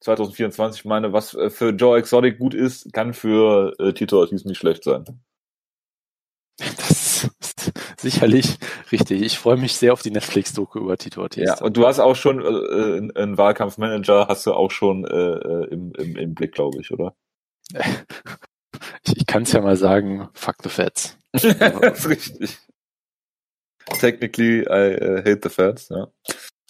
2024. 0.05 0.81
Ich 0.83 0.85
meine, 0.85 1.13
was 1.13 1.35
äh, 1.35 1.51
für 1.51 1.71
Joe 1.71 1.99
Exotic 1.99 2.39
gut 2.39 2.55
ist, 2.55 2.93
kann 2.93 3.15
für 3.15 3.75
äh, 3.81 3.93
Tito 3.93 4.19
Ortiz 4.19 4.45
nicht 4.45 4.59
schlecht 4.59 4.85
sein. 4.85 5.05
Das 6.59 7.25
ist 7.25 7.73
sicherlich 7.99 8.59
richtig. 8.93 9.23
Ich 9.23 9.39
freue 9.39 9.57
mich 9.57 9.75
sehr 9.75 9.93
auf 9.95 10.03
die 10.03 10.11
Netflix-Doku 10.11 10.79
über 10.79 10.97
Tito 10.99 11.23
Ortiz. 11.23 11.49
Ja, 11.49 11.61
und 11.65 11.77
du 11.77 11.87
hast 11.87 11.99
auch 11.99 12.15
schon 12.17 12.41
äh, 12.43 12.47
einen- 12.99 13.17
einen 13.17 13.39
Wahlkampfmanager, 13.39 14.29
hast 14.29 14.47
du 14.47 14.53
auch 14.53 14.71
schon 14.71 15.05
äh, 15.07 15.17
äh, 15.17 15.67
im, 15.71 15.93
im, 15.95 16.17
im 16.17 16.35
Blick, 16.35 16.53
glaube 16.53 16.79
ich, 16.81 16.91
oder? 16.93 17.15
ich 19.05 19.17
ich 19.17 19.27
kann 19.27 19.43
es 19.43 19.53
ja 19.53 19.61
mal 19.61 19.77
sagen, 19.77 20.29
fuck 20.35 20.57
the 20.63 20.69
feds. 20.69 21.17
das 21.33 21.45
ist 21.45 22.09
richtig. 22.09 22.59
Technically, 23.99 24.61
I 24.63 24.97
uh, 25.03 25.19
hate 25.19 25.41
the 25.43 25.49
feds, 25.49 25.89
ja. 25.89 26.09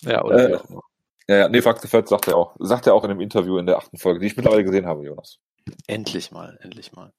Ja, 0.02 0.24
oder 0.24 0.36
wie 0.36 0.52
Äh, 0.52 0.56
auch 0.56 0.70
immer. 0.70 0.82
Ja, 1.28 1.36
ja, 1.36 1.48
nee, 1.48 1.62
fuck 1.62 1.78
the 1.80 1.88
feds 1.88 2.10
sagt 2.10 2.28
er 2.28 2.36
auch. 2.36 2.56
Sagt 2.58 2.86
er 2.86 2.94
auch 2.94 3.04
in 3.04 3.10
dem 3.10 3.20
Interview 3.20 3.58
in 3.58 3.66
der 3.66 3.76
achten 3.76 3.98
Folge, 3.98 4.20
die 4.20 4.26
ich 4.26 4.36
mittlerweile 4.36 4.64
gesehen 4.64 4.86
habe, 4.86 5.04
Jonas. 5.04 5.38
Endlich 5.86 6.30
mal, 6.32 6.58
endlich 6.62 6.92
mal. 6.92 7.12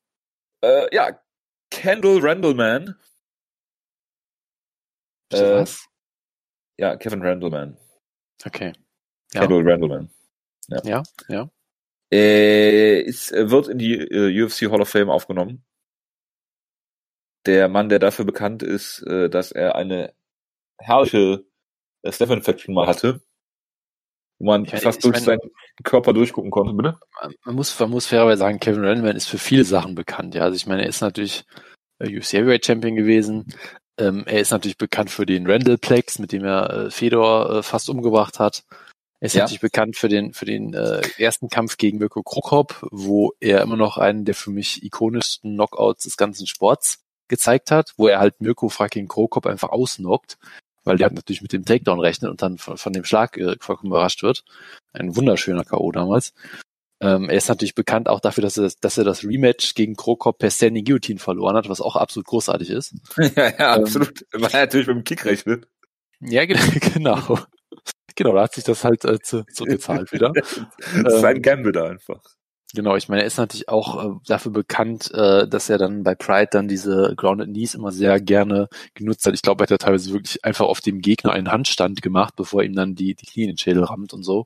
Äh, 0.63 0.93
ja, 0.93 1.19
Kendall 1.69 2.19
Randleman. 2.21 2.95
Äh, 5.31 5.61
was? 5.61 5.87
Ja, 6.77 6.95
Kevin 6.97 7.21
Randleman. 7.21 7.77
Okay. 8.45 8.73
Ja. 9.33 9.41
Kendall 9.41 9.63
Randleman. 9.69 10.09
Ja, 10.83 11.03
ja. 11.29 11.49
Äh, 12.13 13.01
ist, 13.01 13.31
wird 13.31 13.67
in 13.67 13.77
die 13.77 13.93
äh, 13.95 14.43
UFC 14.43 14.69
Hall 14.69 14.81
of 14.81 14.89
Fame 14.89 15.09
aufgenommen. 15.09 15.63
Der 17.45 17.69
Mann, 17.69 17.89
der 17.89 17.99
dafür 17.99 18.25
bekannt 18.25 18.63
ist, 18.63 19.01
äh, 19.03 19.29
dass 19.29 19.51
er 19.51 19.75
eine 19.75 20.13
herrliche 20.79 21.45
äh, 22.03 22.11
Staph-Infection 22.11 22.73
mal 22.75 22.87
hatte, 22.87 23.21
wo 24.39 24.45
man 24.47 24.63
meine, 24.63 24.77
fast 24.81 25.03
durch 25.03 25.13
meine- 25.13 25.25
seinen 25.25 25.51
Körper 25.83 26.13
durchgucken 26.13 26.51
konnte, 26.51 26.73
bitte? 26.73 26.99
Man 27.45 27.55
muss, 27.55 27.79
man 27.79 27.89
muss 27.89 28.07
fairerweise 28.07 28.39
sagen, 28.39 28.59
Kevin 28.59 28.85
Randleman 28.85 29.15
ist 29.15 29.27
für 29.27 29.37
viele 29.37 29.63
Sachen 29.63 29.95
bekannt. 29.95 30.35
Ja, 30.35 30.43
also 30.43 30.55
ich 30.55 30.67
meine, 30.67 30.83
er 30.83 30.89
ist 30.89 31.01
natürlich 31.01 31.45
äh, 31.99 32.15
UFC 32.15 32.33
Heavyweight 32.33 32.65
Champion 32.65 32.95
gewesen. 32.95 33.45
Ähm, 33.97 34.23
er 34.25 34.41
ist 34.41 34.51
natürlich 34.51 34.77
bekannt 34.77 35.09
für 35.11 35.25
den 35.25 35.49
Randall-Plex, 35.49 36.19
mit 36.19 36.31
dem 36.31 36.43
er 36.43 36.69
äh, 36.87 36.91
Fedor 36.91 37.49
äh, 37.57 37.63
fast 37.63 37.89
umgebracht 37.89 38.39
hat. 38.39 38.63
Er 39.21 39.27
ist 39.27 39.33
Ja. 39.35 39.43
natürlich 39.43 39.61
bekannt 39.61 39.95
für 39.95 40.09
den, 40.09 40.33
für 40.33 40.45
den 40.45 40.73
äh, 40.73 41.01
ersten 41.17 41.47
Kampf 41.47 41.77
gegen 41.77 41.99
Mirko 41.99 42.23
Krokop, 42.23 42.85
wo 42.91 43.33
er 43.39 43.61
immer 43.61 43.77
noch 43.77 43.97
einen 43.97 44.25
der 44.25 44.35
für 44.35 44.49
mich 44.49 44.83
ikonischsten 44.83 45.53
Knockouts 45.53 46.03
des 46.03 46.17
ganzen 46.17 46.47
Sports 46.47 47.03
gezeigt 47.29 47.71
hat, 47.71 47.93
wo 47.97 48.07
er 48.07 48.19
halt 48.19 48.41
Mirko 48.41 48.67
fucking 48.67 49.07
Krokop 49.07 49.45
einfach 49.45 49.69
ausnockt, 49.69 50.37
weil 50.83 50.97
der 50.97 51.11
natürlich 51.11 51.41
mit 51.43 51.53
dem 51.53 51.63
Takedown 51.65 51.99
rechnet 52.01 52.29
und 52.31 52.41
dann 52.41 52.57
von, 52.57 52.77
von 52.77 52.91
dem 52.93 53.05
Schlag 53.05 53.37
äh, 53.37 53.55
vollkommen 53.61 53.91
überrascht 53.91 54.23
wird. 54.23 54.43
Ein 54.91 55.15
wunderschöner 55.15 55.63
K.O. 55.63 55.91
damals. 55.93 56.33
Ähm, 56.99 57.29
er 57.29 57.37
ist 57.37 57.47
natürlich 57.49 57.73
bekannt 57.75 58.09
auch 58.09 58.19
dafür, 58.19 58.41
dass 58.43 58.57
er, 58.57 58.63
das- 58.63 58.79
dass 58.79 58.97
er 58.97 59.03
das 59.03 59.23
Rematch 59.23 59.75
gegen 59.75 59.95
Krokop 59.95 60.39
per 60.39 60.51
Standing 60.51 60.83
Guillotine 60.83 61.19
verloren 61.19 61.55
hat, 61.55 61.69
was 61.69 61.79
auch 61.81 61.95
absolut 61.95 62.25
großartig 62.27 62.69
ist. 62.71 62.95
ja, 63.17 63.27
ja, 63.35 63.75
Ähm, 63.77 63.83
absolut. 63.83 64.25
Weil 64.33 64.51
er 64.51 64.59
natürlich 64.61 64.87
mit 64.87 64.97
dem 64.97 65.03
Kick 65.03 65.25
rechnet. 65.25 65.67
Ja, 66.19 66.45
ge- 66.45 66.57
genau. 66.93 67.37
Genau, 68.23 68.35
da 68.35 68.43
hat 68.43 68.53
sich 68.53 68.63
das 68.63 68.83
halt 68.83 69.03
äh, 69.05 69.19
zu, 69.19 69.43
zurückgezahlt 69.45 70.11
wieder. 70.11 70.31
das 70.35 70.57
ist 70.57 71.23
ein 71.23 71.37
ähm, 71.37 71.41
Gamble 71.41 71.71
da 71.71 71.85
einfach. 71.85 72.21
Genau, 72.73 72.95
ich 72.95 73.09
meine, 73.09 73.21
er 73.21 73.27
ist 73.27 73.37
natürlich 73.37 73.67
auch 73.67 74.03
äh, 74.03 74.19
dafür 74.27 74.51
bekannt, 74.51 75.11
äh, 75.13 75.47
dass 75.47 75.69
er 75.69 75.77
dann 75.77 76.03
bei 76.03 76.15
Pride 76.15 76.49
dann 76.51 76.67
diese 76.67 77.13
Grounded 77.17 77.49
Knees 77.49 77.73
immer 77.73 77.91
sehr 77.91 78.21
gerne 78.21 78.69
genutzt 78.93 79.25
hat. 79.25 79.33
Ich 79.33 79.41
glaube, 79.41 79.61
er 79.61 79.63
hat 79.63 79.71
ja 79.71 79.77
teilweise 79.77 80.13
wirklich 80.13 80.45
einfach 80.45 80.65
auf 80.65 80.79
dem 80.79 81.01
Gegner 81.01 81.33
einen 81.33 81.51
Handstand 81.51 82.01
gemacht, 82.01 82.35
bevor 82.37 82.63
ihm 82.63 82.75
dann 82.75 82.95
die, 82.95 83.15
die 83.15 83.25
Knie 83.25 83.43
in 83.43 83.49
den 83.49 83.57
Schädel 83.57 83.83
rammt 83.83 84.13
und 84.13 84.23
so. 84.23 84.45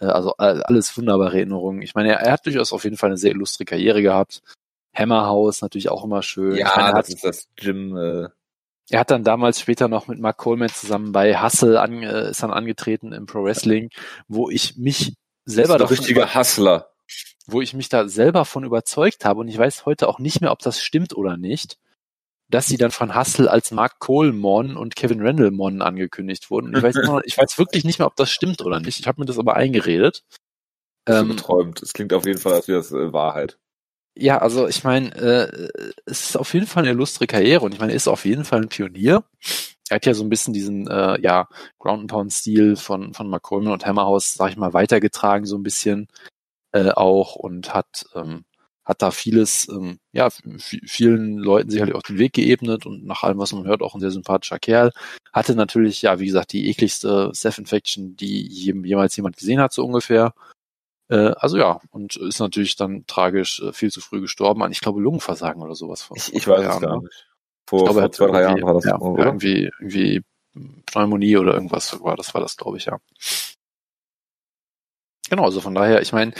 Äh, 0.00 0.06
also 0.06 0.34
alles 0.38 0.96
wunderbare 0.96 1.36
Erinnerungen. 1.36 1.82
Ich 1.82 1.94
meine, 1.94 2.10
er, 2.10 2.20
er, 2.20 2.32
hat 2.32 2.46
durchaus 2.46 2.72
auf 2.72 2.84
jeden 2.84 2.96
Fall 2.96 3.10
eine 3.10 3.18
sehr 3.18 3.32
illustre 3.32 3.64
Karriere 3.64 4.02
gehabt. 4.02 4.42
Hammerhouse 4.96 5.62
natürlich 5.62 5.90
auch 5.90 6.04
immer 6.04 6.22
schön. 6.22 6.56
Ja, 6.56 6.72
meine, 6.76 6.88
das 6.88 6.96
hat, 6.96 7.08
ist 7.08 7.24
das 7.24 7.48
Gym. 7.56 7.96
Äh 7.96 8.28
er 8.90 9.00
hat 9.00 9.10
dann 9.10 9.24
damals 9.24 9.60
später 9.60 9.88
noch 9.88 10.08
mit 10.08 10.18
Mark 10.18 10.38
Coleman 10.38 10.68
zusammen 10.68 11.12
bei 11.12 11.40
Hustle 11.40 11.80
an, 11.80 12.02
äh, 12.02 12.30
ist 12.30 12.42
dann 12.42 12.52
angetreten 12.52 13.12
im 13.12 13.26
Pro 13.26 13.44
Wrestling, 13.44 13.90
wo 14.28 14.50
ich 14.50 14.76
mich 14.76 15.14
selber 15.44 15.78
das 15.78 15.90
ist 15.90 15.98
ein 15.98 16.04
richtiger 16.04 16.34
Hustler 16.34 16.92
wo 17.46 17.60
ich 17.60 17.74
mich 17.74 17.88
da 17.88 18.08
selber 18.08 18.44
von 18.44 18.64
überzeugt 18.64 19.24
habe 19.24 19.40
und 19.40 19.48
ich 19.48 19.58
weiß 19.58 19.86
heute 19.86 20.08
auch 20.08 20.18
nicht 20.18 20.40
mehr, 20.40 20.52
ob 20.52 20.60
das 20.60 20.82
stimmt 20.82 21.16
oder 21.16 21.36
nicht, 21.36 21.78
dass 22.48 22.66
sie 22.66 22.76
dann 22.76 22.90
von 22.90 23.16
Hustle 23.16 23.50
als 23.50 23.70
Mark 23.70 23.98
Coleman 23.98 24.76
und 24.76 24.94
Kevin 24.94 25.22
Randall 25.22 25.82
angekündigt 25.82 26.50
wurden. 26.50 26.76
ich 26.76 26.82
weiß, 26.82 26.96
noch, 26.96 27.22
ich 27.24 27.38
weiß 27.38 27.58
wirklich 27.58 27.84
nicht 27.84 27.98
mehr, 27.98 28.06
ob 28.06 28.16
das 28.16 28.30
stimmt 28.30 28.62
oder 28.62 28.78
nicht. 28.78 29.00
Ich 29.00 29.06
habe 29.06 29.20
mir 29.20 29.26
das 29.26 29.38
aber 29.38 29.56
eingeredet. 29.56 30.22
Ähm, 31.06 31.30
geträumt. 31.30 31.82
Es 31.82 31.94
klingt 31.94 32.12
auf 32.12 32.26
jeden 32.26 32.38
Fall, 32.38 32.52
als 32.52 32.68
wäre 32.68 32.78
es 32.78 32.92
äh, 32.92 33.12
Wahrheit. 33.12 33.58
Ja, 34.16 34.38
also 34.38 34.68
ich 34.68 34.84
meine, 34.84 35.14
äh, 35.14 35.68
es 36.04 36.28
ist 36.30 36.36
auf 36.36 36.52
jeden 36.52 36.66
Fall 36.66 36.82
eine 36.82 36.92
illustre 36.92 37.26
Karriere 37.26 37.64
und 37.64 37.72
ich 37.72 37.80
meine, 37.80 37.92
er 37.92 37.96
ist 37.96 38.08
auf 38.08 38.24
jeden 38.26 38.44
Fall 38.44 38.60
ein 38.60 38.68
Pionier. 38.68 39.24
Er 39.88 39.96
hat 39.96 40.06
ja 40.06 40.14
so 40.14 40.22
ein 40.24 40.28
bisschen 40.28 40.52
diesen 40.54 40.86
äh, 40.88 41.20
ja 41.20 41.48
Ground 41.78 42.00
and 42.02 42.10
Pound 42.10 42.32
Stil 42.32 42.76
von 42.76 43.14
von 43.14 43.30
Coleman 43.42 43.72
und 43.72 43.86
Hammerhouse, 43.86 44.34
sag 44.34 44.50
ich 44.50 44.56
mal, 44.56 44.74
weitergetragen 44.74 45.46
so 45.46 45.56
ein 45.56 45.62
bisschen 45.62 46.08
äh, 46.72 46.90
auch 46.90 47.36
und 47.36 47.74
hat 47.74 48.06
ähm, 48.14 48.44
hat 48.84 49.02
da 49.02 49.10
vieles, 49.12 49.68
ähm, 49.68 49.98
ja, 50.12 50.28
vielen 50.86 51.38
Leuten 51.38 51.70
sicherlich 51.70 51.94
auch 51.94 52.02
den 52.02 52.18
Weg 52.18 52.34
geebnet 52.34 52.86
und 52.86 53.04
nach 53.06 53.22
allem, 53.24 53.38
was 53.38 53.52
man 53.52 53.66
hört, 53.66 53.82
auch 53.82 53.94
ein 53.94 54.00
sehr 54.00 54.10
sympathischer 54.10 54.58
Kerl. 54.58 54.92
Hatte 55.32 55.54
natürlich, 55.56 56.02
ja, 56.02 56.18
wie 56.20 56.26
gesagt, 56.26 56.52
die 56.52 56.68
ekligste 56.70 57.30
Steph-Infection, 57.34 58.16
die 58.16 58.46
jemals 58.48 59.16
jemand 59.16 59.36
gesehen 59.36 59.60
hat, 59.60 59.72
so 59.72 59.84
ungefähr. 59.86 60.34
Äh, 61.12 61.34
also 61.36 61.58
ja, 61.58 61.78
und 61.90 62.16
ist 62.16 62.40
natürlich 62.40 62.74
dann 62.76 63.04
tragisch 63.06 63.60
äh, 63.60 63.74
viel 63.74 63.90
zu 63.90 64.00
früh 64.00 64.22
gestorben 64.22 64.62
an, 64.62 64.72
ich 64.72 64.80
glaube, 64.80 65.02
Lungenversagen 65.02 65.62
oder 65.62 65.74
sowas. 65.74 66.00
Vor, 66.00 66.16
ich, 66.16 66.32
ich 66.32 66.48
weiß 66.48 66.60
es 66.60 66.80
gar 66.80 66.96
ne? 66.96 67.02
nicht. 67.02 67.26
Vor, 67.68 67.80
ich 67.80 67.84
glaube, 67.84 68.00
vor 68.00 68.12
zwei, 68.12 68.26
drei 68.28 68.42
Jahren 68.42 68.62
war 68.62 68.72
das. 68.72 68.84
Ja, 68.86 68.98
irgendwie, 68.98 69.70
irgendwie 69.78 70.22
Pneumonie 70.86 71.36
oder 71.36 71.52
irgendwas 71.52 72.02
war 72.02 72.16
das, 72.16 72.32
war 72.32 72.40
das, 72.40 72.56
glaube 72.56 72.78
ich, 72.78 72.86
ja. 72.86 72.96
Genau, 75.28 75.44
also 75.44 75.60
von 75.60 75.74
daher, 75.74 76.00
ich 76.00 76.14
meine, 76.14 76.32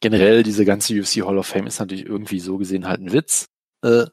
generell 0.00 0.44
diese 0.44 0.64
ganze 0.64 0.94
UFC 0.94 1.26
Hall 1.26 1.38
of 1.38 1.48
Fame 1.48 1.66
ist 1.66 1.80
natürlich 1.80 2.06
irgendwie 2.06 2.38
so 2.38 2.56
gesehen 2.56 2.86
halt 2.86 3.00
ein 3.00 3.12
Witz. 3.12 3.46
Äh, 3.82 4.06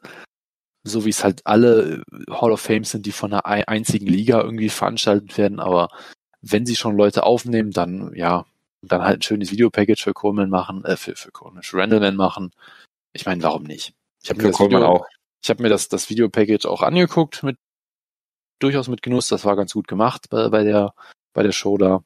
so 0.84 1.06
wie 1.06 1.10
es 1.10 1.24
halt 1.24 1.42
alle 1.46 2.02
Hall 2.32 2.52
of 2.52 2.62
Fames 2.62 2.90
sind, 2.90 3.06
die 3.06 3.12
von 3.12 3.34
einer 3.34 3.46
einzigen 3.46 4.08
Liga 4.08 4.42
irgendwie 4.42 4.70
veranstaltet 4.70 5.38
werden, 5.38 5.60
aber 5.60 5.90
wenn 6.42 6.66
sie 6.66 6.76
schon 6.76 6.98
Leute 6.98 7.24
aufnehmen, 7.24 7.72
dann 7.72 8.14
ja, 8.16 8.46
dann 8.82 9.04
halt 9.04 9.20
ein 9.20 9.22
schönes 9.22 9.52
Videopackage 9.52 10.02
für 10.02 10.14
Coleman 10.14 10.50
machen, 10.50 10.86
äh, 10.86 10.98
für, 10.98 11.16
für 11.16 11.32
Coleman, 11.32 11.64
für 11.64 11.78
Randleman 11.78 12.16
machen. 12.16 12.52
Ich 13.14 13.26
meine, 13.26 13.42
warum 13.44 13.64
nicht? 13.64 13.94
Ich 14.24 14.30
habe 14.30 14.42
mir 14.42 14.52
das 14.52 14.60
Video, 14.60 14.86
auch. 14.86 15.06
Ich 15.44 15.50
habe 15.50 15.64
mir 15.64 15.70
das, 15.70 15.90
das 15.90 16.10
Videopackage 16.10 16.66
auch 16.66 16.82
angeguckt 16.82 17.44
mit 17.44 17.58
durchaus 18.60 18.88
mit 18.88 19.02
Genuss. 19.02 19.28
Das 19.28 19.46
war 19.46 19.56
ganz 19.56 19.74
gut 19.74 19.88
gemacht 19.88 20.28
bei, 20.30 20.50
bei 20.50 20.64
der 20.64 20.94
bei 21.38 21.44
der 21.44 21.52
Show 21.52 21.78
da. 21.78 22.04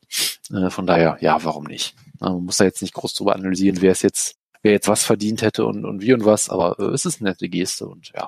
Äh, 0.52 0.70
von 0.70 0.86
daher, 0.86 1.18
ja, 1.22 1.42
warum 1.46 1.64
nicht? 1.64 1.96
Man 2.20 2.44
muss 2.44 2.58
da 2.58 2.66
jetzt 2.66 2.82
nicht 2.82 2.94
groß 2.94 3.14
drüber 3.14 3.34
analysieren, 3.34 3.82
wer 3.82 3.94
es 3.94 4.02
jetzt, 4.02 4.36
wer 4.62 4.74
jetzt 4.74 4.90
was 4.90 5.06
verdient 5.06 5.42
hätte 5.42 5.66
und, 5.66 5.86
und 5.86 6.02
wie 6.02 6.12
und 6.12 6.26
was, 6.26 6.50
aber 6.50 6.78
äh, 6.80 6.94
es 6.94 7.06
ist 7.06 7.22
eine 7.22 7.30
nette 7.30 7.48
Geste 7.48 7.88
und 7.88 8.12
ja, 8.14 8.28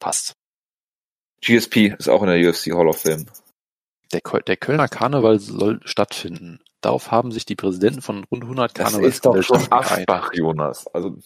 passt. 0.00 0.34
GSP 1.40 1.94
ist 1.96 2.08
auch 2.08 2.22
in 2.22 2.28
der 2.28 2.50
UFC 2.50 2.72
Hall 2.72 2.88
of 2.88 3.00
Fame. 3.00 3.26
Der, 4.12 4.20
der 4.20 4.56
Kölner 4.56 4.88
Karneval 4.88 5.38
soll 5.38 5.78
stattfinden. 5.84 6.58
Darauf 6.80 7.10
haben 7.10 7.30
sich 7.30 7.44
die 7.44 7.56
Präsidenten 7.56 8.00
von 8.00 8.24
rund 8.24 8.42
100 8.42 8.74
Karnevals 8.74 9.02
Das 9.02 9.14
ist 9.14 9.26
doch 9.26 9.42
schon 9.42 9.70
Aschbach, 9.70 10.30
Jonas. 10.32 10.86
Also, 10.88 11.18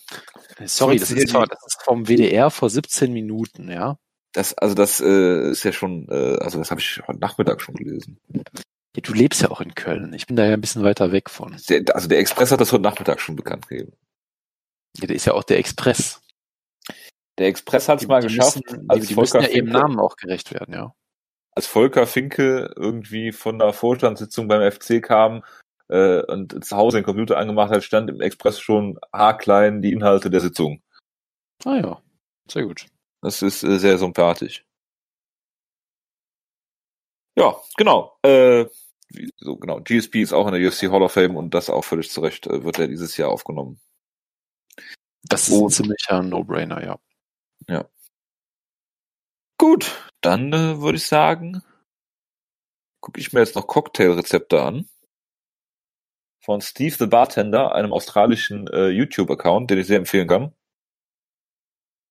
Sorry, 0.65 0.99
das 0.99 1.11
ist, 1.11 1.33
das 1.33 1.67
ist 1.67 1.83
vom 1.83 2.07
WDR 2.09 2.51
vor 2.51 2.71
17 2.71 3.13
Minuten, 3.13 3.71
ja. 3.71 3.99
Das, 4.33 4.53
also 4.55 4.75
das 4.75 5.01
äh, 5.01 5.51
ist 5.51 5.63
ja 5.63 5.73
schon, 5.73 6.09
äh, 6.09 6.39
also 6.41 6.59
das 6.59 6.73
habe 6.73 6.81
ich 6.81 7.01
heute 7.07 7.21
Nachmittag 7.21 7.61
schon 7.61 7.77
gelesen. 7.77 8.19
Ja, 8.97 9.01
du 9.01 9.13
lebst 9.13 9.43
ja 9.43 9.51
auch 9.51 9.61
in 9.61 9.77
Köln. 9.77 10.13
Ich 10.13 10.27
bin 10.27 10.35
da 10.35 10.45
ja 10.45 10.55
ein 10.55 10.61
bisschen 10.61 10.83
weiter 10.83 11.13
weg 11.13 11.31
von. 11.31 11.57
Der, 11.69 11.83
also 11.95 12.09
der 12.09 12.19
Express 12.19 12.51
hat 12.51 12.61
das 12.61 12.73
heute 12.73 12.83
Nachmittag 12.83 13.21
schon 13.21 13.37
bekannt 13.37 13.69
gegeben. 13.69 13.93
Ja, 14.99 15.07
der 15.07 15.15
ist 15.15 15.25
ja 15.25 15.35
auch 15.35 15.45
der 15.45 15.59
Express. 15.59 16.21
Der 17.39 17.47
Express 17.47 17.89
hat 17.89 18.03
es 18.03 18.09
mal 18.09 18.23
geschafft. 18.23 18.61
Müssen, 18.71 18.91
als 18.91 19.01
die, 19.03 19.15
die 19.15 19.21
müssen 19.21 19.41
ja 19.41 19.49
ihrem 19.49 19.69
Namen 19.69 20.01
auch 20.01 20.17
gerecht 20.17 20.53
werden, 20.53 20.75
ja. 20.75 20.95
Als 21.55 21.67
Volker 21.67 22.07
Finke 22.07 22.73
irgendwie 22.77 23.33
von 23.33 23.59
der 23.59 23.73
Vorstandssitzung 23.73 24.49
beim 24.49 24.71
FC 24.71 25.03
kam 25.03 25.45
äh, 25.89 26.23
und 26.23 26.65
zu 26.65 26.77
Hause 26.77 26.99
den 26.99 27.05
Computer 27.05 27.39
angemacht 27.39 27.71
hat, 27.71 27.85
stand 27.85 28.11
im 28.11 28.21
Express 28.21 28.59
schon 28.59 28.99
haarklein 29.13 29.83
die 29.83 29.93
Inhalte 29.93 30.31
der 30.31 30.41
Sitzung. 30.41 30.83
Ah 31.65 31.77
ja, 31.77 32.03
sehr 32.51 32.65
gut. 32.65 32.87
Das 33.21 33.43
ist 33.43 33.63
äh, 33.63 33.79
sehr 33.79 33.99
sympathisch. 33.99 34.65
Ja, 37.37 37.57
genau. 37.77 38.17
Äh, 38.23 38.67
so 39.37 39.57
genau, 39.57 39.81
GSP 39.81 40.23
ist 40.23 40.33
auch 40.33 40.47
in 40.47 40.55
der 40.55 40.69
UFC 40.69 40.91
Hall 40.91 41.03
of 41.03 41.13
Fame 41.13 41.37
und 41.37 41.55
das 41.55 41.71
auch 41.71 41.85
völlig 41.85 42.11
zurecht 42.11 42.47
äh, 42.47 42.65
wird 42.65 42.79
er 42.79 42.89
dieses 42.89 43.17
Jahr 43.17 43.31
aufgenommen. 43.31 43.81
Das 45.23 45.49
ist 45.49 45.55
ein 45.55 45.71
ziemlicher 45.71 46.23
No-Brainer, 46.23 46.85
ja. 46.85 46.99
Ja. 47.69 47.89
Gut, 49.65 50.13
dann 50.21 50.53
äh, 50.53 50.83
würde 50.83 50.97
ich 50.97 51.07
sagen, 51.07 51.63
gucke 53.01 53.19
ich 53.19 53.33
mir 53.33 53.41
jetzt 53.41 53.57
noch 53.57 53.67
Cocktailrezepte 53.67 54.63
an. 54.63 54.91
Von 56.45 56.61
Steve 56.61 56.95
the 56.99 57.07
Bartender, 57.07 57.75
einem 57.75 57.95
australischen 57.95 58.67
äh, 58.69 58.89
YouTube-Account, 58.89 59.71
den 59.71 59.79
ich 59.79 59.87
sehr 59.87 59.97
empfehlen 59.97 60.29
kann. 60.29 60.55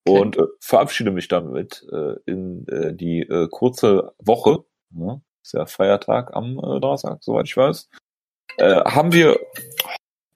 Okay. 0.04 0.20
Und 0.20 0.38
äh, 0.38 0.48
verabschiede 0.60 1.12
mich 1.12 1.28
damit 1.28 1.86
äh, 1.92 2.16
in 2.26 2.68
äh, 2.70 2.96
die 2.96 3.20
äh, 3.20 3.48
kurze 3.52 4.16
Woche. 4.18 4.66
Ja 4.90 5.22
ist 5.44 5.54
ja 5.54 5.68
Feiertag 5.68 6.34
am 6.34 6.58
äh, 6.58 6.80
Donnerstag, 6.80 7.24
soweit 7.24 7.46
ich 7.46 7.56
weiß. 7.56 7.88
Äh, 8.58 8.84
haben 8.86 9.14
wir, 9.14 9.40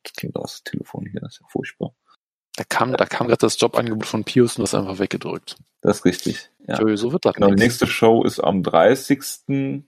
das 0.03 0.13
klingt 0.13 0.35
aus 0.35 0.63
Telefon 0.63 1.07
hier, 1.09 1.21
das 1.21 1.33
ist 1.33 1.41
ja 1.41 1.47
furchtbar. 1.49 1.95
Da 2.57 2.63
kam, 2.63 2.97
da 2.97 3.05
kam 3.05 3.27
gerade 3.27 3.37
das 3.37 3.59
Jobangebot 3.59 4.07
von 4.07 4.23
Pius 4.23 4.57
und 4.57 4.63
das 4.63 4.73
einfach 4.73 4.97
weggedrückt. 4.97 5.57
Das 5.81 5.97
ist 5.97 6.05
richtig. 6.05 6.49
Ja. 6.65 6.81
Jo, 6.81 6.95
so 6.95 7.11
wird 7.11 7.23
das 7.23 7.35
genau, 7.35 7.49
die 7.49 7.55
nächste 7.55 7.85
Show 7.85 8.23
ist 8.23 8.39
am 8.39 8.63
30. 8.63 9.83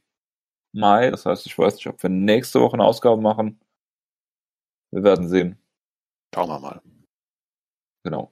Mai. 0.72 1.10
Das 1.10 1.26
heißt, 1.26 1.48
ich 1.48 1.58
weiß 1.58 1.76
nicht, 1.76 1.88
ob 1.88 2.02
wir 2.04 2.12
nächste 2.12 2.62
Woche 2.62 2.76
eine 2.76 2.86
Ausgabe 2.86 3.20
machen. 3.20 3.60
Wir 4.92 5.04
werden 5.04 5.28
sehen. 5.28 5.58
Schauen 6.34 6.48
wir 6.48 6.60
mal. 6.60 6.82
Genau. 8.04 8.32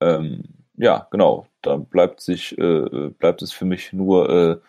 Ähm, 0.00 0.44
ja, 0.74 1.08
genau. 1.10 1.48
Da 1.60 1.76
bleibt 1.76 2.20
sich, 2.20 2.56
äh, 2.56 3.10
bleibt 3.18 3.42
es 3.42 3.52
für 3.52 3.64
mich 3.64 3.92
nur 3.92 4.30
äh, 4.30 4.60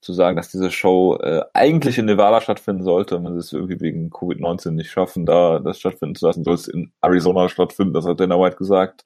zu 0.00 0.12
sagen, 0.12 0.36
dass 0.36 0.50
diese 0.50 0.70
Show 0.70 1.16
äh, 1.16 1.42
eigentlich 1.52 1.98
in 1.98 2.06
Nevada 2.06 2.40
stattfinden 2.40 2.82
sollte, 2.82 3.22
wenn 3.22 3.34
sie 3.34 3.38
es 3.40 3.52
irgendwie 3.52 3.80
wegen 3.80 4.10
Covid-19 4.10 4.70
nicht 4.70 4.90
schaffen, 4.90 5.26
da 5.26 5.58
das 5.58 5.78
stattfinden 5.78 6.14
zu 6.14 6.26
lassen, 6.26 6.44
soll 6.44 6.54
es 6.54 6.68
in 6.68 6.92
Arizona 7.02 7.48
stattfinden, 7.48 7.92
das 7.92 8.06
hat 8.06 8.20
Dana 8.20 8.38
White 8.38 8.56
gesagt. 8.56 9.04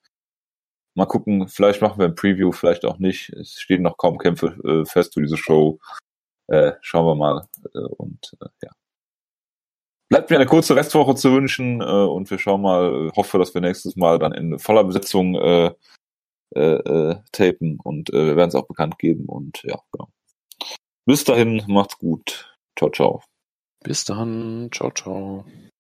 Mal 0.97 1.07
gucken, 1.07 1.49
vielleicht 1.49 1.83
machen 1.83 1.99
wir 1.99 2.07
ein 2.07 2.15
Preview, 2.15 2.53
vielleicht 2.53 2.85
auch 2.85 2.99
nicht. 2.99 3.31
Es 3.31 3.61
stehen 3.61 3.83
noch 3.83 3.97
kaum 3.97 4.19
Kämpfe 4.19 4.57
äh, 4.65 4.85
fest 4.87 5.15
für 5.15 5.23
diese 5.23 5.37
Show. 5.37 5.81
Äh, 6.47 6.73
schauen 6.83 7.07
wir 7.07 7.17
mal. 7.17 7.49
Äh, 7.75 7.79
und 7.79 8.37
äh, 8.41 8.47
ja. 8.63 8.71
Bleibt 10.09 10.31
mir 10.31 10.37
eine 10.37 10.47
kurze 10.47 10.77
Restwoche 10.77 11.17
zu 11.17 11.33
wünschen 11.33 11.81
äh, 11.81 11.85
und 11.85 12.31
wir 12.31 12.39
schauen 12.39 12.63
mal, 12.63 13.11
hoffe, 13.17 13.39
dass 13.39 13.55
wir 13.55 13.61
nächstes 13.61 13.97
Mal 13.97 14.21
dann 14.21 14.33
in 14.33 14.61
voller 14.61 14.85
Besetzung 14.85 15.35
äh, 15.35 15.73
äh, 16.55 16.61
äh, 16.61 17.17
tapen 17.33 17.81
und 17.83 18.11
äh, 18.11 18.27
wir 18.27 18.37
werden 18.37 18.51
es 18.51 18.55
auch 18.55 18.69
bekannt 18.69 18.99
geben 19.01 19.25
und 19.27 19.61
ja, 19.65 19.77
genau. 19.91 20.09
Bis 21.07 21.25
dahin, 21.25 21.63
macht's 21.69 21.99
gut. 21.99 22.57
Ciao, 22.79 22.91
ciao. 22.91 23.23
Bis 23.83 24.05
dann. 24.05 24.71
Ciao, 24.73 24.91
ciao. 24.91 25.45